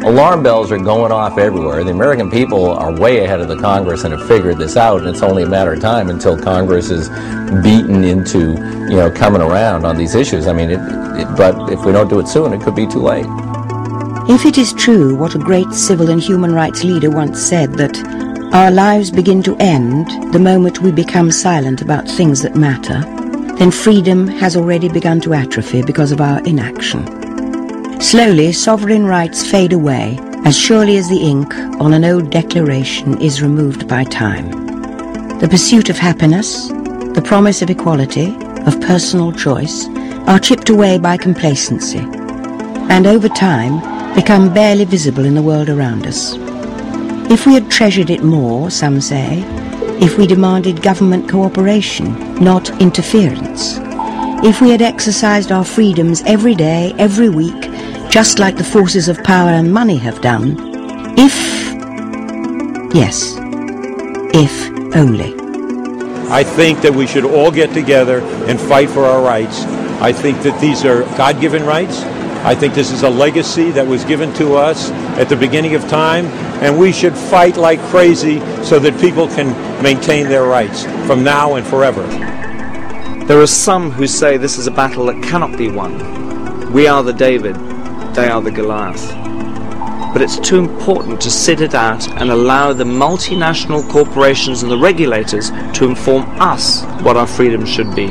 Alarm 0.03 0.41
bells 0.41 0.71
are 0.71 0.79
going 0.79 1.11
off 1.11 1.37
everywhere. 1.37 1.83
The 1.83 1.91
American 1.91 2.31
people 2.31 2.71
are 2.71 2.91
way 2.91 3.23
ahead 3.23 3.39
of 3.39 3.47
the 3.47 3.55
Congress 3.55 4.03
and 4.03 4.11
have 4.11 4.27
figured 4.27 4.57
this 4.57 4.75
out, 4.75 5.01
and 5.01 5.09
it's 5.09 5.21
only 5.21 5.43
a 5.43 5.47
matter 5.47 5.73
of 5.73 5.79
time 5.79 6.09
until 6.09 6.35
Congress 6.35 6.89
is 6.89 7.07
beaten 7.61 8.03
into, 8.03 8.53
you 8.89 8.95
know, 8.95 9.11
coming 9.11 9.43
around 9.43 9.85
on 9.85 9.97
these 9.97 10.15
issues. 10.15 10.47
I 10.47 10.53
mean, 10.53 10.71
it, 10.71 10.79
it, 11.19 11.27
but 11.37 11.71
if 11.71 11.85
we 11.85 11.91
don't 11.91 12.09
do 12.09 12.19
it 12.19 12.27
soon, 12.27 12.51
it 12.51 12.61
could 12.61 12.73
be 12.73 12.87
too 12.87 12.99
late. 12.99 13.27
If 14.27 14.43
it 14.43 14.57
is 14.57 14.73
true 14.73 15.15
what 15.15 15.35
a 15.35 15.39
great 15.39 15.71
civil 15.71 16.09
and 16.09 16.21
human 16.21 16.51
rights 16.51 16.83
leader 16.83 17.11
once 17.11 17.39
said 17.39 17.73
that 17.75 17.95
our 18.53 18.71
lives 18.71 19.11
begin 19.11 19.43
to 19.43 19.55
end 19.57 20.33
the 20.33 20.39
moment 20.39 20.81
we 20.81 20.91
become 20.91 21.31
silent 21.31 21.83
about 21.83 22.07
things 22.07 22.41
that 22.41 22.55
matter, 22.55 23.01
then 23.57 23.69
freedom 23.69 24.27
has 24.27 24.57
already 24.57 24.89
begun 24.89 25.21
to 25.21 25.35
atrophy 25.35 25.83
because 25.83 26.11
of 26.11 26.21
our 26.21 26.41
inaction. 26.43 27.20
Slowly, 28.01 28.51
sovereign 28.51 29.05
rights 29.05 29.45
fade 29.49 29.73
away 29.73 30.19
as 30.43 30.57
surely 30.57 30.97
as 30.97 31.07
the 31.07 31.21
ink 31.21 31.53
on 31.79 31.93
an 31.93 32.03
old 32.03 32.31
declaration 32.31 33.21
is 33.21 33.43
removed 33.43 33.87
by 33.87 34.03
time. 34.05 34.49
The 35.37 35.47
pursuit 35.47 35.87
of 35.87 35.99
happiness, 35.99 36.69
the 36.69 37.21
promise 37.23 37.61
of 37.61 37.69
equality, 37.69 38.35
of 38.65 38.81
personal 38.81 39.31
choice, 39.31 39.85
are 40.27 40.39
chipped 40.39 40.69
away 40.69 40.97
by 40.97 41.15
complacency, 41.15 41.99
and 42.89 43.05
over 43.05 43.29
time 43.29 43.79
become 44.15 44.51
barely 44.51 44.85
visible 44.85 45.23
in 45.23 45.35
the 45.35 45.43
world 45.43 45.69
around 45.69 46.07
us. 46.07 46.33
If 47.31 47.45
we 47.45 47.53
had 47.53 47.69
treasured 47.69 48.09
it 48.09 48.23
more, 48.23 48.71
some 48.71 48.99
say, 48.99 49.43
if 50.01 50.17
we 50.17 50.25
demanded 50.25 50.81
government 50.81 51.29
cooperation, 51.29 52.15
not 52.43 52.81
interference, 52.81 53.77
if 54.43 54.59
we 54.59 54.71
had 54.71 54.81
exercised 54.81 55.51
our 55.51 55.63
freedoms 55.63 56.23
every 56.25 56.55
day, 56.55 56.95
every 56.97 57.29
week, 57.29 57.70
just 58.11 58.39
like 58.39 58.57
the 58.57 58.63
forces 58.63 59.07
of 59.07 59.23
power 59.23 59.51
and 59.51 59.71
money 59.71 59.95
have 59.95 60.19
done, 60.19 60.57
if, 61.17 61.33
yes, 62.93 63.37
if 64.35 64.69
only. 64.97 65.33
I 66.29 66.43
think 66.43 66.81
that 66.81 66.93
we 66.93 67.07
should 67.07 67.23
all 67.23 67.51
get 67.51 67.73
together 67.73 68.19
and 68.49 68.59
fight 68.59 68.89
for 68.89 69.05
our 69.05 69.23
rights. 69.23 69.63
I 70.01 70.11
think 70.11 70.41
that 70.41 70.59
these 70.59 70.83
are 70.83 71.03
God-given 71.17 71.65
rights. 71.65 72.01
I 72.43 72.53
think 72.53 72.73
this 72.73 72.91
is 72.91 73.03
a 73.03 73.09
legacy 73.09 73.71
that 73.71 73.87
was 73.87 74.03
given 74.03 74.33
to 74.33 74.55
us 74.55 74.91
at 75.17 75.29
the 75.29 75.37
beginning 75.37 75.75
of 75.75 75.87
time, 75.87 76.25
and 76.61 76.77
we 76.77 76.91
should 76.91 77.15
fight 77.15 77.55
like 77.55 77.79
crazy 77.83 78.41
so 78.61 78.77
that 78.79 78.99
people 78.99 79.27
can 79.29 79.47
maintain 79.81 80.27
their 80.27 80.43
rights 80.43 80.83
from 81.07 81.23
now 81.23 81.55
and 81.55 81.65
forever. 81.65 82.05
There 83.25 83.39
are 83.39 83.47
some 83.47 83.89
who 83.89 84.05
say 84.05 84.35
this 84.35 84.57
is 84.57 84.67
a 84.67 84.71
battle 84.71 85.05
that 85.05 85.23
cannot 85.23 85.57
be 85.57 85.69
won. 85.69 86.73
We 86.73 86.87
are 86.87 87.03
the 87.03 87.13
David, 87.13 87.55
they 88.13 88.29
are 88.29 88.41
the 88.41 88.51
Goliath. 88.51 89.11
But 90.13 90.21
it's 90.21 90.39
too 90.39 90.59
important 90.59 91.21
to 91.21 91.31
sit 91.31 91.61
it 91.61 91.73
out 91.73 92.07
and 92.19 92.29
allow 92.29 92.73
the 92.73 92.83
multinational 92.83 93.87
corporations 93.89 94.61
and 94.61 94.71
the 94.71 94.77
regulators 94.77 95.51
to 95.75 95.85
inform 95.85 96.23
us 96.41 96.83
what 97.03 97.15
our 97.15 97.27
freedom 97.27 97.65
should 97.65 97.95
be. 97.95 98.09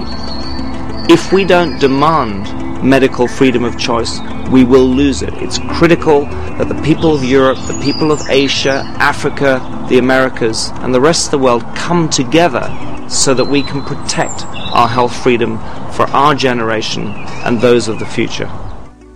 If 1.13 1.33
we 1.33 1.45
don't 1.45 1.79
demand 1.79 2.83
medical 2.83 3.29
freedom 3.29 3.65
of 3.65 3.79
choice, 3.79 4.19
we 4.51 4.65
will 4.65 4.87
lose 4.87 5.23
it. 5.23 5.35
It's 5.35 5.59
critical 5.59 6.25
that 6.25 6.69
the 6.69 6.83
people 6.83 7.15
of 7.15 7.23
Europe, 7.23 7.59
the 7.67 7.79
people 7.83 8.11
of 8.11 8.21
Asia, 8.31 8.83
Africa, 8.99 9.61
the 9.91 9.99
Americas, 9.99 10.71
and 10.77 10.95
the 10.95 11.01
rest 11.01 11.27
of 11.27 11.33
the 11.33 11.39
world 11.39 11.65
come 11.75 12.09
together 12.09 12.65
so 13.09 13.35
that 13.35 13.45
we 13.45 13.63
can 13.63 13.83
protect 13.83 14.47
our 14.73 14.89
health 14.89 15.15
freedom 15.23 15.59
for 15.93 16.07
our 16.11 16.35
generation 16.35 17.09
and 17.45 17.61
those 17.61 17.89
of 17.89 17.99
the 17.99 18.07
future. 18.07 18.51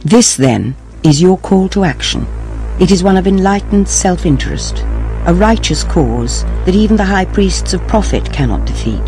This, 0.05 0.37
then, 0.37 0.77
is 1.03 1.23
your 1.23 1.39
call 1.39 1.71
to 1.71 1.83
action. 1.83 2.27
It 2.79 2.91
is 2.91 3.03
one 3.03 3.17
of 3.17 3.27
enlightened 3.27 3.89
self-interest, 3.89 4.81
a 5.25 5.33
righteous 5.35 5.83
cause 5.83 6.45
that 6.67 6.75
even 6.75 6.99
the 6.99 7.05
high 7.05 7.25
priests 7.25 7.73
of 7.73 7.81
profit 7.89 8.31
cannot 8.31 8.67
defeat. 8.67 9.01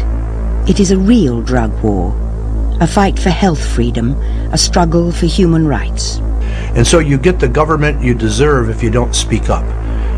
It 0.67 0.81
is 0.81 0.93
a 0.93 0.99
real 0.99 1.43
drug 1.43 1.79
war, 1.83 2.17
a 2.81 2.87
fight 2.87 3.19
for 3.19 3.29
health 3.29 3.63
freedom, 3.63 4.13
a 4.53 4.57
struggle 4.57 5.13
for 5.13 5.27
human 5.27 5.69
rights. 5.69 6.17
And 6.75 6.87
so 6.87 6.99
you 6.99 7.19
get 7.19 7.41
the 7.41 7.49
government 7.49 8.03
you 8.03 8.15
deserve 8.15 8.71
if 8.71 8.83
you 8.83 8.91
don't 8.91 9.15
speak 9.15 9.51
up. 9.51 9.67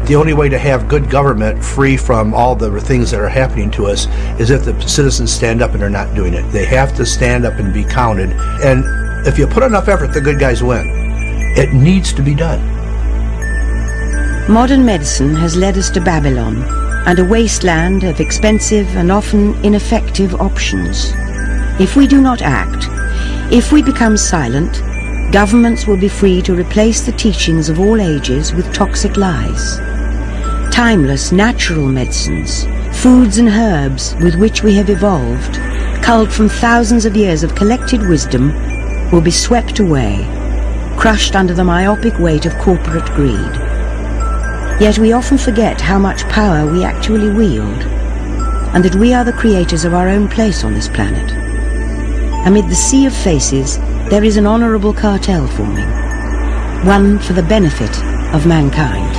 The 0.06 0.14
only 0.14 0.32
way 0.32 0.48
to 0.48 0.58
have 0.58 0.86
good 0.86 1.10
government 1.10 1.62
free 1.64 1.96
from 1.96 2.32
all 2.32 2.54
the 2.54 2.80
things 2.80 3.10
that 3.10 3.20
are 3.20 3.28
happening 3.28 3.72
to 3.72 3.86
us 3.86 4.06
is 4.38 4.50
if 4.50 4.64
the 4.64 4.80
citizens 4.88 5.32
stand 5.32 5.60
up 5.60 5.74
and 5.74 5.82
are 5.82 5.90
not 5.90 6.14
doing 6.14 6.34
it. 6.34 6.48
They 6.52 6.66
have 6.66 6.94
to 6.98 7.04
stand 7.04 7.44
up 7.44 7.54
and 7.54 7.74
be 7.74 7.82
counted. 7.82 8.30
And 8.62 9.07
if 9.28 9.38
you 9.38 9.46
put 9.46 9.62
enough 9.62 9.88
effort, 9.88 10.12
the 10.14 10.20
good 10.20 10.38
guys 10.38 10.62
win. 10.62 10.88
It 11.54 11.74
needs 11.74 12.14
to 12.14 12.22
be 12.22 12.34
done. 12.34 12.60
Modern 14.50 14.86
medicine 14.86 15.34
has 15.36 15.54
led 15.54 15.76
us 15.76 15.90
to 15.90 16.00
Babylon 16.00 16.64
and 17.06 17.18
a 17.18 17.24
wasteland 17.24 18.04
of 18.04 18.20
expensive 18.20 18.88
and 18.96 19.12
often 19.12 19.54
ineffective 19.62 20.34
options. 20.40 21.12
If 21.78 21.94
we 21.94 22.06
do 22.06 22.22
not 22.22 22.40
act, 22.40 22.86
if 23.52 23.70
we 23.70 23.82
become 23.82 24.16
silent, 24.16 24.80
governments 25.30 25.86
will 25.86 25.98
be 25.98 26.08
free 26.08 26.40
to 26.42 26.54
replace 26.54 27.02
the 27.02 27.12
teachings 27.12 27.68
of 27.68 27.78
all 27.78 28.00
ages 28.00 28.54
with 28.54 28.72
toxic 28.72 29.18
lies. 29.18 29.76
Timeless 30.72 31.32
natural 31.32 31.86
medicines, 31.86 32.64
foods 33.02 33.36
and 33.36 33.48
herbs 33.50 34.14
with 34.22 34.36
which 34.36 34.62
we 34.62 34.74
have 34.74 34.88
evolved, 34.88 35.56
culled 36.02 36.32
from 36.32 36.48
thousands 36.48 37.04
of 37.04 37.14
years 37.14 37.42
of 37.42 37.54
collected 37.54 38.00
wisdom, 38.08 38.77
will 39.12 39.20
be 39.20 39.30
swept 39.30 39.78
away, 39.78 40.26
crushed 40.98 41.34
under 41.34 41.54
the 41.54 41.64
myopic 41.64 42.18
weight 42.18 42.46
of 42.46 42.58
corporate 42.58 43.06
greed. 43.14 43.54
Yet 44.80 44.98
we 44.98 45.12
often 45.12 45.38
forget 45.38 45.80
how 45.80 45.98
much 45.98 46.28
power 46.28 46.70
we 46.70 46.84
actually 46.84 47.30
wield, 47.30 47.82
and 48.74 48.84
that 48.84 48.96
we 48.96 49.14
are 49.14 49.24
the 49.24 49.32
creators 49.32 49.84
of 49.84 49.94
our 49.94 50.08
own 50.08 50.28
place 50.28 50.62
on 50.62 50.74
this 50.74 50.88
planet. 50.88 51.32
Amid 52.46 52.68
the 52.68 52.74
sea 52.74 53.06
of 53.06 53.16
faces, 53.16 53.78
there 54.10 54.24
is 54.24 54.36
an 54.36 54.46
honorable 54.46 54.92
cartel 54.92 55.46
forming, 55.48 55.88
one 56.86 57.18
for 57.18 57.32
the 57.32 57.42
benefit 57.42 57.96
of 58.34 58.46
mankind. 58.46 59.16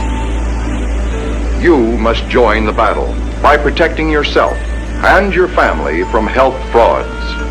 You 1.64 1.78
must 1.98 2.28
join 2.30 2.66
the 2.66 2.72
battle 2.72 3.14
by 3.42 3.58
protecting 3.58 4.10
yourself 4.10 4.56
and 5.04 5.34
your 5.34 5.48
family 5.50 6.04
from 6.06 6.28
health 6.28 6.56
frauds. 6.72 7.49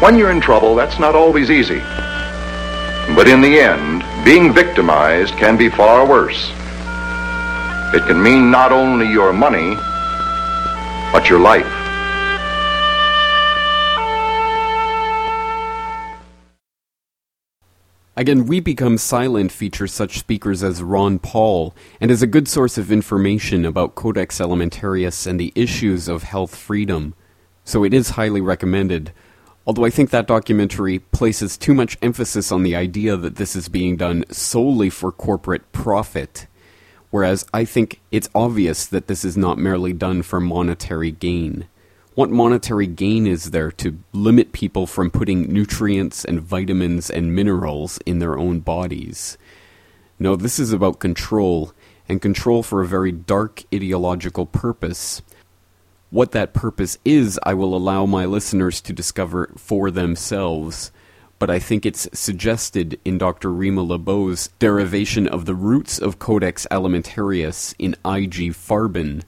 When 0.00 0.16
you're 0.16 0.30
in 0.30 0.40
trouble, 0.40 0.76
that's 0.76 1.00
not 1.00 1.16
always 1.16 1.50
easy. 1.50 1.80
But 3.16 3.26
in 3.26 3.40
the 3.40 3.58
end, 3.58 4.04
being 4.24 4.52
victimized 4.52 5.34
can 5.34 5.56
be 5.56 5.68
far 5.68 6.06
worse. 6.06 6.52
It 7.92 8.06
can 8.06 8.22
mean 8.22 8.48
not 8.48 8.70
only 8.70 9.10
your 9.10 9.32
money, 9.32 9.74
but 11.12 11.28
your 11.28 11.40
life. 11.40 11.66
Again, 18.16 18.46
We 18.46 18.60
Become 18.60 18.98
Silent 18.98 19.50
features 19.50 19.92
such 19.92 20.20
speakers 20.20 20.62
as 20.62 20.80
Ron 20.80 21.18
Paul 21.18 21.74
and 22.00 22.12
is 22.12 22.22
a 22.22 22.28
good 22.28 22.46
source 22.46 22.78
of 22.78 22.92
information 22.92 23.64
about 23.64 23.96
Codex 23.96 24.38
Alimentarius 24.38 25.26
and 25.26 25.40
the 25.40 25.52
issues 25.56 26.06
of 26.06 26.22
health 26.22 26.54
freedom. 26.54 27.14
So 27.64 27.82
it 27.82 27.92
is 27.92 28.10
highly 28.10 28.40
recommended. 28.40 29.12
Although 29.68 29.84
I 29.84 29.90
think 29.90 30.08
that 30.08 30.26
documentary 30.26 30.98
places 30.98 31.58
too 31.58 31.74
much 31.74 31.98
emphasis 32.00 32.50
on 32.50 32.62
the 32.62 32.74
idea 32.74 33.18
that 33.18 33.36
this 33.36 33.54
is 33.54 33.68
being 33.68 33.98
done 33.98 34.24
solely 34.30 34.88
for 34.88 35.12
corporate 35.12 35.70
profit. 35.72 36.46
whereas 37.10 37.44
I 37.52 37.64
think 37.66 38.00
it's 38.10 38.30
obvious 38.34 38.86
that 38.86 39.08
this 39.08 39.24
is 39.26 39.36
not 39.36 39.58
merely 39.58 39.92
done 39.92 40.22
for 40.22 40.40
monetary 40.40 41.10
gain. 41.10 41.66
What 42.14 42.30
monetary 42.30 42.86
gain 42.86 43.26
is 43.26 43.50
there 43.50 43.70
to 43.72 43.98
limit 44.12 44.52
people 44.52 44.86
from 44.86 45.10
putting 45.10 45.52
nutrients 45.52 46.24
and 46.24 46.40
vitamins 46.40 47.10
and 47.10 47.34
minerals 47.34 47.98
in 48.04 48.18
their 48.20 48.38
own 48.38 48.60
bodies? 48.60 49.38
No, 50.18 50.34
this 50.34 50.58
is 50.58 50.72
about 50.72 50.98
control, 50.98 51.72
and 52.08 52.22
control 52.22 52.62
for 52.62 52.82
a 52.82 52.86
very 52.86 53.12
dark 53.12 53.62
ideological 53.72 54.46
purpose. 54.46 55.22
What 56.10 56.32
that 56.32 56.54
purpose 56.54 56.98
is, 57.04 57.38
I 57.42 57.54
will 57.54 57.76
allow 57.76 58.06
my 58.06 58.24
listeners 58.24 58.80
to 58.82 58.92
discover 58.92 59.52
for 59.56 59.90
themselves 59.90 60.90
but 61.38 61.50
I 61.50 61.58
think 61.58 61.86
it's 61.86 62.08
suggested 62.12 62.98
in 63.04 63.16
Dr. 63.16 63.52
Rima 63.52 63.82
Laibow's 63.82 64.48
derivation 64.58 65.28
of 65.28 65.44
the 65.44 65.54
roots 65.54 65.98
of 65.98 66.18
Codex 66.18 66.66
Alimentarius 66.70 67.74
in 67.78 67.94
I.G. 68.04 68.50
Farben. 68.50 69.22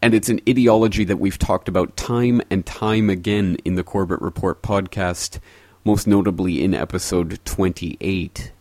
And 0.00 0.14
it's 0.14 0.28
an 0.28 0.40
ideology 0.48 1.04
that 1.04 1.18
we've 1.18 1.38
talked 1.38 1.68
about 1.68 1.96
time 1.96 2.42
and 2.48 2.64
time 2.64 3.10
again 3.10 3.56
in 3.64 3.74
the 3.74 3.82
Corbett 3.82 4.20
Report 4.20 4.62
podcast, 4.62 5.40
most 5.84 6.06
notably 6.06 6.62
in 6.62 6.74
episode 6.74 7.40
28. 7.44 8.52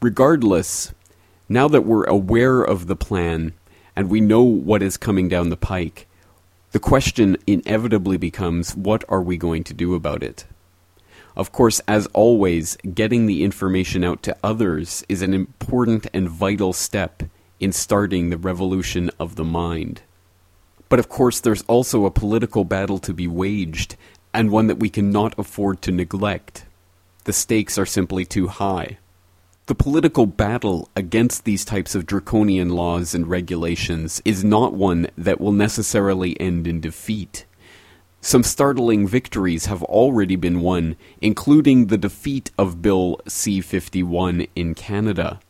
Regardless, 0.00 0.94
now 1.48 1.66
that 1.66 1.84
we're 1.84 2.04
aware 2.04 2.62
of 2.62 2.86
the 2.86 2.96
plan 2.96 3.52
and 3.96 4.08
we 4.08 4.20
know 4.20 4.42
what 4.42 4.82
is 4.82 4.96
coming 4.96 5.28
down 5.28 5.50
the 5.50 5.56
pike, 5.56 6.06
the 6.76 6.80
question 6.80 7.38
inevitably 7.46 8.18
becomes 8.18 8.76
what 8.76 9.02
are 9.08 9.22
we 9.22 9.38
going 9.38 9.64
to 9.64 9.72
do 9.72 9.94
about 9.94 10.22
it? 10.22 10.44
Of 11.34 11.50
course, 11.50 11.80
as 11.88 12.04
always, 12.08 12.76
getting 12.92 13.24
the 13.24 13.44
information 13.44 14.04
out 14.04 14.22
to 14.24 14.36
others 14.44 15.02
is 15.08 15.22
an 15.22 15.32
important 15.32 16.06
and 16.12 16.28
vital 16.28 16.74
step 16.74 17.22
in 17.60 17.72
starting 17.72 18.28
the 18.28 18.36
revolution 18.36 19.10
of 19.18 19.36
the 19.36 19.42
mind. 19.42 20.02
But 20.90 20.98
of 20.98 21.08
course, 21.08 21.40
there's 21.40 21.62
also 21.62 22.04
a 22.04 22.10
political 22.10 22.64
battle 22.64 22.98
to 22.98 23.14
be 23.14 23.26
waged, 23.26 23.96
and 24.34 24.50
one 24.50 24.66
that 24.66 24.78
we 24.78 24.90
cannot 24.90 25.32
afford 25.38 25.80
to 25.80 25.90
neglect. 25.90 26.66
The 27.24 27.32
stakes 27.32 27.78
are 27.78 27.86
simply 27.86 28.26
too 28.26 28.48
high. 28.48 28.98
The 29.66 29.74
political 29.74 30.26
battle 30.26 30.88
against 30.94 31.44
these 31.44 31.64
types 31.64 31.96
of 31.96 32.06
draconian 32.06 32.68
laws 32.68 33.16
and 33.16 33.26
regulations 33.26 34.22
is 34.24 34.44
not 34.44 34.74
one 34.74 35.08
that 35.18 35.40
will 35.40 35.50
necessarily 35.50 36.40
end 36.40 36.68
in 36.68 36.80
defeat. 36.80 37.46
Some 38.20 38.44
startling 38.44 39.08
victories 39.08 39.66
have 39.66 39.82
already 39.82 40.36
been 40.36 40.60
won, 40.60 40.94
including 41.20 41.88
the 41.88 41.98
defeat 41.98 42.52
of 42.56 42.80
Bill 42.80 43.20
C 43.26 43.60
51 43.60 44.46
in 44.54 44.76
Canada. 44.76 45.40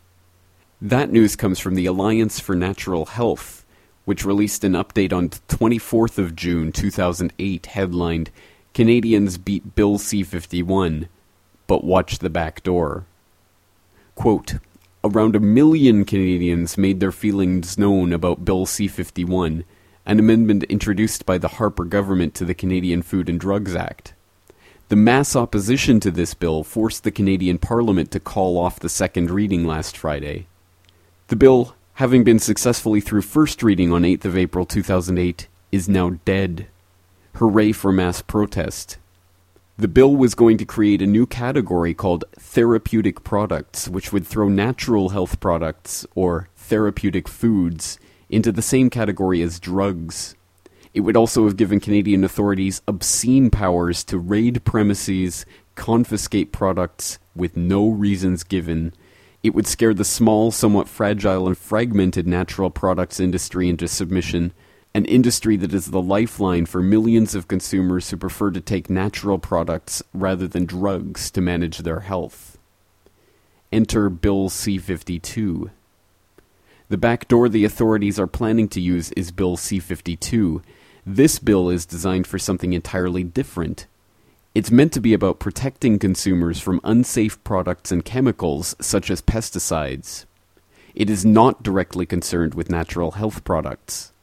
That 0.80 1.12
news 1.12 1.36
comes 1.36 1.58
from 1.58 1.74
the 1.74 1.84
Alliance 1.84 2.40
for 2.40 2.54
Natural 2.54 3.04
Health, 3.04 3.66
which 4.06 4.24
released 4.24 4.64
an 4.64 4.72
update 4.72 5.12
on 5.12 5.28
24th 5.28 6.16
of 6.16 6.34
June 6.34 6.72
2008 6.72 7.66
headlined 7.66 8.30
Canadians 8.72 9.36
beat 9.36 9.74
Bill 9.74 9.98
C 9.98 10.22
51, 10.22 11.10
but 11.66 11.84
watch 11.84 12.20
the 12.20 12.30
back 12.30 12.62
door. 12.62 13.04
Quote, 14.16 14.56
Around 15.04 15.36
a 15.36 15.40
million 15.40 16.04
Canadians 16.04 16.76
made 16.76 16.98
their 16.98 17.12
feelings 17.12 17.78
known 17.78 18.12
about 18.12 18.44
Bill 18.44 18.66
C 18.66 18.88
51 18.88 19.64
an 20.06 20.20
amendment 20.20 20.62
introduced 20.64 21.26
by 21.26 21.36
the 21.36 21.48
Harper 21.48 21.84
government 21.84 22.32
to 22.34 22.44
the 22.44 22.54
Canadian 22.54 23.02
Food 23.02 23.28
and 23.28 23.40
Drugs 23.40 23.74
Act. 23.74 24.14
The 24.88 24.94
mass 24.94 25.34
opposition 25.34 25.98
to 26.00 26.12
this 26.12 26.32
bill 26.32 26.62
forced 26.62 27.02
the 27.02 27.10
Canadian 27.10 27.58
Parliament 27.58 28.12
to 28.12 28.20
call 28.20 28.56
off 28.56 28.78
the 28.78 28.88
second 28.88 29.32
reading 29.32 29.66
last 29.66 29.96
Friday. 29.96 30.46
The 31.26 31.34
bill, 31.34 31.74
having 31.94 32.22
been 32.22 32.38
successfully 32.38 33.00
through 33.00 33.22
first 33.22 33.64
reading 33.64 33.92
on 33.92 34.02
8th 34.02 34.26
of 34.26 34.38
April 34.38 34.64
2008, 34.64 35.48
is 35.72 35.88
now 35.88 36.10
dead. 36.24 36.68
Hooray 37.34 37.72
for 37.72 37.90
mass 37.90 38.22
protest. 38.22 38.98
The 39.78 39.88
bill 39.88 40.16
was 40.16 40.34
going 40.34 40.56
to 40.56 40.64
create 40.64 41.02
a 41.02 41.06
new 41.06 41.26
category 41.26 41.92
called 41.92 42.24
therapeutic 42.38 43.24
products, 43.24 43.88
which 43.88 44.10
would 44.10 44.26
throw 44.26 44.48
natural 44.48 45.10
health 45.10 45.38
products, 45.38 46.06
or 46.14 46.48
therapeutic 46.56 47.28
foods, 47.28 47.98
into 48.30 48.52
the 48.52 48.62
same 48.62 48.88
category 48.88 49.42
as 49.42 49.60
drugs. 49.60 50.34
It 50.94 51.00
would 51.00 51.14
also 51.14 51.44
have 51.44 51.58
given 51.58 51.78
Canadian 51.78 52.24
authorities 52.24 52.80
obscene 52.88 53.50
powers 53.50 54.02
to 54.04 54.16
raid 54.16 54.64
premises, 54.64 55.44
confiscate 55.74 56.52
products 56.52 57.18
with 57.34 57.54
no 57.54 57.90
reasons 57.90 58.44
given. 58.44 58.94
It 59.42 59.54
would 59.54 59.66
scare 59.66 59.92
the 59.92 60.06
small, 60.06 60.50
somewhat 60.52 60.88
fragile, 60.88 61.46
and 61.46 61.58
fragmented 61.58 62.26
natural 62.26 62.70
products 62.70 63.20
industry 63.20 63.68
into 63.68 63.88
submission, 63.88 64.54
an 64.96 65.04
industry 65.04 65.58
that 65.58 65.74
is 65.74 65.90
the 65.90 66.00
lifeline 66.00 66.64
for 66.64 66.80
millions 66.80 67.34
of 67.34 67.48
consumers 67.48 68.08
who 68.08 68.16
prefer 68.16 68.50
to 68.50 68.62
take 68.62 68.88
natural 68.88 69.38
products 69.38 70.02
rather 70.14 70.48
than 70.48 70.64
drugs 70.64 71.30
to 71.30 71.42
manage 71.42 71.80
their 71.80 72.00
health. 72.00 72.56
Enter 73.70 74.08
Bill 74.08 74.48
C 74.48 74.78
52. 74.78 75.70
The 76.88 76.96
back 76.96 77.28
door 77.28 77.50
the 77.50 77.66
authorities 77.66 78.18
are 78.18 78.26
planning 78.26 78.68
to 78.68 78.80
use 78.80 79.12
is 79.12 79.32
Bill 79.32 79.58
C 79.58 79.80
52. 79.80 80.62
This 81.04 81.38
bill 81.40 81.68
is 81.68 81.84
designed 81.84 82.26
for 82.26 82.38
something 82.38 82.72
entirely 82.72 83.22
different. 83.22 83.86
It's 84.54 84.70
meant 84.70 84.94
to 84.94 85.00
be 85.00 85.12
about 85.12 85.40
protecting 85.40 85.98
consumers 85.98 86.58
from 86.58 86.80
unsafe 86.84 87.44
products 87.44 87.92
and 87.92 88.02
chemicals 88.02 88.74
such 88.80 89.10
as 89.10 89.20
pesticides. 89.20 90.24
It 90.94 91.10
is 91.10 91.26
not 91.26 91.62
directly 91.62 92.06
concerned 92.06 92.54
with 92.54 92.70
natural 92.70 93.10
health 93.10 93.44
products. 93.44 94.14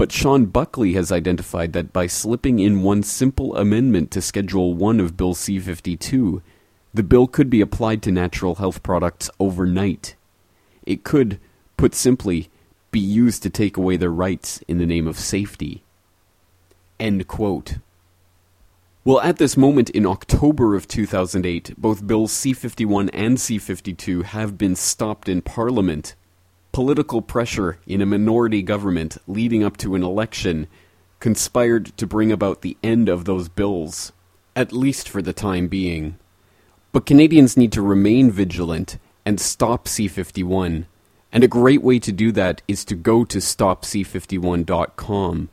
But 0.00 0.12
Shawn 0.12 0.46
Buckley 0.46 0.94
has 0.94 1.12
identified 1.12 1.74
that 1.74 1.92
by 1.92 2.06
slipping 2.06 2.58
in 2.58 2.82
one 2.82 3.02
simple 3.02 3.54
amendment 3.54 4.10
to 4.12 4.22
Schedule 4.22 4.72
1 4.72 4.98
of 4.98 5.14
Bill 5.14 5.34
C 5.34 5.58
52, 5.58 6.40
the 6.94 7.02
bill 7.02 7.26
could 7.26 7.50
be 7.50 7.60
applied 7.60 8.02
to 8.04 8.10
natural 8.10 8.54
health 8.54 8.82
products 8.82 9.28
overnight. 9.38 10.16
It 10.86 11.04
could, 11.04 11.38
put 11.76 11.94
simply, 11.94 12.48
be 12.90 12.98
used 12.98 13.42
to 13.42 13.50
take 13.50 13.76
away 13.76 13.98
their 13.98 14.10
rights 14.10 14.64
in 14.66 14.78
the 14.78 14.86
name 14.86 15.06
of 15.06 15.18
safety. 15.18 15.84
End 16.98 17.28
quote. 17.28 17.76
Well, 19.04 19.20
at 19.20 19.36
this 19.36 19.54
moment 19.54 19.90
in 19.90 20.06
October 20.06 20.76
of 20.76 20.88
2008, 20.88 21.74
both 21.76 22.06
Bills 22.06 22.32
C 22.32 22.54
51 22.54 23.10
and 23.10 23.38
C 23.38 23.58
52 23.58 24.22
have 24.22 24.56
been 24.56 24.76
stopped 24.76 25.28
in 25.28 25.42
Parliament. 25.42 26.14
Political 26.72 27.22
pressure 27.22 27.78
in 27.86 28.00
a 28.00 28.06
minority 28.06 28.62
government 28.62 29.18
leading 29.26 29.64
up 29.64 29.76
to 29.78 29.94
an 29.94 30.02
election 30.02 30.68
conspired 31.18 31.96
to 31.96 32.06
bring 32.06 32.30
about 32.30 32.62
the 32.62 32.76
end 32.82 33.08
of 33.08 33.24
those 33.24 33.48
bills, 33.48 34.12
at 34.54 34.72
least 34.72 35.08
for 35.08 35.20
the 35.20 35.32
time 35.32 35.68
being. 35.68 36.18
But 36.92 37.06
Canadians 37.06 37.56
need 37.56 37.72
to 37.72 37.82
remain 37.82 38.30
vigilant 38.30 38.98
and 39.24 39.40
stop 39.40 39.86
C 39.86 40.08
51 40.08 40.86
and 41.32 41.44
a 41.44 41.48
great 41.48 41.82
way 41.82 41.98
to 42.00 42.12
do 42.12 42.32
that 42.32 42.60
is 42.66 42.84
to 42.86 42.94
go 42.94 43.24
to 43.24 43.38
stopc51.com, 43.38 45.48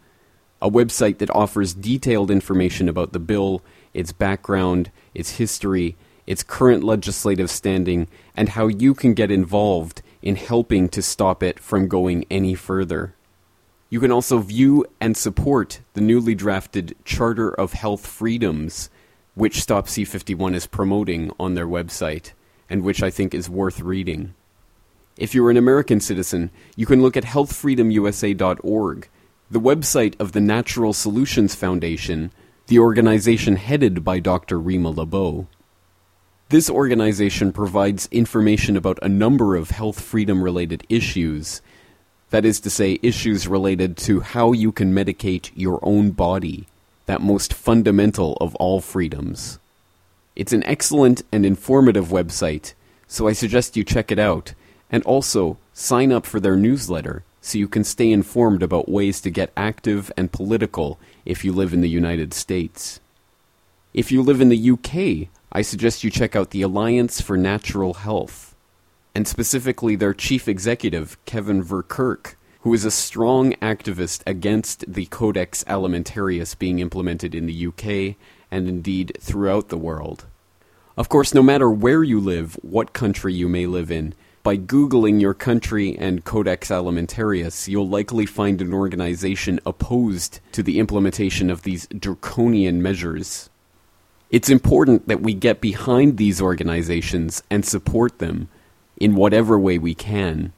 a 0.61 0.69
website 0.69 1.19
that 1.19 1.35
offers 1.35 1.73
detailed 1.73 2.31
information 2.31 2.89
about 2.89 3.13
the 3.13 3.19
bill, 3.19 3.61
its 3.93 4.11
background, 4.11 4.91
its 5.13 5.37
history, 5.37 5.95
its 6.25 6.43
current 6.43 6.83
legislative 6.83 7.51
standing, 7.51 8.09
and 8.35 8.49
how 8.49 8.67
you 8.67 8.93
can 8.93 9.13
get 9.13 9.31
involved 9.31 10.01
in 10.21 10.35
helping 10.35 10.89
to 10.89 11.01
stop 11.01 11.43
it 11.43 11.59
from 11.59 11.87
going 11.87 12.25
any 12.29 12.55
further. 12.55 13.13
You 13.89 13.99
can 13.99 14.11
also 14.11 14.39
view 14.39 14.85
and 14.99 15.15
support 15.15 15.81
the 15.93 16.01
newly 16.01 16.35
drafted 16.35 16.95
Charter 17.05 17.49
of 17.49 17.73
Health 17.73 18.05
Freedoms, 18.05 18.89
which 19.35 19.61
Stop 19.61 19.87
C51 19.87 20.55
is 20.55 20.67
promoting 20.67 21.31
on 21.39 21.53
their 21.53 21.67
website, 21.67 22.33
and 22.69 22.83
which 22.83 23.01
I 23.01 23.09
think 23.09 23.33
is 23.33 23.49
worth 23.49 23.79
reading. 23.79 24.33
If 25.15 25.33
you're 25.33 25.49
an 25.49 25.57
American 25.57 25.99
citizen, 25.99 26.51
you 26.75 26.85
can 26.85 27.01
look 27.01 27.15
at 27.15 27.23
healthfreedomusa.org, 27.23 29.09
the 29.49 29.59
website 29.59 30.19
of 30.19 30.33
the 30.33 30.41
Natural 30.41 30.91
Solutions 30.91 31.55
Foundation, 31.55 32.31
the 32.67 32.79
organization 32.79 33.55
headed 33.55 34.03
by 34.03 34.19
Dr. 34.19 34.59
Rima 34.59 34.93
Laibow. 34.93 35.47
This 36.49 36.69
organization 36.69 37.51
provides 37.51 38.07
information 38.09 38.77
about 38.77 38.99
a 39.01 39.09
number 39.09 39.57
of 39.57 39.71
health 39.71 39.99
freedom 39.99 40.41
related 40.41 40.85
issues. 40.87 41.61
That 42.29 42.45
is 42.45 42.61
to 42.61 42.69
say, 42.69 42.99
issues 43.01 43.49
related 43.49 43.97
to 43.97 44.21
how 44.21 44.53
you 44.53 44.71
can 44.71 44.93
medicate 44.93 45.51
your 45.55 45.77
own 45.81 46.11
body, 46.11 46.67
that 47.05 47.21
most 47.21 47.53
fundamental 47.53 48.37
of 48.39 48.55
all 48.55 48.79
freedoms. 48.79 49.59
It's 50.37 50.53
an 50.53 50.63
excellent 50.63 51.21
and 51.33 51.45
informative 51.45 52.07
website, 52.07 52.73
so 53.07 53.27
I 53.27 53.33
suggest 53.33 53.75
you 53.75 53.83
check 53.83 54.09
it 54.09 54.19
out 54.19 54.53
and 54.89 55.03
also, 55.03 55.57
sign 55.73 56.13
up 56.13 56.25
for 56.25 56.39
their 56.39 56.55
newsletter 56.55 57.23
so 57.41 57.57
you 57.57 57.67
can 57.67 57.83
stay 57.83 58.09
informed 58.09 58.63
about 58.63 58.89
ways 58.89 59.19
to 59.21 59.29
get 59.29 59.51
active 59.57 60.11
and 60.15 60.31
political 60.31 60.97
if 61.25 61.43
you 61.43 61.51
live 61.51 61.73
in 61.73 61.81
the 61.81 61.89
United 61.89 62.33
States. 62.33 63.01
If 63.93 64.11
you 64.11 64.21
live 64.21 64.39
in 64.39 64.49
the 64.49 64.71
UK, 64.71 65.29
I 65.51 65.61
suggest 65.61 66.03
you 66.03 66.11
check 66.11 66.35
out 66.35 66.51
the 66.51 66.61
Alliance 66.61 67.21
for 67.21 67.37
Natural 67.37 67.93
Health. 67.95 68.53
and 69.15 69.27
specifically 69.27 69.95
their 69.95 70.13
chief 70.13 70.47
executive, 70.47 71.17
Kevin 71.25 71.63
Verkerk, 71.63 72.35
who 72.61 72.71
is 72.75 72.85
a 72.85 72.91
strong 72.91 73.53
activist 73.53 74.21
against 74.27 74.85
the 74.87 75.07
Codex 75.07 75.63
Alimentarius 75.63 76.55
being 76.59 76.77
implemented 76.77 77.33
in 77.33 77.47
the 77.47 77.65
UK 77.65 78.15
and 78.51 78.67
indeed 78.69 79.17
throughout 79.19 79.69
the 79.69 79.77
world. 79.77 80.25
Of 80.95 81.09
course, 81.09 81.33
no 81.33 81.41
matter 81.41 81.67
where 81.71 82.03
you 82.03 82.19
live, 82.19 82.59
what 82.61 82.93
country 82.93 83.33
you 83.33 83.49
may 83.49 83.65
live 83.65 83.89
in, 83.89 84.13
by 84.43 84.55
Googling 84.55 85.19
your 85.19 85.33
country 85.33 85.97
and 85.97 86.23
Codex 86.23 86.69
Alimentarius, 86.69 87.67
you'll 87.67 87.89
likely 87.89 88.27
find 88.27 88.61
an 88.61 88.73
organization 88.73 89.59
opposed 89.65 90.41
to 90.51 90.61
the 90.61 90.77
implementation 90.77 91.49
of 91.49 91.63
these 91.63 91.87
draconian 91.87 92.83
measures. 92.83 93.49
It's 94.29 94.49
important 94.49 95.07
that 95.07 95.21
we 95.21 95.33
get 95.33 95.61
behind 95.61 96.17
these 96.17 96.41
organizations 96.41 97.43
and 97.49 97.65
support 97.65 98.19
them 98.19 98.49
in 98.97 99.15
whatever 99.15 99.57
way 99.57 99.77
we 99.77 99.95
can. 99.95 100.51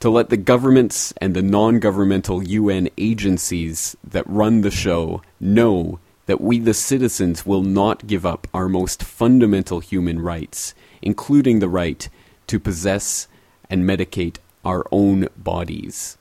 To 0.00 0.08
let 0.08 0.30
the 0.30 0.38
governments 0.38 1.12
and 1.20 1.34
the 1.34 1.42
non 1.42 1.78
governmental 1.78 2.42
UN 2.42 2.88
agencies 2.96 3.94
that 4.02 4.26
run 4.26 4.62
the 4.62 4.70
show 4.70 5.20
know 5.38 6.00
that 6.24 6.40
we, 6.40 6.58
the 6.58 6.72
citizens, 6.72 7.44
will 7.44 7.62
not 7.62 8.06
give 8.06 8.24
up 8.24 8.46
our 8.54 8.68
most 8.68 9.02
fundamental 9.02 9.80
human 9.80 10.20
rights, 10.20 10.74
including 11.02 11.58
the 11.58 11.68
right 11.68 12.08
to 12.46 12.58
possess 12.58 13.28
and 13.68 13.84
medicate 13.84 14.36
our 14.64 14.86
own 14.90 15.28
bodies. 15.36 16.16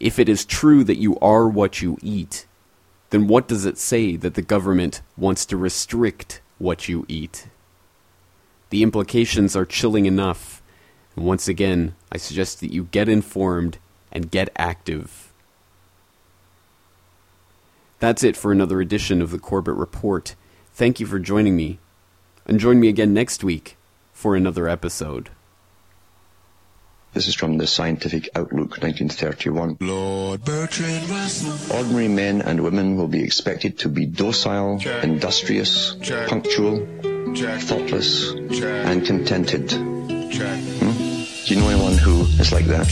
If 0.00 0.18
it 0.18 0.30
is 0.30 0.46
true 0.46 0.84
that 0.84 0.98
you 0.98 1.18
are 1.18 1.46
what 1.46 1.82
you 1.82 1.98
eat, 2.02 2.46
then 3.14 3.28
what 3.28 3.46
does 3.46 3.64
it 3.64 3.78
say 3.78 4.16
that 4.16 4.34
the 4.34 4.42
government 4.42 5.00
wants 5.16 5.46
to 5.46 5.56
restrict 5.56 6.40
what 6.58 6.88
you 6.88 7.06
eat? 7.06 7.46
The 8.70 8.82
implications 8.82 9.54
are 9.54 9.64
chilling 9.64 10.04
enough. 10.04 10.60
And 11.14 11.24
once 11.24 11.46
again, 11.46 11.94
I 12.10 12.16
suggest 12.16 12.58
that 12.58 12.72
you 12.72 12.88
get 12.90 13.08
informed 13.08 13.78
and 14.10 14.32
get 14.32 14.50
active. 14.56 15.32
That's 18.00 18.24
it 18.24 18.36
for 18.36 18.50
another 18.50 18.80
edition 18.80 19.22
of 19.22 19.30
the 19.30 19.38
Corbett 19.38 19.76
Report. 19.76 20.34
Thank 20.72 20.98
you 20.98 21.06
for 21.06 21.20
joining 21.20 21.54
me. 21.54 21.78
And 22.46 22.58
join 22.58 22.80
me 22.80 22.88
again 22.88 23.14
next 23.14 23.44
week 23.44 23.76
for 24.12 24.34
another 24.34 24.68
episode. 24.68 25.30
This 27.14 27.28
is 27.28 27.34
from 27.36 27.58
the 27.58 27.66
Scientific 27.68 28.28
Outlook 28.34 28.82
1931. 28.82 29.76
Lord 29.80 30.44
Bertrand 30.44 31.08
Russell. 31.08 31.76
Ordinary 31.76 32.08
men 32.08 32.42
and 32.42 32.60
women 32.60 32.96
will 32.96 33.06
be 33.06 33.22
expected 33.22 33.78
to 33.78 33.88
be 33.88 34.04
docile, 34.04 34.80
Check. 34.80 35.04
industrious, 35.04 35.94
Check. 36.02 36.28
punctual, 36.28 36.84
Check. 37.34 37.60
thoughtless, 37.60 38.30
and 38.32 39.06
contented. 39.06 39.70
Hmm? 39.72 40.90
Do 41.46 41.54
you 41.54 41.60
know 41.60 41.68
anyone 41.68 41.96
who 41.98 42.22
is 42.42 42.50
like 42.52 42.64
that? 42.66 42.88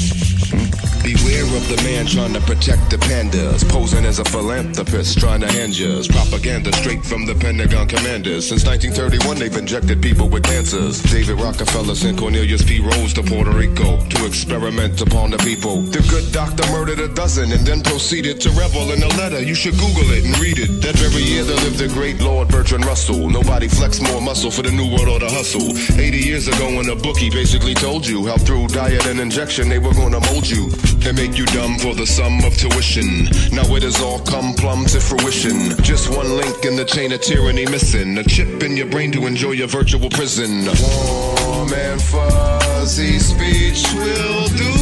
Hmm? 0.53 0.93
Beware 1.03 1.49
of 1.57 1.67
the 1.67 1.81
man 1.83 2.07
trying 2.07 2.33
to 2.35 2.41
protect 2.43 2.91
the 2.91 2.97
pandas, 2.97 3.67
posing 3.69 4.05
as 4.05 4.19
a 4.21 4.25
philanthropist 4.25 5.19
trying 5.19 5.41
to 5.41 5.51
hand 5.51 5.73
us 5.81 6.07
propaganda 6.07 6.73
straight 6.75 7.05
from 7.05 7.27
the 7.27 7.35
Pentagon 7.35 7.89
commanders. 7.89 8.49
Since 8.49 8.65
1931, 8.67 9.39
they've 9.39 9.57
injected 9.57 10.03
people 10.03 10.29
with 10.29 10.45
cancers. 10.45 11.03
David 11.03 11.41
Rockefeller 11.41 11.95
sent 11.95 12.19
Cornelius 12.19 12.63
P. 12.63 12.81
Rose 12.81 13.15
to 13.15 13.23
Puerto 13.23 13.51
Rico 13.51 13.99
to 13.99 14.27
experiment 14.27 15.01
upon 15.01 15.31
the 15.31 15.39
people. 15.39 15.81
The 15.81 16.07
good 16.07 16.31
doctor 16.33 16.63
murdered 16.71 17.01
a 17.01 17.09
dozen 17.09 17.51
and 17.51 17.67
then 17.67 17.83
proceeded 17.83 18.41
to 18.43 18.51
revel 18.51 18.93
in 18.93 19.03
a 19.03 19.09
letter. 19.17 19.43
You 19.43 19.55
should 19.55 19.75
Google 19.75 20.07
it 20.13 20.25
and 20.25 20.39
read 20.39 20.59
it. 20.59 20.83
That 20.83 20.95
very 20.97 21.23
year 21.25 21.45
there 21.45 21.57
lived 21.65 21.79
the 21.79 21.89
great 21.89 22.21
Lord 22.21 22.49
Bertrand 22.49 22.85
Russell. 22.85 23.29
Nobody 23.31 23.67
flexed 23.67 24.03
more 24.03 24.21
muscle 24.21 24.51
for 24.51 24.63
the 24.63 24.71
new 24.71 24.87
world 24.87 25.09
order 25.09 25.31
hustle. 25.33 25.73
80 25.99 26.19
years 26.19 26.47
ago 26.47 26.77
when 26.77 26.89
a 26.91 26.97
bookie 26.97 27.31
basically 27.31 27.75
told 27.75 28.07
you 28.07 28.27
how 28.27 28.37
through 28.37 28.69
diet 28.69 29.07
and 29.07 29.19
injection 29.19 29.69
they 29.69 29.79
were 29.79 29.95
gonna 29.95 30.21
mold 30.31 30.42
you. 30.51 30.69
They 31.03 31.13
make 31.13 31.37
you 31.37 31.47
dumb 31.47 31.79
for 31.79 31.95
the 31.95 32.07
sum 32.07 32.45
of 32.45 32.57
tuition. 32.57 33.25
Now 33.53 33.75
it 33.77 33.83
has 33.83 34.01
all 34.01 34.21
come 34.21 34.55
plumb 34.55 34.87
to 34.87 35.01
fruition. 35.01 35.77
Just 35.83 36.09
one 36.09 36.37
link 36.37 36.65
in 36.65 36.77
the 36.77 36.85
chain 36.85 37.13
of 37.13 37.21
tyranny 37.21 37.67
missing. 37.67 38.17
A 38.19 38.25
chip 38.25 38.63
in 38.63 38.77
your 38.77 38.87
brain 38.87 39.13
to 39.13 39.27
enjoy 39.27 39.53
your 39.53 39.69
virtual 39.69 40.09
prison. 40.09 40.65
Warm 40.65 41.73
and 41.73 42.01
fuzzy 42.01 43.19
speech 43.19 43.83
will 43.95 44.47
do. 44.57 44.73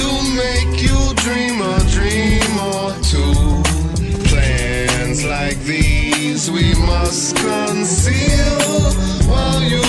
To 0.00 0.08
make 0.42 0.82
you 0.82 0.98
dream 1.22 1.60
a 1.62 1.78
dream 1.94 2.52
or 2.72 2.90
two. 3.02 3.34
Plans 4.28 5.24
like 5.24 5.58
these 5.60 6.50
we 6.50 6.74
must 6.86 7.36
conceal 7.36 8.60
while 9.28 9.62
you 9.62 9.83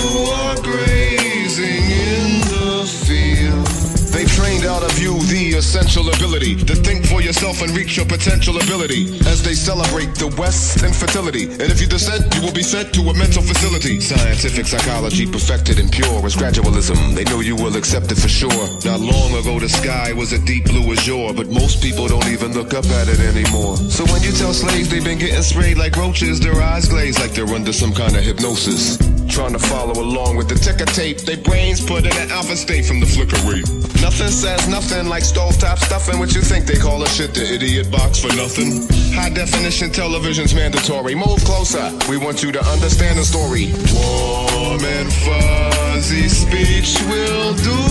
essential 5.66 6.08
ability 6.14 6.54
to 6.54 6.76
think 6.76 7.04
for 7.08 7.22
yourself 7.22 7.64
and 7.64 7.76
reach 7.76 7.98
your 7.98 8.06
potential 8.06 8.56
ability 8.62 9.18
as 9.26 9.42
they 9.42 9.56
celebrate 9.56 10.14
the 10.14 10.30
West 10.38 10.84
infertility. 10.84 11.46
And 11.58 11.74
if 11.74 11.82
you 11.82 11.88
dissent, 11.88 12.22
you 12.36 12.42
will 12.44 12.54
be 12.54 12.62
sent 12.62 12.94
to 12.94 13.02
a 13.10 13.14
mental 13.18 13.42
facility. 13.42 14.00
Scientific 14.00 14.68
psychology 14.68 15.26
perfected 15.26 15.80
and 15.80 15.92
pure 15.92 16.24
as 16.24 16.36
gradualism. 16.36 17.16
They 17.16 17.24
know 17.24 17.40
you 17.40 17.56
will 17.56 17.76
accept 17.76 18.12
it 18.12 18.20
for 18.20 18.30
sure. 18.30 18.68
Not 18.86 19.00
long 19.00 19.34
ago, 19.34 19.60
the 19.60 19.68
sky 19.68 20.14
was 20.14 20.34
a 20.34 20.40
deep 20.46 20.66
blue 20.66 20.86
azure, 20.94 21.34
but 21.34 21.50
most 21.50 21.82
people 21.82 22.08
don't 22.08 22.28
even 22.28 22.54
look 22.54 22.76
up 22.76 22.86
at 22.86 23.10
it 23.10 23.20
anymore. 23.20 23.76
So 23.90 24.06
when 24.14 24.22
you 24.22 24.34
tell 24.34 24.54
slaves 24.54 24.90
they've 24.90 25.04
been 25.04 25.18
getting 25.18 25.42
sprayed 25.42 25.80
like 25.80 25.96
roaches, 25.98 26.40
their 26.40 26.62
eyes 26.62 26.88
glaze 26.88 27.18
like 27.18 27.34
they're 27.34 27.50
under 27.50 27.74
some 27.74 27.92
kind 27.92 28.16
of 28.16 28.24
hypnosis. 28.24 29.15
Trying 29.36 29.52
to 29.52 29.60
follow 29.60 30.02
along 30.02 30.38
with 30.38 30.48
the 30.48 30.56
ticker 30.56 30.86
tape, 30.86 31.18
They 31.18 31.36
brains 31.36 31.84
put 31.84 32.06
in 32.06 32.16
an 32.16 32.32
alpha 32.32 32.56
state 32.56 32.86
from 32.86 33.02
the 33.02 33.06
flicker 33.06 33.36
rate. 33.44 33.68
Nothing 34.00 34.32
says 34.32 34.66
nothing 34.70 35.10
like 35.10 35.24
stovetop 35.24 35.78
stuffing. 35.78 36.20
What 36.20 36.34
you 36.34 36.40
think 36.40 36.66
they 36.66 36.78
call 36.78 37.04
a 37.04 37.10
shit 37.10 37.34
the 37.34 37.44
idiot 37.44 37.92
box 37.92 38.24
for 38.24 38.34
nothing? 38.34 38.88
High 39.12 39.32
definition 39.32 39.92
television's 39.92 40.56
mandatory. 40.56 41.16
Move 41.16 41.44
closer. 41.44 41.92
We 42.08 42.16
want 42.16 42.44
you 42.44 42.54
to 42.54 42.64
understand 42.64 43.20
the 43.20 43.26
story. 43.26 43.76
Warm 43.92 44.80
and 44.86 45.12
fuzzy 45.12 46.30
speech 46.30 46.96
will 47.12 47.52
do 47.60 47.82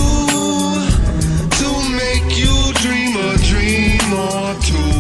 to 1.61 1.69
make 1.93 2.25
you 2.41 2.73
dream 2.81 3.21
a 3.21 3.37
dream 3.45 4.01
or 4.17 4.57
two. 4.65 4.94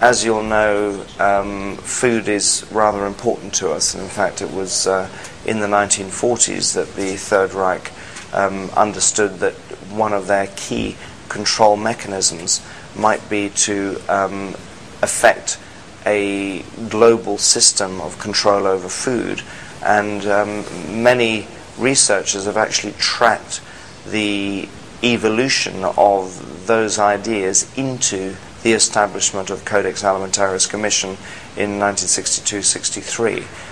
As 0.00 0.24
you'll 0.24 0.44
know, 0.44 1.04
um, 1.18 1.76
food 1.76 2.26
is 2.26 2.66
rather 2.72 3.04
important 3.04 3.52
to 3.56 3.70
us, 3.70 3.92
and 3.92 4.02
in 4.02 4.08
fact, 4.08 4.40
it 4.40 4.50
was 4.50 4.86
uh, 4.86 5.10
in 5.44 5.60
the 5.60 5.66
1940s 5.66 6.74
that 6.74 6.94
the 6.94 7.16
Third 7.16 7.52
Reich 7.52 7.92
um, 8.32 8.70
understood 8.70 9.40
that 9.40 9.52
one 9.92 10.14
of 10.14 10.26
their 10.26 10.46
key 10.56 10.96
control 11.28 11.76
mechanisms 11.76 12.66
might 12.96 13.28
be 13.28 13.50
to 13.50 14.00
um, 14.08 14.54
affect 15.02 15.58
a 16.06 16.62
global 16.88 17.36
system 17.36 18.00
of 18.00 18.18
control 18.18 18.66
over 18.66 18.88
food. 18.88 19.42
And 19.84 20.24
um, 20.24 21.02
many 21.02 21.46
researchers 21.76 22.46
have 22.46 22.56
actually 22.56 22.92
tracked 22.92 23.60
the 24.06 24.66
evolution 25.02 25.84
of 25.84 26.66
those 26.66 26.98
ideas 26.98 27.70
into 27.76 28.34
the 28.62 28.72
establishment 28.72 29.50
of 29.50 29.60
the 29.60 29.64
Codex 29.64 30.02
Alimentarius 30.02 30.68
Commission 30.68 31.16
in 31.56 31.78
1962-63. 31.78 33.69